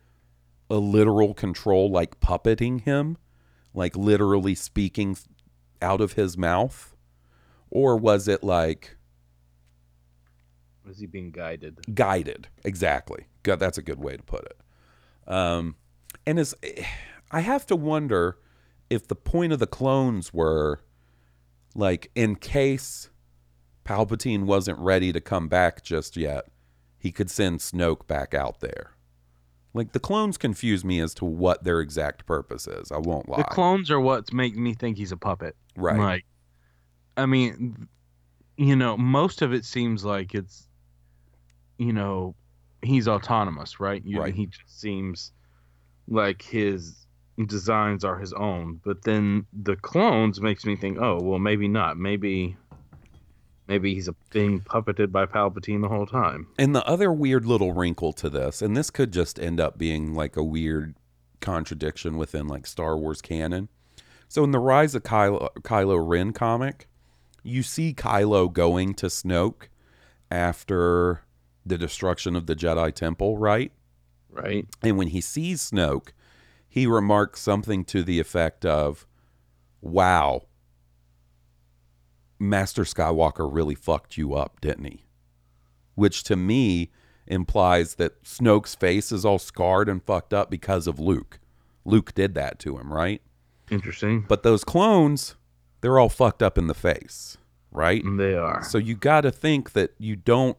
a 0.68 0.76
literal 0.76 1.34
control 1.34 1.90
like 1.90 2.20
puppeting 2.20 2.82
him? 2.82 3.16
Like 3.74 3.96
literally 3.96 4.54
speaking 4.54 5.16
out 5.80 6.00
of 6.00 6.12
his 6.14 6.36
mouth? 6.36 6.94
Or 7.70 7.96
was 7.96 8.28
it 8.28 8.44
like 8.44 8.96
Was 10.86 10.98
he 10.98 11.06
being 11.06 11.30
guided? 11.30 11.94
guided? 11.94 12.48
Exactly. 12.64 13.26
God, 13.42 13.58
that's 13.58 13.78
a 13.78 13.82
good 13.82 13.98
way 13.98 14.16
to 14.16 14.22
put 14.22 14.44
it. 14.44 14.56
Um, 15.32 15.76
and 16.26 16.38
as 16.38 16.54
I 17.30 17.40
have 17.40 17.66
to 17.66 17.76
wonder 17.76 18.38
if 18.90 19.08
the 19.08 19.14
point 19.14 19.52
of 19.52 19.58
the 19.58 19.66
clones 19.66 20.32
were 20.34 20.80
like 21.74 22.10
in 22.14 22.36
case 22.36 23.08
Palpatine 23.84 24.44
wasn't 24.44 24.78
ready 24.78 25.12
to 25.12 25.20
come 25.20 25.48
back 25.48 25.82
just 25.82 26.16
yet, 26.16 26.46
he 26.98 27.10
could 27.10 27.30
send 27.30 27.60
Snoke 27.60 28.06
back 28.06 28.34
out 28.34 28.60
there. 28.60 28.92
Like 29.74 29.92
the 29.92 30.00
clones 30.00 30.36
confuse 30.36 30.84
me 30.84 31.00
as 31.00 31.14
to 31.14 31.24
what 31.24 31.64
their 31.64 31.80
exact 31.80 32.26
purpose 32.26 32.66
is. 32.66 32.92
I 32.92 32.98
won't 32.98 33.28
lie. 33.28 33.38
The 33.38 33.44
clones 33.44 33.90
are 33.90 34.00
what's 34.00 34.32
making 34.32 34.62
me 34.62 34.74
think 34.74 34.98
he's 34.98 35.12
a 35.12 35.16
puppet. 35.16 35.56
Right. 35.76 35.98
Like, 35.98 36.24
I 37.16 37.26
mean, 37.26 37.88
you 38.56 38.76
know, 38.76 38.96
most 38.96 39.40
of 39.42 39.52
it 39.52 39.64
seems 39.64 40.04
like 40.04 40.34
it's, 40.34 40.68
you 41.78 41.92
know, 41.92 42.34
he's 42.82 43.08
autonomous, 43.08 43.80
right? 43.80 44.02
You, 44.04 44.20
Right. 44.20 44.34
He 44.34 44.46
just 44.46 44.80
seems 44.80 45.32
like 46.06 46.42
his 46.42 47.06
designs 47.46 48.04
are 48.04 48.18
his 48.18 48.32
own. 48.34 48.80
But 48.84 49.02
then 49.04 49.46
the 49.52 49.76
clones 49.76 50.40
makes 50.40 50.66
me 50.66 50.76
think, 50.76 50.98
oh, 51.00 51.18
well, 51.22 51.38
maybe 51.38 51.68
not. 51.68 51.96
Maybe, 51.96 52.56
maybe 53.68 53.94
he's 53.94 54.08
a, 54.08 54.14
being 54.30 54.60
puppeted 54.60 55.12
by 55.12 55.26
Palpatine 55.26 55.82
the 55.82 55.88
whole 55.88 56.06
time. 56.06 56.48
And 56.58 56.74
the 56.74 56.86
other 56.86 57.12
weird 57.12 57.44
little 57.44 57.72
wrinkle 57.72 58.12
to 58.14 58.30
this, 58.30 58.62
and 58.62 58.76
this 58.76 58.90
could 58.90 59.12
just 59.12 59.38
end 59.38 59.60
up 59.60 59.78
being 59.78 60.14
like 60.14 60.36
a 60.36 60.44
weird 60.44 60.94
contradiction 61.40 62.16
within 62.16 62.46
like 62.46 62.66
Star 62.66 62.96
Wars 62.96 63.20
canon. 63.20 63.68
So 64.28 64.44
in 64.44 64.50
the 64.50 64.58
Rise 64.58 64.94
of 64.94 65.02
Kylo, 65.02 65.48
Kylo 65.60 66.02
Ren 66.02 66.32
comic, 66.32 66.88
you 67.42 67.62
see 67.62 67.92
Kylo 67.92 68.50
going 68.50 68.94
to 68.94 69.06
Snoke 69.06 69.68
after 70.30 71.22
the 71.66 71.76
destruction 71.76 72.34
of 72.34 72.46
the 72.46 72.56
Jedi 72.56 72.94
Temple, 72.94 73.36
right? 73.36 73.72
Right. 74.30 74.66
And 74.82 74.96
when 74.96 75.08
he 75.08 75.20
sees 75.20 75.70
Snoke, 75.70 76.08
he 76.68 76.86
remarks 76.86 77.40
something 77.40 77.84
to 77.86 78.02
the 78.02 78.18
effect 78.18 78.64
of, 78.64 79.06
Wow, 79.82 80.46
Master 82.43 82.82
Skywalker 82.82 83.49
really 83.51 83.76
fucked 83.76 84.18
you 84.18 84.34
up, 84.34 84.61
didn't 84.61 84.84
he? 84.84 85.05
Which 85.95 86.24
to 86.24 86.36
me 86.36 86.90
implies 87.26 87.95
that 87.95 88.24
Snoke's 88.24 88.74
face 88.74 89.12
is 89.12 89.24
all 89.24 89.38
scarred 89.38 89.88
and 89.88 90.03
fucked 90.03 90.34
up 90.34 90.51
because 90.51 90.86
of 90.88 90.99
Luke. 90.99 91.38
Luke 91.84 92.14
did 92.14 92.34
that 92.34 92.59
to 92.61 92.78
him, 92.78 92.93
right? 92.93 93.22
Interesting. 93.70 94.24
But 94.28 94.43
those 94.43 94.64
clones, 94.64 95.36
they're 95.80 95.99
all 95.99 96.09
fucked 96.09 96.43
up 96.43 96.59
in 96.59 96.66
the 96.66 96.74
face, 96.74 97.38
right? 97.70 98.03
They 98.05 98.34
are. 98.34 98.64
So 98.64 98.76
you 98.76 98.97
got 98.97 99.20
to 99.20 99.30
think 99.30 99.72
that 99.72 99.95
you 99.99 100.16
don't. 100.16 100.57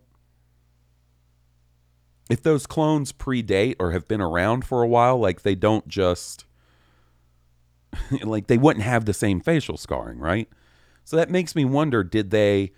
If 2.30 2.42
those 2.42 2.66
clones 2.66 3.12
predate 3.12 3.76
or 3.80 3.92
have 3.92 4.08
been 4.08 4.22
around 4.22 4.64
for 4.64 4.82
a 4.82 4.88
while, 4.88 5.18
like 5.18 5.42
they 5.42 5.56
don't 5.56 5.88
just. 5.88 6.46
like 8.24 8.48
they 8.48 8.58
wouldn't 8.58 8.86
have 8.86 9.06
the 9.06 9.14
same 9.14 9.42
facial 9.42 9.78
scarring, 9.78 10.18
right? 10.18 10.48
So 11.04 11.16
that 11.18 11.30
makes 11.30 11.56
me 11.56 11.66
wonder 11.66 12.04
did 12.04 12.32
they 12.32 12.72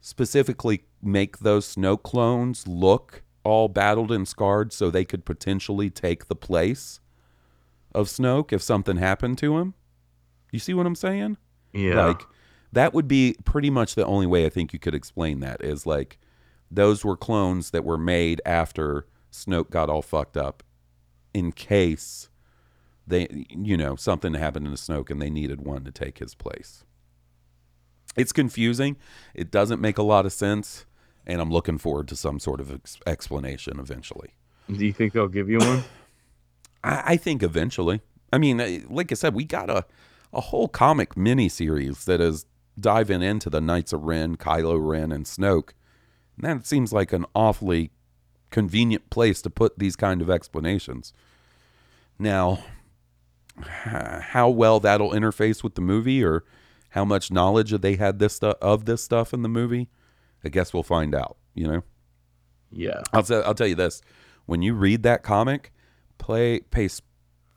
specifically 0.00 0.84
make 1.02 1.38
those 1.38 1.74
Snoke 1.74 2.02
clones 2.02 2.66
look 2.66 3.22
all 3.44 3.68
battled 3.68 4.12
and 4.12 4.28
scarred 4.28 4.72
so 4.72 4.90
they 4.90 5.04
could 5.04 5.24
potentially 5.24 5.90
take 5.90 6.26
the 6.26 6.36
place 6.36 7.00
of 7.94 8.06
Snoke 8.06 8.52
if 8.52 8.62
something 8.62 8.96
happened 8.96 9.38
to 9.38 9.58
him? 9.58 9.74
You 10.52 10.58
see 10.58 10.74
what 10.74 10.86
I'm 10.86 10.94
saying? 10.94 11.36
Yeah. 11.72 12.06
Like 12.06 12.22
that 12.72 12.94
would 12.94 13.08
be 13.08 13.36
pretty 13.44 13.70
much 13.70 13.94
the 13.94 14.06
only 14.06 14.26
way 14.26 14.46
I 14.46 14.48
think 14.48 14.72
you 14.72 14.78
could 14.78 14.94
explain 14.94 15.40
that 15.40 15.62
is 15.62 15.86
like 15.86 16.18
those 16.70 17.04
were 17.04 17.16
clones 17.16 17.70
that 17.70 17.84
were 17.84 17.98
made 17.98 18.40
after 18.44 19.06
Snoke 19.32 19.70
got 19.70 19.88
all 19.88 20.02
fucked 20.02 20.36
up 20.36 20.62
in 21.32 21.52
case 21.52 22.28
they 23.06 23.46
you 23.50 23.76
know 23.76 23.96
something 23.96 24.34
happened 24.34 24.66
to 24.66 24.72
Snoke 24.72 25.10
and 25.10 25.20
they 25.20 25.30
needed 25.30 25.62
one 25.62 25.84
to 25.84 25.90
take 25.90 26.18
his 26.18 26.34
place. 26.34 26.84
It's 28.16 28.32
confusing. 28.32 28.96
It 29.34 29.50
doesn't 29.50 29.80
make 29.80 29.98
a 29.98 30.02
lot 30.02 30.26
of 30.26 30.32
sense 30.32 30.86
and 31.26 31.40
I'm 31.40 31.50
looking 31.50 31.78
forward 31.78 32.08
to 32.08 32.16
some 32.16 32.40
sort 32.40 32.60
of 32.60 32.72
ex- 32.72 32.98
explanation 33.06 33.78
eventually. 33.78 34.34
Do 34.68 34.84
you 34.84 34.92
think 34.92 35.12
they'll 35.12 35.28
give 35.28 35.48
you 35.48 35.58
one? 35.58 35.84
I, 36.84 37.02
I 37.06 37.16
think 37.16 37.42
eventually. 37.42 38.00
I 38.32 38.38
mean, 38.38 38.60
eh, 38.60 38.80
like 38.88 39.12
I 39.12 39.14
said, 39.14 39.34
we 39.34 39.44
got 39.44 39.70
a 39.70 39.84
a 40.32 40.40
whole 40.40 40.68
comic 40.68 41.14
miniseries 41.14 42.04
that 42.04 42.20
is 42.20 42.46
diving 42.78 43.22
into 43.22 43.50
the 43.50 43.60
Knights 43.60 43.92
of 43.92 44.04
Ren, 44.04 44.36
Kylo 44.36 44.78
Ren, 44.80 45.12
and 45.12 45.24
Snoke. 45.24 45.70
And 46.36 46.44
that 46.44 46.66
seems 46.66 46.92
like 46.92 47.12
an 47.12 47.26
awfully 47.34 47.90
convenient 48.50 49.10
place 49.10 49.42
to 49.42 49.50
put 49.50 49.78
these 49.78 49.96
kind 49.96 50.22
of 50.22 50.30
explanations. 50.30 51.12
Now, 52.18 52.64
how 53.62 54.48
well 54.48 54.80
that'll 54.80 55.10
interface 55.10 55.62
with 55.62 55.74
the 55.74 55.80
movie, 55.80 56.22
or 56.22 56.44
how 56.90 57.04
much 57.04 57.30
knowledge 57.30 57.70
they 57.70 57.96
had 57.96 58.18
this 58.18 58.38
of 58.38 58.84
this 58.84 59.02
stuff 59.02 59.32
in 59.32 59.42
the 59.42 59.48
movie, 59.48 59.88
I 60.44 60.48
guess 60.48 60.72
we'll 60.72 60.82
find 60.82 61.14
out. 61.14 61.36
You 61.54 61.66
know. 61.66 61.82
Yeah. 62.72 63.02
I'll 63.12 63.24
say, 63.24 63.42
I'll 63.42 63.54
tell 63.54 63.66
you 63.66 63.74
this: 63.74 64.00
when 64.46 64.62
you 64.62 64.74
read 64.74 65.02
that 65.02 65.22
comic, 65.22 65.72
play 66.18 66.60
pay 66.60 66.88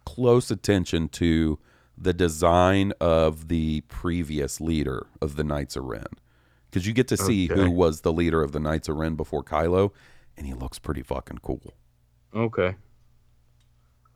close 0.05 0.51
attention 0.51 1.07
to 1.09 1.59
the 1.97 2.13
design 2.13 2.91
of 2.99 3.47
the 3.47 3.81
previous 3.81 4.59
leader 4.59 5.05
of 5.21 5.35
the 5.35 5.43
Knights 5.43 5.75
of 5.75 5.83
Ren, 5.85 6.05
because 6.69 6.87
you 6.87 6.93
get 6.93 7.07
to 7.09 7.17
see 7.17 7.49
Okay. 7.49 7.61
who 7.61 7.69
was 7.69 8.01
the 8.01 8.11
leader 8.11 8.41
of 8.41 8.51
the 8.51 8.59
Knights 8.59 8.89
of 8.89 8.95
Ren 8.95 9.15
before 9.15 9.43
Kylo, 9.43 9.91
and 10.35 10.47
he 10.47 10.53
looks 10.53 10.79
pretty 10.79 11.03
fucking 11.03 11.37
cool. 11.43 11.73
Okay. 12.35 12.75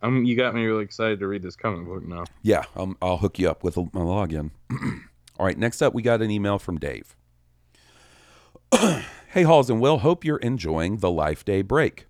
Um, 0.02 0.26
you 0.26 0.35
got 0.35 0.53
me 0.53 0.64
really 0.65 0.84
excited 0.84 1.19
to 1.19 1.27
read 1.27 1.41
this 1.41 1.56
comic 1.56 1.85
book 1.88 2.03
now. 2.07 2.26
Yeah, 2.44 2.64
um, 2.76 2.98
I'll 3.02 3.18
hook 3.18 3.39
you 3.39 3.49
up 3.49 3.64
with 3.64 3.77
a, 3.77 3.84
my 3.94 4.02
login. 4.02 4.52
All 5.38 5.45
right, 5.45 5.57
next 5.57 5.81
up, 5.81 5.93
we 5.93 6.01
got 6.01 6.22
an 6.22 6.31
email 6.31 6.57
from 6.57 6.80
Dave. 6.80 7.15
hey, 8.73 9.43
Halls 9.43 9.69
and 9.69 9.80
Will, 9.80 9.99
hope 9.99 10.26
you're 10.26 10.38
enjoying 10.38 10.97
the 10.97 11.11
Life 11.11 11.45
Day 11.45 11.61
break. 11.61 12.07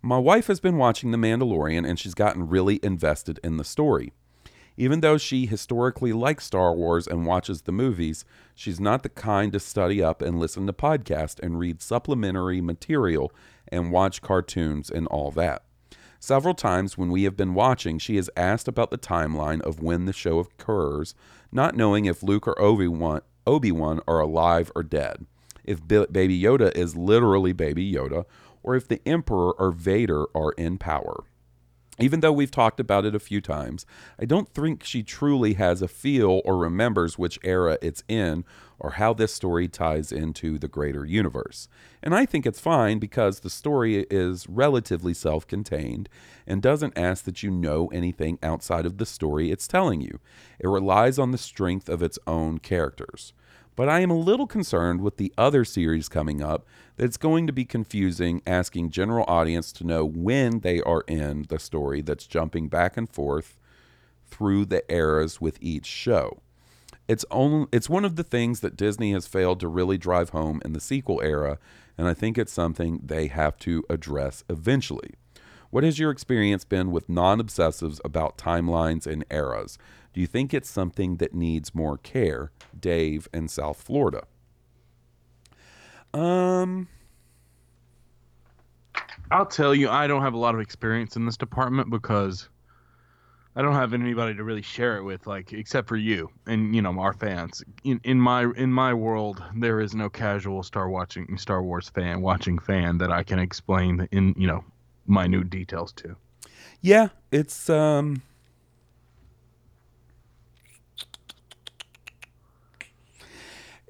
My 0.00 0.18
wife 0.18 0.46
has 0.46 0.60
been 0.60 0.76
watching 0.76 1.10
The 1.10 1.18
Mandalorian 1.18 1.86
and 1.86 1.98
she's 1.98 2.14
gotten 2.14 2.48
really 2.48 2.78
invested 2.82 3.40
in 3.42 3.56
the 3.56 3.64
story. 3.64 4.12
Even 4.76 5.00
though 5.00 5.18
she 5.18 5.46
historically 5.46 6.12
likes 6.12 6.46
Star 6.46 6.72
Wars 6.72 7.06
and 7.06 7.26
watches 7.26 7.62
the 7.62 7.72
movies, 7.72 8.24
she's 8.54 8.80
not 8.80 9.02
the 9.02 9.08
kind 9.08 9.52
to 9.52 9.60
study 9.60 10.02
up 10.02 10.22
and 10.22 10.38
listen 10.38 10.66
to 10.68 10.72
podcasts 10.72 11.40
and 11.40 11.58
read 11.58 11.82
supplementary 11.82 12.60
material 12.60 13.32
and 13.68 13.92
watch 13.92 14.22
cartoons 14.22 14.90
and 14.90 15.06
all 15.08 15.32
that. 15.32 15.64
Several 16.18 16.54
times 16.54 16.96
when 16.96 17.10
we 17.10 17.24
have 17.24 17.36
been 17.36 17.54
watching, 17.54 17.98
she 17.98 18.16
has 18.16 18.30
asked 18.36 18.68
about 18.68 18.90
the 18.90 18.98
timeline 18.98 19.60
of 19.62 19.82
when 19.82 20.04
the 20.04 20.12
show 20.12 20.38
occurs, 20.38 21.14
not 21.52 21.76
knowing 21.76 22.04
if 22.04 22.22
Luke 22.22 22.46
or 22.46 22.60
Obi-Wan 22.60 23.22
Obi 23.46 23.72
Wan 23.72 24.00
are 24.06 24.20
alive 24.20 24.70
or 24.76 24.82
dead, 24.82 25.26
if 25.64 25.86
Baby 25.86 26.40
Yoda 26.40 26.74
is 26.76 26.96
literally 26.96 27.52
Baby 27.52 27.92
Yoda, 27.92 28.24
or 28.62 28.76
if 28.76 28.86
the 28.86 29.00
Emperor 29.06 29.52
or 29.52 29.72
Vader 29.72 30.26
are 30.34 30.52
in 30.52 30.78
power. 30.78 31.24
Even 32.00 32.20
though 32.20 32.32
we've 32.32 32.50
talked 32.50 32.80
about 32.80 33.04
it 33.04 33.14
a 33.14 33.20
few 33.20 33.40
times, 33.40 33.84
I 34.18 34.24
don't 34.24 34.48
think 34.48 34.82
she 34.82 35.02
truly 35.02 35.54
has 35.54 35.82
a 35.82 35.88
feel 35.88 36.40
or 36.44 36.56
remembers 36.56 37.18
which 37.18 37.38
era 37.42 37.78
it's 37.82 38.02
in 38.08 38.44
or 38.78 38.92
how 38.92 39.12
this 39.12 39.34
story 39.34 39.68
ties 39.68 40.10
into 40.10 40.58
the 40.58 40.66
greater 40.66 41.04
universe. 41.04 41.68
And 42.02 42.14
I 42.14 42.24
think 42.24 42.46
it's 42.46 42.58
fine 42.58 42.98
because 42.98 43.40
the 43.40 43.50
story 43.50 44.06
is 44.10 44.48
relatively 44.48 45.12
self 45.12 45.46
contained 45.46 46.08
and 46.46 46.62
doesn't 46.62 46.96
ask 46.96 47.24
that 47.24 47.42
you 47.42 47.50
know 47.50 47.88
anything 47.88 48.38
outside 48.42 48.86
of 48.86 48.96
the 48.96 49.06
story 49.06 49.50
it's 49.50 49.68
telling 49.68 50.00
you. 50.00 50.18
It 50.58 50.68
relies 50.68 51.18
on 51.18 51.30
the 51.30 51.38
strength 51.38 51.90
of 51.90 52.02
its 52.02 52.18
own 52.26 52.58
characters. 52.58 53.34
But 53.80 53.88
I 53.88 54.00
am 54.00 54.10
a 54.10 54.14
little 54.14 54.46
concerned 54.46 55.00
with 55.00 55.16
the 55.16 55.32
other 55.38 55.64
series 55.64 56.10
coming 56.10 56.42
up 56.42 56.66
that 56.96 57.06
it's 57.06 57.16
going 57.16 57.46
to 57.46 57.52
be 57.54 57.64
confusing 57.64 58.42
asking 58.46 58.90
general 58.90 59.24
audience 59.26 59.72
to 59.72 59.86
know 59.86 60.04
when 60.04 60.60
they 60.60 60.82
are 60.82 61.02
in 61.08 61.46
the 61.48 61.58
story 61.58 62.02
that's 62.02 62.26
jumping 62.26 62.68
back 62.68 62.98
and 62.98 63.08
forth 63.08 63.56
through 64.26 64.66
the 64.66 64.84
eras 64.92 65.40
with 65.40 65.56
each 65.62 65.86
show. 65.86 66.42
It's 67.08 67.24
only 67.30 67.68
it's 67.72 67.88
one 67.88 68.04
of 68.04 68.16
the 68.16 68.22
things 68.22 68.60
that 68.60 68.76
Disney 68.76 69.12
has 69.12 69.26
failed 69.26 69.60
to 69.60 69.68
really 69.68 69.96
drive 69.96 70.28
home 70.28 70.60
in 70.62 70.74
the 70.74 70.78
sequel 70.78 71.22
era, 71.22 71.58
and 71.96 72.06
I 72.06 72.12
think 72.12 72.36
it's 72.36 72.52
something 72.52 73.00
they 73.02 73.28
have 73.28 73.56
to 73.60 73.82
address 73.88 74.44
eventually. 74.50 75.14
What 75.70 75.84
has 75.84 75.98
your 75.98 76.10
experience 76.10 76.66
been 76.66 76.90
with 76.90 77.08
non-obsessives 77.08 77.98
about 78.04 78.36
timelines 78.36 79.06
and 79.06 79.24
eras? 79.30 79.78
Do 80.12 80.20
you 80.20 80.26
think 80.26 80.52
it's 80.52 80.68
something 80.68 81.16
that 81.16 81.34
needs 81.34 81.74
more 81.74 81.96
care? 81.98 82.50
Dave 82.78 83.28
in 83.32 83.48
South 83.48 83.82
Florida. 83.82 84.24
Um, 86.12 86.88
I'll 89.30 89.46
tell 89.46 89.74
you, 89.74 89.88
I 89.88 90.06
don't 90.06 90.22
have 90.22 90.34
a 90.34 90.38
lot 90.38 90.54
of 90.54 90.60
experience 90.60 91.16
in 91.16 91.24
this 91.24 91.36
department 91.36 91.90
because 91.90 92.48
I 93.54 93.62
don't 93.62 93.74
have 93.74 93.94
anybody 93.94 94.34
to 94.34 94.44
really 94.44 94.62
share 94.62 94.96
it 94.96 95.04
with, 95.04 95.26
like 95.26 95.52
except 95.52 95.88
for 95.88 95.96
you 95.96 96.30
and 96.46 96.74
you 96.74 96.82
know 96.82 96.98
our 96.98 97.12
fans. 97.12 97.62
In, 97.84 98.00
in 98.04 98.20
my 98.20 98.50
in 98.56 98.72
my 98.72 98.94
world, 98.94 99.42
there 99.54 99.80
is 99.80 99.94
no 99.94 100.08
casual 100.08 100.62
Star 100.62 100.88
watching 100.88 101.36
Star 101.38 101.62
Wars 101.62 101.88
fan 101.88 102.22
watching 102.22 102.58
fan 102.58 102.98
that 102.98 103.12
I 103.12 103.22
can 103.22 103.38
explain 103.38 104.08
in 104.10 104.34
you 104.36 104.46
know 104.46 104.64
minute 105.06 105.50
details 105.50 105.92
to. 105.94 106.16
yeah, 106.80 107.08
it's 107.30 107.70
um 107.70 108.22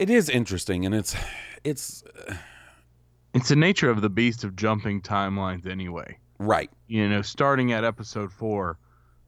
It 0.00 0.08
is 0.10 0.28
interesting 0.30 0.86
and 0.86 0.94
it's 0.94 1.14
it's 1.62 2.02
uh, 2.28 2.34
It's 3.34 3.48
the 3.50 3.56
nature 3.56 3.90
of 3.90 4.00
the 4.00 4.08
beast 4.10 4.42
of 4.44 4.56
jumping 4.56 5.02
timelines 5.02 5.66
anyway. 5.66 6.16
right. 6.38 6.70
You 6.88 7.08
know, 7.08 7.22
starting 7.22 7.72
at 7.72 7.84
episode 7.84 8.32
four. 8.32 8.78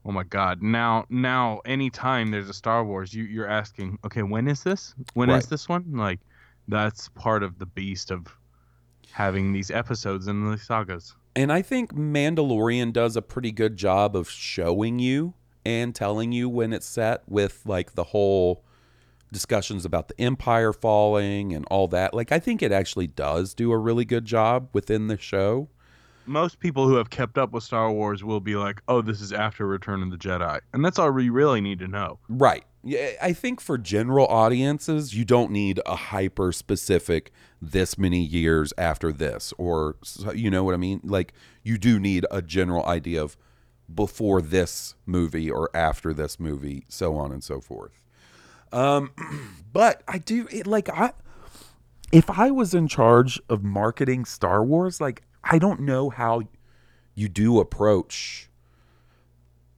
Oh 0.04 0.10
my 0.10 0.24
God! 0.24 0.60
Now, 0.62 1.04
now, 1.10 1.60
anytime 1.64 2.32
there's 2.32 2.48
a 2.48 2.52
Star 2.54 2.84
Wars, 2.84 3.14
you 3.14 3.22
you're 3.22 3.46
asking, 3.46 3.98
okay, 4.04 4.22
when 4.24 4.48
is 4.48 4.64
this? 4.64 4.96
When 5.14 5.30
is 5.30 5.44
Right. 5.44 5.50
this 5.50 5.68
one? 5.68 5.84
Like, 5.92 6.18
that's 6.66 7.08
part 7.10 7.44
of 7.44 7.60
the 7.60 7.66
beast 7.66 8.10
of 8.10 8.26
having 9.12 9.52
these 9.52 9.70
episodes 9.70 10.26
in 10.26 10.50
the 10.50 10.58
sagas. 10.58 11.14
And 11.36 11.52
I 11.52 11.62
think 11.62 11.94
Mandalorian 11.94 12.92
does 12.92 13.14
a 13.16 13.22
pretty 13.22 13.52
good 13.52 13.76
job 13.76 14.16
of 14.16 14.28
showing 14.28 14.98
you 14.98 15.34
and 15.64 15.94
telling 15.94 16.32
you 16.32 16.48
when 16.48 16.72
it's 16.72 16.86
set 16.86 17.22
with 17.28 17.62
like 17.64 17.94
the 17.94 18.04
whole 18.04 18.64
discussions 19.32 19.84
about 19.84 20.08
the 20.08 20.20
empire 20.20 20.72
falling 20.72 21.52
and 21.52 21.64
all 21.70 21.88
that. 21.88 22.14
Like 22.14 22.30
I 22.30 22.38
think 22.38 22.62
it 22.62 22.70
actually 22.70 23.08
does 23.08 23.54
do 23.54 23.72
a 23.72 23.78
really 23.78 24.04
good 24.04 24.24
job 24.24 24.68
within 24.72 25.08
the 25.08 25.18
show. 25.18 25.68
Most 26.24 26.60
people 26.60 26.86
who 26.86 26.94
have 26.94 27.10
kept 27.10 27.36
up 27.36 27.50
with 27.50 27.64
Star 27.64 27.90
Wars 27.90 28.22
will 28.22 28.38
be 28.38 28.54
like, 28.54 28.80
"Oh, 28.86 29.02
this 29.02 29.20
is 29.20 29.32
after 29.32 29.66
Return 29.66 30.02
of 30.02 30.10
the 30.12 30.16
Jedi," 30.16 30.60
and 30.72 30.84
that's 30.84 30.98
all 30.98 31.10
we 31.10 31.30
really 31.30 31.60
need 31.60 31.80
to 31.80 31.88
know. 31.88 32.20
Right. 32.28 32.64
Yeah, 32.84 33.10
I 33.20 33.32
think 33.32 33.60
for 33.60 33.78
general 33.78 34.26
audiences, 34.26 35.14
you 35.14 35.24
don't 35.24 35.50
need 35.50 35.80
a 35.86 35.96
hyper 35.96 36.52
specific 36.52 37.32
this 37.60 37.96
many 37.98 38.20
years 38.20 38.72
after 38.78 39.12
this, 39.12 39.52
or 39.58 39.96
you 40.34 40.50
know 40.50 40.62
what 40.62 40.74
I 40.74 40.78
mean. 40.78 41.00
Like 41.02 41.32
you 41.64 41.76
do 41.78 41.98
need 41.98 42.24
a 42.30 42.42
general 42.42 42.86
idea 42.86 43.22
of 43.22 43.36
before 43.92 44.40
this 44.40 44.94
movie 45.06 45.50
or 45.50 45.70
after 45.74 46.12
this 46.14 46.38
movie, 46.38 46.84
so 46.88 47.16
on 47.16 47.32
and 47.32 47.42
so 47.42 47.60
forth. 47.60 48.01
Um, 48.72 49.10
but 49.72 50.02
I 50.08 50.18
do 50.18 50.48
it 50.50 50.66
like 50.66 50.88
I, 50.88 51.12
if 52.10 52.28
I 52.30 52.50
was 52.50 52.74
in 52.74 52.88
charge 52.88 53.40
of 53.48 53.62
marketing 53.62 54.24
Star 54.24 54.64
Wars, 54.64 55.00
like 55.00 55.22
I 55.44 55.58
don't 55.58 55.80
know 55.80 56.10
how 56.10 56.42
you 57.14 57.28
do 57.28 57.60
approach 57.60 58.48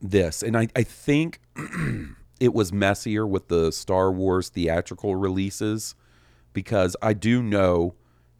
this, 0.01 0.41
and 0.41 0.57
I 0.57 0.67
I 0.75 0.83
think 0.83 1.41
it 2.39 2.53
was 2.53 2.73
messier 2.73 3.25
with 3.25 3.47
the 3.47 3.71
Star 3.71 4.11
Wars 4.11 4.49
theatrical 4.49 5.15
releases 5.15 5.95
because 6.53 6.95
I 7.01 7.13
do 7.13 7.41
know 7.41 7.95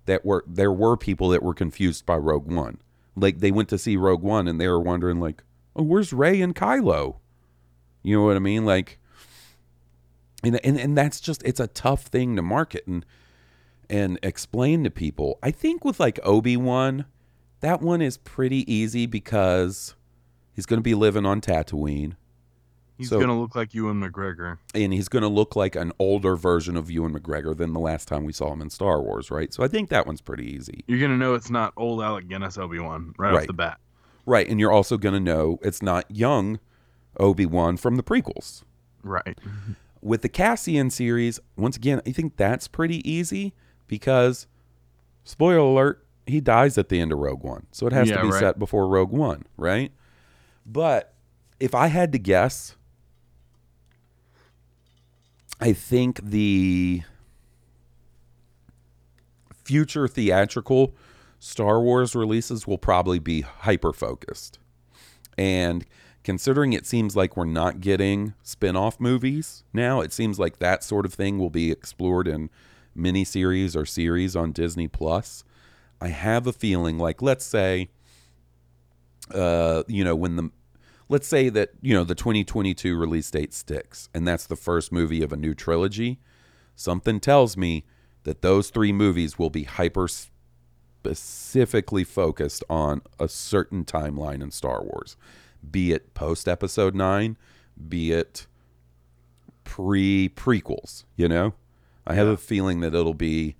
that 0.05 0.25
were 0.25 0.43
there 0.47 0.71
were 0.71 0.97
people 0.97 1.29
that 1.29 1.43
were 1.43 1.53
confused 1.53 2.05
by 2.05 2.17
Rogue 2.17 2.51
One. 2.51 2.79
Like 3.15 3.39
they 3.39 3.51
went 3.51 3.69
to 3.69 3.77
see 3.77 3.97
Rogue 3.97 4.21
One 4.21 4.47
and 4.47 4.59
they 4.59 4.67
were 4.67 4.79
wondering 4.79 5.19
like, 5.19 5.43
"Oh, 5.75 5.83
where's 5.83 6.13
Rey 6.13 6.41
and 6.41 6.55
Kylo?" 6.55 7.17
You 8.03 8.17
know 8.17 8.25
what 8.25 8.35
I 8.35 8.39
mean? 8.39 8.65
Like 8.65 8.99
and 10.45 10.59
and, 10.63 10.79
and 10.79 10.97
that's 10.97 11.19
just 11.19 11.41
it's 11.43 11.59
a 11.59 11.67
tough 11.67 12.03
thing 12.03 12.35
to 12.35 12.41
market 12.41 12.85
and 12.87 13.05
and 13.89 14.17
explain 14.23 14.83
to 14.83 14.89
people. 14.89 15.37
I 15.43 15.51
think 15.51 15.83
with 15.85 15.99
like 15.99 16.19
Obi-Wan, 16.23 17.05
that 17.59 17.81
one 17.81 18.01
is 18.01 18.17
pretty 18.17 18.71
easy 18.71 19.05
because 19.05 19.95
he's 20.53 20.65
going 20.65 20.79
to 20.79 20.83
be 20.83 20.95
living 20.95 21.25
on 21.25 21.39
Tatooine 21.41 22.15
He's 22.97 23.09
So- 23.09 23.19
gonna 23.19 23.37
look 23.39 23.55
like 23.55 23.73
Ewan 23.73 24.01
McGregor. 24.01 24.57
and 24.73 24.93
he's 24.93 25.09
going 25.09 25.21
to 25.21 25.27
look 25.27 25.55
like 25.55 25.75
an 25.75 25.91
older 25.99 26.35
version 26.35 26.77
of 26.77 26.89
Ewan 26.89 27.13
McGregor 27.13 27.55
than 27.55 27.73
the 27.73 27.79
last 27.79 28.07
time 28.07 28.23
we 28.23 28.31
saw 28.31 28.53
him 28.53 28.61
in 28.61 28.69
Star 28.69 29.01
Wars, 29.01 29.29
right? 29.29 29.53
So 29.53 29.63
I 29.63 29.67
think 29.67 29.89
that 29.89 30.07
one's 30.07 30.21
pretty 30.21 30.45
easy. 30.51 30.83
You're 30.87 30.99
gonna 30.99 31.17
know 31.17 31.33
it's 31.33 31.49
not 31.49 31.73
old 31.77 32.01
Alec 32.01 32.27
Guinness 32.29 32.57
Obi 32.57 32.79
Wan 32.79 33.13
right, 33.17 33.35
off 33.35 33.47
the 33.47 33.53
bat. 33.53 33.79
Right, 34.25 34.47
and 34.47 34.59
you're 34.59 34.71
also 34.71 34.97
going 34.97 35.13
to 35.13 35.19
know 35.19 35.59
it's 35.61 35.83
not 35.83 36.09
young 36.09 36.59
Obi-Wan 37.19 37.77
from 37.77 37.95
the 37.95 38.01
prequels. 38.03 38.63
Right. 39.03 39.37
With 40.05 40.21
the 40.21 40.29
Cassian 40.29 40.91
series, 40.91 41.39
once 41.57 41.75
again, 41.77 41.99
I 42.05 42.11
think 42.11 42.37
that's 42.37 42.67
pretty 42.67 43.01
easy 43.09 43.55
because 43.87 44.45
spoiler 45.23 45.57
alert, 45.57 46.05
he 46.27 46.39
dies 46.39 46.77
at 46.77 46.89
the 46.89 46.99
end 47.01 47.11
of 47.11 47.17
Rogue 47.17 47.43
One. 47.43 47.65
So 47.71 47.87
it 47.87 47.93
has 47.93 48.07
Yeah, 48.09 48.17
to 48.17 48.21
be 48.21 48.29
right. 48.29 48.39
set 48.39 48.59
before 48.59 48.87
Rogue 48.87 49.09
One, 49.09 49.45
right? 49.57 49.91
But 50.63 51.15
if 51.59 51.73
I 51.73 51.87
had 51.87 52.11
to 52.11 52.19
guess, 52.19 52.75
I 55.59 55.73
think 55.73 56.23
the 56.23 57.01
future 59.63 60.07
theatrical 60.07 60.93
Star 61.39 61.81
Wars 61.81 62.13
releases 62.13 62.67
will 62.67 62.77
probably 62.77 63.17
be 63.17 63.41
hyper 63.41 63.91
focused. 63.91 64.59
And 65.35 65.83
considering 66.25 66.73
it 66.73 66.87
seems 66.87 67.15
like 67.15 67.37
we're 67.37 67.45
not 67.45 67.79
getting 67.79 68.33
spin 68.41 68.75
off 68.75 68.99
movies 68.99 69.63
now, 69.71 70.01
it 70.01 70.11
seems 70.11 70.39
like 70.39 70.57
that 70.57 70.83
sort 70.83 71.05
of 71.05 71.13
thing 71.13 71.37
will 71.37 71.51
be 71.51 71.71
explored 71.71 72.27
in 72.27 72.49
miniseries 72.97 73.75
or 73.75 73.85
series 73.85 74.35
on 74.35 74.51
Disney 74.51 74.87
Plus. 74.87 75.43
I 76.01 76.07
have 76.07 76.47
a 76.47 76.51
feeling 76.51 76.97
like, 76.97 77.21
let's 77.21 77.45
say, 77.45 77.89
uh, 79.33 79.83
you 79.87 80.03
know, 80.03 80.15
when 80.15 80.35
the 80.35 80.49
let's 81.07 81.27
say 81.27 81.49
that 81.49 81.69
you 81.81 81.93
know 81.93 82.03
the 82.03 82.15
2022 82.15 82.97
release 82.97 83.29
date 83.29 83.53
sticks 83.53 84.09
and 84.13 84.27
that's 84.27 84.47
the 84.47 84.55
first 84.55 84.91
movie 84.91 85.21
of 85.21 85.31
a 85.31 85.37
new 85.37 85.53
trilogy 85.53 86.19
something 86.75 87.19
tells 87.19 87.55
me 87.55 87.85
that 88.23 88.41
those 88.41 88.71
three 88.71 88.91
movies 88.91 89.37
will 89.37 89.51
be 89.51 89.65
hyper 89.65 90.07
specifically 90.07 92.03
focused 92.03 92.63
on 92.71 93.03
a 93.19 93.27
certain 93.27 93.85
timeline 93.85 94.41
in 94.41 94.49
Star 94.49 94.81
Wars 94.81 95.15
be 95.71 95.91
it 95.91 96.13
post 96.13 96.47
episode 96.47 96.95
9 96.95 97.37
be 97.87 98.11
it 98.11 98.47
pre 99.63 100.29
prequels 100.29 101.03
you 101.15 101.27
know 101.27 101.53
i 102.05 102.13
have 102.13 102.27
a 102.27 102.37
feeling 102.37 102.79
that 102.81 102.93
it'll 102.93 103.13
be 103.13 103.55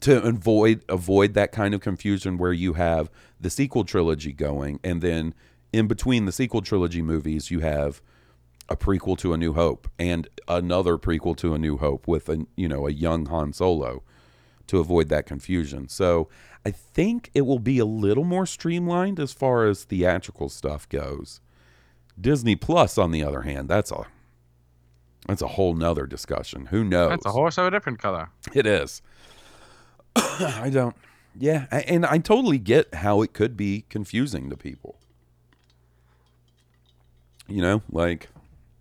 to 0.00 0.22
avoid 0.22 0.82
avoid 0.88 1.34
that 1.34 1.52
kind 1.52 1.74
of 1.74 1.80
confusion 1.80 2.36
where 2.36 2.52
you 2.52 2.74
have 2.74 3.10
the 3.40 3.50
sequel 3.50 3.84
trilogy 3.84 4.32
going 4.32 4.80
and 4.82 5.00
then 5.00 5.32
in 5.72 5.86
between 5.86 6.24
the 6.24 6.32
sequel 6.32 6.60
trilogy 6.60 7.02
movies 7.02 7.50
you 7.50 7.60
have 7.60 8.02
a 8.68 8.76
prequel 8.76 9.16
to 9.16 9.32
a 9.32 9.36
new 9.36 9.52
hope 9.52 9.88
and 9.98 10.28
another 10.48 10.98
prequel 10.98 11.36
to 11.36 11.54
a 11.54 11.58
new 11.58 11.76
hope 11.76 12.08
with 12.08 12.28
a 12.28 12.46
you 12.56 12.68
know 12.68 12.86
a 12.86 12.90
young 12.90 13.26
Han 13.26 13.52
Solo 13.52 14.02
to 14.66 14.78
avoid 14.78 15.08
that 15.08 15.26
confusion. 15.26 15.88
So 15.88 16.28
I 16.66 16.72
think 16.72 17.30
it 17.32 17.42
will 17.42 17.60
be 17.60 17.78
a 17.78 17.84
little 17.84 18.24
more 18.24 18.44
streamlined 18.44 19.20
as 19.20 19.32
far 19.32 19.66
as 19.66 19.84
theatrical 19.84 20.48
stuff 20.48 20.88
goes. 20.88 21.40
Disney 22.20 22.56
Plus 22.56 22.98
on 22.98 23.12
the 23.12 23.22
other 23.22 23.42
hand, 23.42 23.68
that's 23.68 23.92
a 23.92 24.04
That's 25.28 25.42
a 25.42 25.46
whole 25.46 25.74
nother 25.74 26.06
discussion. 26.06 26.66
Who 26.66 26.82
knows? 26.82 27.10
That's 27.10 27.26
a 27.26 27.30
horse 27.30 27.56
of 27.56 27.66
a 27.66 27.70
different 27.70 28.00
color. 28.00 28.30
It 28.52 28.66
is. 28.66 29.00
I 30.16 30.68
don't. 30.72 30.96
Yeah, 31.38 31.66
and 31.70 32.04
I 32.04 32.18
totally 32.18 32.58
get 32.58 32.92
how 32.94 33.22
it 33.22 33.32
could 33.32 33.56
be 33.56 33.84
confusing 33.88 34.50
to 34.50 34.56
people. 34.56 34.98
You 37.46 37.62
know, 37.62 37.82
like 37.92 38.28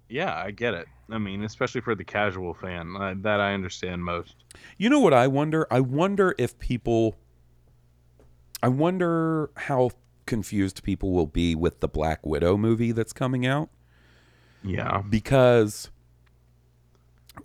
Yeah, 0.10 0.34
I 0.36 0.50
get 0.50 0.74
it. 0.74 0.88
I 1.12 1.20
mean, 1.20 1.44
especially 1.44 1.82
for 1.82 1.94
the 1.94 2.04
casual 2.04 2.56
fan, 2.56 2.96
uh, 3.00 3.14
that 3.18 3.40
I 3.40 3.54
understand 3.54 4.04
most. 4.04 4.38
You 4.80 4.90
know 4.90 5.02
what 5.02 5.14
I 5.14 5.28
wonder? 5.28 5.68
I 5.70 5.82
wonder 5.82 6.34
if 6.40 6.58
people 6.58 7.16
I 8.66 8.68
wonder 8.68 9.52
how 9.56 9.92
confused 10.26 10.82
people 10.82 11.12
will 11.12 11.28
be 11.28 11.54
with 11.54 11.82
the 11.82 11.88
Black 11.88 12.26
Widow 12.26 12.58
movie 12.58 12.92
that's 12.92 13.14
coming 13.14 13.46
out 13.46 13.70
Yeah. 14.64 15.04
because 15.08 15.92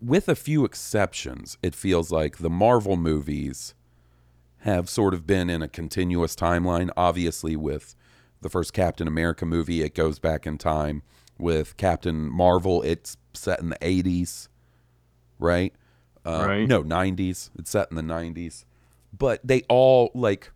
with 0.01 0.30
a 0.30 0.34
few 0.34 0.64
exceptions, 0.64 1.59
it 1.62 1.74
feels 1.74 2.10
like 2.10 2.38
the 2.38 2.48
Marvel 2.48 2.97
movies 2.97 3.74
have 4.60 4.88
sort 4.88 5.12
of 5.12 5.26
been 5.26 5.51
in 5.51 5.60
a 5.60 5.68
continuous 5.68 6.34
timeline. 6.34 6.88
Obviously, 6.97 7.55
with 7.55 7.94
the 8.40 8.48
first 8.48 8.72
Captain 8.72 9.06
America 9.06 9.44
movie, 9.44 9.82
it 9.82 9.94
goes 9.94 10.18
back 10.18 10.47
in 10.47 10.56
time. 10.56 11.02
With 11.38 11.76
Captain 11.76 12.30
Marvel, 12.30 12.80
it's 12.80 13.18
set 13.34 13.60
in 13.60 13.68
the 13.68 13.78
80s, 13.82 14.48
right? 15.38 15.74
Uh, 16.24 16.44
Right. 16.48 16.66
No, 16.68 16.82
90s. 16.82 17.51
It's 17.59 17.70
set 17.70 17.88
in 17.90 17.97
the 17.97 18.02
90s. 18.02 18.64
But 19.12 19.40
they 19.47 19.62
all, 19.68 20.10
like, 20.14 20.51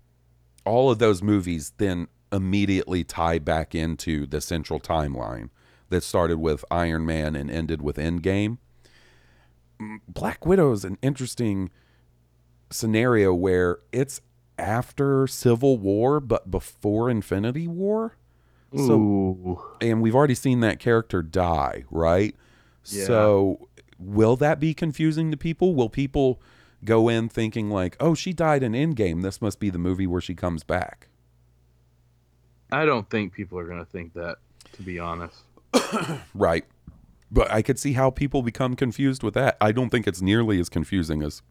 all 0.64 0.90
of 0.90 0.98
those 0.98 1.22
movies 1.22 1.72
then 1.78 2.08
immediately 2.32 3.04
tie 3.04 3.38
back 3.38 3.74
into 3.74 4.26
the 4.26 4.40
central 4.40 4.80
timeline 4.80 5.50
that 5.90 6.02
started 6.02 6.38
with 6.38 6.64
Iron 6.70 7.06
Man 7.06 7.36
and 7.36 7.50
ended 7.50 7.82
with 7.82 7.96
Endgame. 7.96 8.58
Black 10.08 10.46
Widow 10.46 10.72
is 10.72 10.84
an 10.84 10.98
interesting 11.02 11.70
scenario 12.70 13.32
where 13.34 13.78
it's 13.92 14.20
after 14.58 15.26
Civil 15.26 15.78
War 15.78 16.20
but 16.20 16.50
before 16.50 17.10
Infinity 17.10 17.68
War. 17.68 18.16
So 18.76 18.92
Ooh. 18.92 19.62
and 19.80 20.02
we've 20.02 20.16
already 20.16 20.34
seen 20.34 20.60
that 20.60 20.80
character 20.80 21.22
die, 21.22 21.84
right? 21.90 22.34
Yeah. 22.86 23.04
So 23.04 23.68
will 23.98 24.36
that 24.36 24.58
be 24.58 24.74
confusing 24.74 25.30
to 25.30 25.36
people? 25.36 25.74
Will 25.74 25.88
people 25.88 26.42
go 26.84 27.08
in 27.08 27.28
thinking 27.28 27.70
like, 27.70 27.96
"Oh, 28.00 28.14
she 28.14 28.32
died 28.32 28.62
in 28.62 28.72
Endgame. 28.72 29.22
This 29.22 29.40
must 29.40 29.58
be 29.60 29.70
the 29.70 29.78
movie 29.78 30.06
where 30.06 30.20
she 30.20 30.34
comes 30.34 30.64
back." 30.64 31.08
I 32.72 32.84
don't 32.84 33.08
think 33.08 33.32
people 33.32 33.58
are 33.58 33.66
going 33.66 33.78
to 33.78 33.84
think 33.90 34.14
that, 34.14 34.36
to 34.72 34.82
be 34.82 34.98
honest. 34.98 35.42
Right. 36.34 36.64
But 37.30 37.50
I 37.50 37.62
could 37.62 37.78
see 37.78 37.92
how 37.94 38.10
people 38.10 38.42
become 38.42 38.74
confused 38.76 39.22
with 39.22 39.34
that. 39.34 39.56
I 39.60 39.72
don't 39.72 39.90
think 39.90 40.06
it's 40.06 40.22
nearly 40.22 40.60
as 40.60 40.68
confusing 40.68 41.22
as 41.22 41.42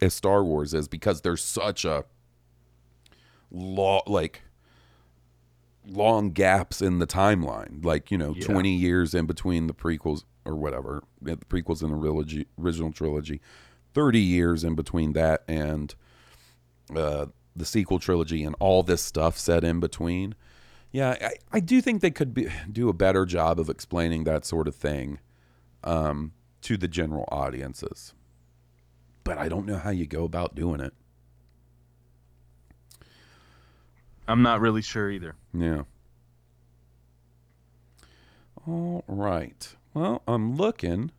as 0.00 0.14
Star 0.14 0.42
Wars 0.44 0.74
is 0.74 0.88
because 0.88 1.20
there's 1.22 1.42
such 1.42 1.84
a 1.84 2.04
law 3.50 4.02
like 4.06 4.42
long 5.86 6.30
gaps 6.30 6.80
in 6.82 6.98
the 6.98 7.06
timeline. 7.06 7.84
Like, 7.84 8.10
you 8.10 8.18
know, 8.18 8.34
Yeah. 8.36 8.46
20 8.46 8.74
years 8.74 9.14
in 9.14 9.26
between 9.26 9.66
the 9.66 9.74
prequels 9.74 10.24
or 10.44 10.54
whatever, 10.56 11.02
the 11.20 11.36
prequels 11.36 11.82
in 11.82 11.90
the 11.90 12.46
original 12.58 12.92
trilogy. 12.92 13.40
30 13.94 14.20
years 14.20 14.64
in 14.64 14.74
between 14.74 15.12
that 15.12 15.42
and 15.48 15.94
uh 16.94 17.26
the 17.54 17.64
sequel 17.64 17.98
trilogy 17.98 18.44
and 18.44 18.56
all 18.60 18.82
this 18.82 19.02
stuff 19.02 19.38
set 19.38 19.64
in 19.64 19.80
between. 19.80 20.34
Yeah, 20.90 21.16
I, 21.20 21.34
I 21.52 21.60
do 21.60 21.80
think 21.80 22.00
they 22.02 22.10
could 22.10 22.34
be, 22.34 22.48
do 22.70 22.88
a 22.88 22.92
better 22.92 23.24
job 23.24 23.58
of 23.58 23.68
explaining 23.68 24.24
that 24.24 24.44
sort 24.44 24.68
of 24.68 24.74
thing 24.74 25.18
um, 25.84 26.32
to 26.62 26.76
the 26.76 26.88
general 26.88 27.28
audiences. 27.30 28.14
But 29.24 29.38
I 29.38 29.48
don't 29.48 29.66
know 29.66 29.78
how 29.78 29.90
you 29.90 30.06
go 30.06 30.24
about 30.24 30.54
doing 30.54 30.80
it. 30.80 30.92
I'm 34.28 34.42
not 34.42 34.60
really 34.60 34.82
sure 34.82 35.10
either. 35.10 35.34
Yeah. 35.52 35.82
All 38.66 39.04
right. 39.08 39.74
Well, 39.94 40.22
I'm 40.26 40.56
looking, 40.56 41.10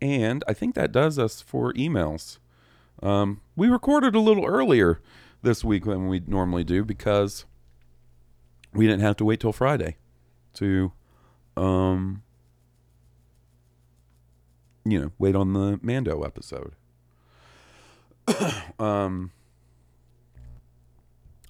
and 0.00 0.44
I 0.46 0.52
think 0.52 0.74
that 0.74 0.92
does 0.92 1.18
us 1.18 1.40
for 1.40 1.72
emails. 1.74 2.38
Um, 3.02 3.40
we 3.54 3.68
recorded 3.68 4.14
a 4.14 4.20
little 4.20 4.44
earlier 4.44 5.00
this 5.42 5.64
week 5.64 5.84
than 5.84 6.08
we 6.08 6.22
normally 6.26 6.64
do 6.64 6.84
because 6.84 7.44
we 8.72 8.86
didn't 8.86 9.02
have 9.02 9.16
to 9.16 9.24
wait 9.24 9.40
till 9.40 9.52
Friday 9.52 9.96
to, 10.54 10.92
um, 11.56 12.22
you 14.84 15.00
know, 15.00 15.12
wait 15.18 15.34
on 15.34 15.52
the 15.52 15.78
Mando 15.82 16.22
episode. 16.22 16.74
um, 18.78 19.30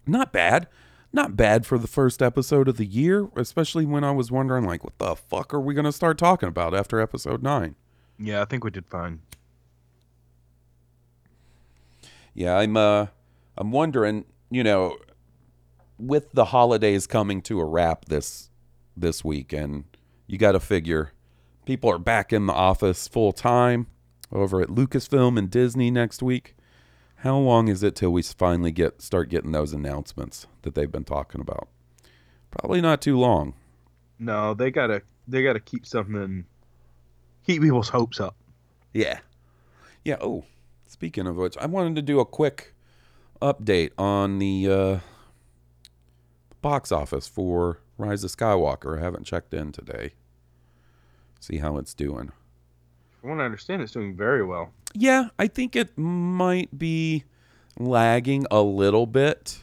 not 0.06 0.32
bad. 0.32 0.68
Not 1.12 1.36
bad 1.36 1.64
for 1.64 1.78
the 1.78 1.86
first 1.86 2.20
episode 2.20 2.68
of 2.68 2.76
the 2.76 2.84
year, 2.84 3.28
especially 3.36 3.86
when 3.86 4.04
I 4.04 4.10
was 4.10 4.30
wondering, 4.30 4.64
like, 4.64 4.84
what 4.84 4.98
the 4.98 5.16
fuck 5.16 5.54
are 5.54 5.60
we 5.60 5.72
going 5.72 5.84
to 5.84 5.92
start 5.92 6.18
talking 6.18 6.48
about 6.48 6.74
after 6.74 7.00
episode 7.00 7.42
nine? 7.42 7.74
Yeah, 8.18 8.42
I 8.42 8.44
think 8.44 8.64
we 8.64 8.70
did 8.70 8.86
fine. 8.86 9.20
Yeah, 12.34 12.56
I'm 12.56 12.76
uh 12.76 13.06
I'm 13.56 13.72
wondering, 13.72 14.26
you 14.50 14.62
know, 14.62 14.98
with 15.98 16.32
the 16.32 16.46
holidays 16.46 17.06
coming 17.06 17.40
to 17.42 17.60
a 17.60 17.64
wrap 17.64 18.06
this 18.06 18.50
this 18.96 19.24
week 19.24 19.52
and 19.52 19.84
you 20.26 20.38
got 20.38 20.52
to 20.52 20.60
figure 20.60 21.12
people 21.64 21.90
are 21.90 21.98
back 21.98 22.32
in 22.32 22.46
the 22.46 22.52
office 22.52 23.08
full 23.08 23.32
time 23.32 23.86
over 24.32 24.60
at 24.60 24.68
Lucasfilm 24.68 25.38
and 25.38 25.50
Disney 25.50 25.90
next 25.90 26.22
week. 26.22 26.54
How 27.16 27.38
long 27.38 27.68
is 27.68 27.82
it 27.82 27.94
till 27.96 28.10
we 28.12 28.22
finally 28.22 28.70
get 28.70 29.02
start 29.02 29.28
getting 29.28 29.52
those 29.52 29.72
announcements 29.72 30.46
that 30.62 30.74
they've 30.74 30.90
been 30.90 31.04
talking 31.04 31.40
about? 31.40 31.68
Probably 32.50 32.80
not 32.80 33.00
too 33.00 33.18
long. 33.18 33.54
No, 34.18 34.54
they 34.54 34.70
gotta 34.70 35.02
they 35.26 35.42
gotta 35.42 35.60
keep 35.60 35.86
something, 35.86 36.44
keep 37.46 37.62
people's 37.62 37.88
hopes 37.88 38.20
up. 38.20 38.36
Yeah. 38.92 39.20
Yeah. 40.04 40.16
Oh, 40.20 40.44
speaking 40.86 41.26
of 41.26 41.36
which, 41.36 41.56
I 41.58 41.66
wanted 41.66 41.96
to 41.96 42.02
do 42.02 42.20
a 42.20 42.26
quick 42.26 42.74
update 43.40 43.92
on 43.96 44.38
the 44.38 44.68
uh, 44.70 44.98
box 46.60 46.90
office 46.90 47.28
for 47.28 47.80
Rise 47.98 48.24
of 48.24 48.30
Skywalker. 48.30 48.98
I 48.98 49.02
haven't 49.02 49.24
checked 49.24 49.54
in 49.54 49.72
today. 49.72 50.14
See 51.40 51.58
how 51.58 51.76
it's 51.76 51.94
doing. 51.94 52.32
From 53.20 53.30
what 53.30 53.40
I 53.40 53.44
understand, 53.44 53.82
it's 53.82 53.92
doing 53.92 54.16
very 54.16 54.44
well. 54.44 54.72
Yeah, 54.94 55.28
I 55.38 55.46
think 55.46 55.76
it 55.76 55.96
might 55.96 56.76
be 56.76 57.24
lagging 57.78 58.46
a 58.50 58.62
little 58.62 59.06
bit. 59.06 59.62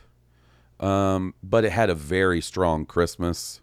Um, 0.79 1.33
but 1.41 1.65
it 1.65 1.71
had 1.71 1.89
a 1.89 1.95
very 1.95 2.41
strong 2.41 2.85
Christmas. 2.85 3.61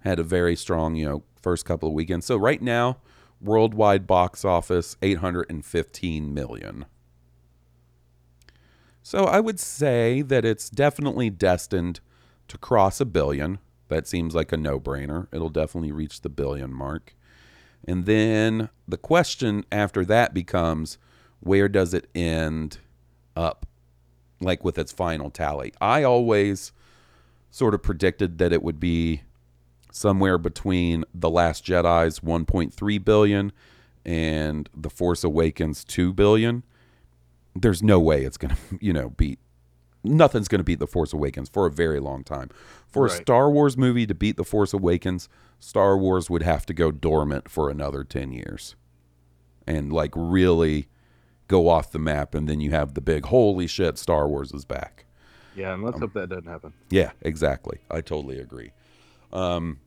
Had 0.00 0.18
a 0.18 0.22
very 0.24 0.56
strong, 0.56 0.96
you 0.96 1.04
know, 1.06 1.22
first 1.40 1.64
couple 1.64 1.88
of 1.88 1.94
weekends. 1.94 2.26
So 2.26 2.36
right 2.36 2.60
now, 2.60 2.98
worldwide 3.40 4.06
box 4.06 4.44
office 4.44 4.96
815 5.02 6.32
million. 6.34 6.86
So 9.02 9.24
I 9.24 9.40
would 9.40 9.58
say 9.58 10.22
that 10.22 10.44
it's 10.44 10.68
definitely 10.68 11.30
destined 11.30 12.00
to 12.48 12.58
cross 12.58 13.00
a 13.00 13.04
billion. 13.04 13.58
That 13.88 14.06
seems 14.06 14.34
like 14.34 14.52
a 14.52 14.56
no-brainer. 14.56 15.26
It'll 15.32 15.48
definitely 15.48 15.92
reach 15.92 16.20
the 16.20 16.28
billion 16.28 16.72
mark. 16.72 17.16
And 17.88 18.04
then 18.06 18.68
the 18.86 18.98
question 18.98 19.64
after 19.72 20.04
that 20.04 20.34
becomes 20.34 20.98
where 21.40 21.68
does 21.68 21.94
it 21.94 22.08
end 22.14 22.78
up 23.34 23.66
like 24.40 24.64
with 24.64 24.78
its 24.78 24.92
final 24.92 25.30
tally? 25.30 25.72
I 25.80 26.02
always 26.02 26.72
sort 27.50 27.74
of 27.74 27.82
predicted 27.82 28.38
that 28.38 28.52
it 28.52 28.62
would 28.62 28.78
be 28.78 29.22
somewhere 29.90 30.38
between 30.38 31.04
The 31.14 31.30
Last 31.30 31.64
Jedi's 31.64 32.20
1.3 32.20 33.04
billion 33.04 33.52
and 34.04 34.68
The 34.74 34.90
Force 34.90 35.24
Awakens 35.24 35.84
2 35.84 36.12
billion. 36.12 36.64
There's 37.54 37.82
no 37.82 37.98
way 37.98 38.24
it's 38.24 38.36
going 38.36 38.54
to, 38.70 38.78
you 38.80 38.92
know, 38.92 39.10
beat 39.10 39.38
nothing's 40.02 40.48
going 40.48 40.60
to 40.60 40.64
beat 40.64 40.78
The 40.78 40.86
Force 40.86 41.12
Awakens 41.12 41.48
for 41.48 41.66
a 41.66 41.70
very 41.70 42.00
long 42.00 42.24
time. 42.24 42.50
For 42.88 43.06
a 43.06 43.10
Star 43.10 43.50
Wars 43.50 43.76
movie 43.76 44.06
to 44.06 44.14
beat 44.14 44.36
The 44.36 44.44
Force 44.44 44.72
Awakens, 44.72 45.28
Star 45.58 45.96
Wars 45.96 46.30
would 46.30 46.42
have 46.42 46.64
to 46.66 46.74
go 46.74 46.90
dormant 46.90 47.50
for 47.50 47.68
another 47.68 48.02
10 48.02 48.32
years. 48.32 48.76
And 49.66 49.92
like 49.92 50.12
really 50.16 50.88
go 51.48 51.68
off 51.68 51.92
the 51.92 51.98
map 51.98 52.34
and 52.34 52.48
then 52.48 52.60
you 52.60 52.70
have 52.70 52.94
the 52.94 53.00
big 53.00 53.26
holy 53.26 53.66
shit 53.66 53.98
Star 53.98 54.26
Wars 54.28 54.52
is 54.52 54.64
back. 54.64 55.04
Yeah, 55.54 55.74
and 55.74 55.82
let's 55.82 55.96
um, 55.96 56.02
hope 56.02 56.14
that 56.14 56.28
doesn't 56.28 56.46
happen. 56.46 56.72
Yeah, 56.90 57.10
exactly. 57.20 57.80
I 57.90 58.00
totally 58.00 58.38
agree. 58.38 58.72
Um, 59.32 59.78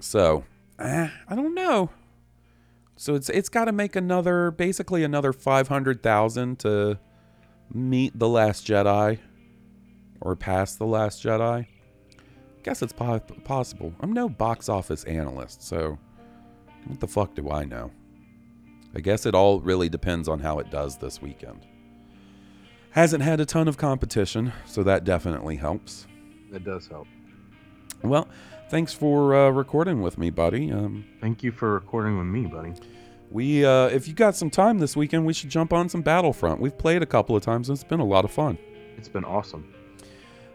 so 0.00 0.44
eh, 0.78 1.08
I 1.28 1.34
don't 1.34 1.54
know. 1.54 1.90
So 2.96 3.14
it's 3.14 3.28
it's 3.28 3.48
got 3.48 3.66
to 3.66 3.72
make 3.72 3.94
another, 3.96 4.50
basically 4.50 5.04
another 5.04 5.32
five 5.32 5.68
hundred 5.68 6.02
thousand 6.02 6.58
to 6.60 6.98
meet 7.72 8.18
the 8.18 8.28
Last 8.28 8.66
Jedi, 8.66 9.18
or 10.20 10.34
pass 10.34 10.74
the 10.74 10.86
Last 10.86 11.22
Jedi. 11.22 11.66
Guess 12.64 12.82
it's 12.82 12.92
po- 12.92 13.20
possible. 13.44 13.94
I'm 14.00 14.12
no 14.12 14.28
box 14.28 14.68
office 14.68 15.04
analyst, 15.04 15.62
so 15.62 15.98
What 16.86 17.00
the 17.00 17.06
fuck 17.08 17.34
do 17.34 17.50
I 17.50 17.64
know? 17.64 17.90
I 18.94 19.00
guess 19.00 19.26
it 19.26 19.34
all 19.34 19.60
really 19.60 19.88
depends 19.88 20.28
on 20.28 20.40
how 20.40 20.58
it 20.58 20.70
does 20.70 20.96
this 20.96 21.20
weekend. 21.20 21.66
Hasn't 22.90 23.22
had 23.22 23.38
a 23.40 23.44
ton 23.46 23.68
of 23.68 23.76
competition, 23.76 24.52
so 24.66 24.82
that 24.82 25.04
definitely 25.04 25.56
helps. 25.56 26.06
That 26.50 26.64
does 26.64 26.88
help. 26.88 27.06
Well, 28.02 28.28
thanks 28.68 28.92
for 28.92 29.34
uh, 29.34 29.48
recording 29.50 30.02
with 30.02 30.18
me, 30.18 30.30
buddy. 30.30 30.70
Um, 30.72 31.04
Thank 31.20 31.42
you 31.42 31.52
for 31.52 31.74
recording 31.74 32.18
with 32.18 32.26
me, 32.26 32.46
buddy. 32.46 32.74
we, 33.30 33.64
uh, 33.64 33.86
if 33.86 34.06
you 34.08 34.14
got 34.14 34.36
some 34.36 34.50
time 34.50 34.78
this 34.78 34.96
weekend, 34.96 35.24
we 35.26 35.32
should 35.32 35.50
jump 35.50 35.72
on 35.72 35.88
some 35.88 36.02
Battlefront. 36.02 36.60
We've 36.60 36.76
played 36.76 37.02
a 37.02 37.06
couple 37.06 37.36
of 37.36 37.42
times, 37.42 37.68
and 37.68 37.76
it's 37.76 37.84
been 37.84 38.00
a 38.00 38.04
lot 38.04 38.24
of 38.24 38.30
fun. 38.30 38.58
It's 38.96 39.08
been 39.08 39.24
awesome. 39.24 39.72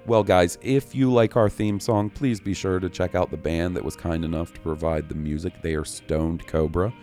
Well, 0.06 0.24
guys, 0.24 0.58
if 0.62 0.94
you 0.94 1.12
like 1.14 1.38
our 1.38 1.50
theme 1.50 1.80
song, 1.80 2.10
please 2.10 2.42
be 2.42 2.54
sure 2.54 2.80
to 2.80 2.90
check 2.90 3.16
out 3.16 3.32
the 3.32 3.38
band 3.38 3.76
that 3.78 3.86
was 3.86 3.96
kind 3.96 4.26
enough 4.26 4.54
to 4.54 4.60
provide 4.60 5.08
the 5.08 5.16
music. 5.16 5.62
They 5.62 5.76
are 5.76 5.86
Stoned 5.86 6.46
Cobra. 6.46 6.94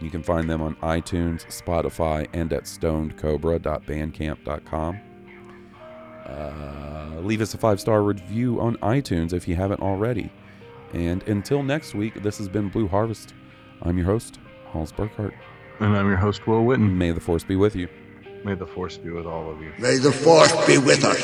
You 0.00 0.10
can 0.10 0.24
find 0.24 0.50
them 0.50 0.60
on 0.62 0.74
iTunes, 0.76 1.44
Spotify, 1.46 2.26
and 2.32 2.52
at 2.52 2.64
stonedcobra.bandcamp.com. 2.64 5.00
Uh, 6.26 7.20
leave 7.20 7.40
us 7.40 7.54
a 7.54 7.58
five 7.58 7.80
star 7.80 8.02
review 8.02 8.60
on 8.60 8.76
iTunes 8.78 9.32
if 9.32 9.46
you 9.48 9.54
haven't 9.56 9.80
already. 9.80 10.30
And 10.92 11.22
until 11.24 11.62
next 11.62 11.94
week, 11.94 12.22
this 12.22 12.38
has 12.38 12.48
been 12.48 12.68
Blue 12.68 12.88
Harvest. 12.88 13.34
I'm 13.82 13.96
your 13.98 14.06
host, 14.06 14.38
Halls 14.66 14.92
Burkhart. 14.92 15.34
And 15.80 15.96
I'm 15.96 16.08
your 16.08 16.16
host, 16.16 16.46
Will 16.46 16.64
Witten. 16.64 16.94
May 16.94 17.12
the 17.12 17.20
force 17.20 17.44
be 17.44 17.56
with 17.56 17.76
you. 17.76 17.88
May 18.44 18.54
the 18.54 18.66
force 18.66 18.96
be 18.96 19.10
with 19.10 19.26
all 19.26 19.50
of 19.50 19.60
you. 19.60 19.72
May 19.78 19.98
the 19.98 20.12
force 20.12 20.52
be 20.66 20.78
with 20.78 21.04
us. 21.04 21.22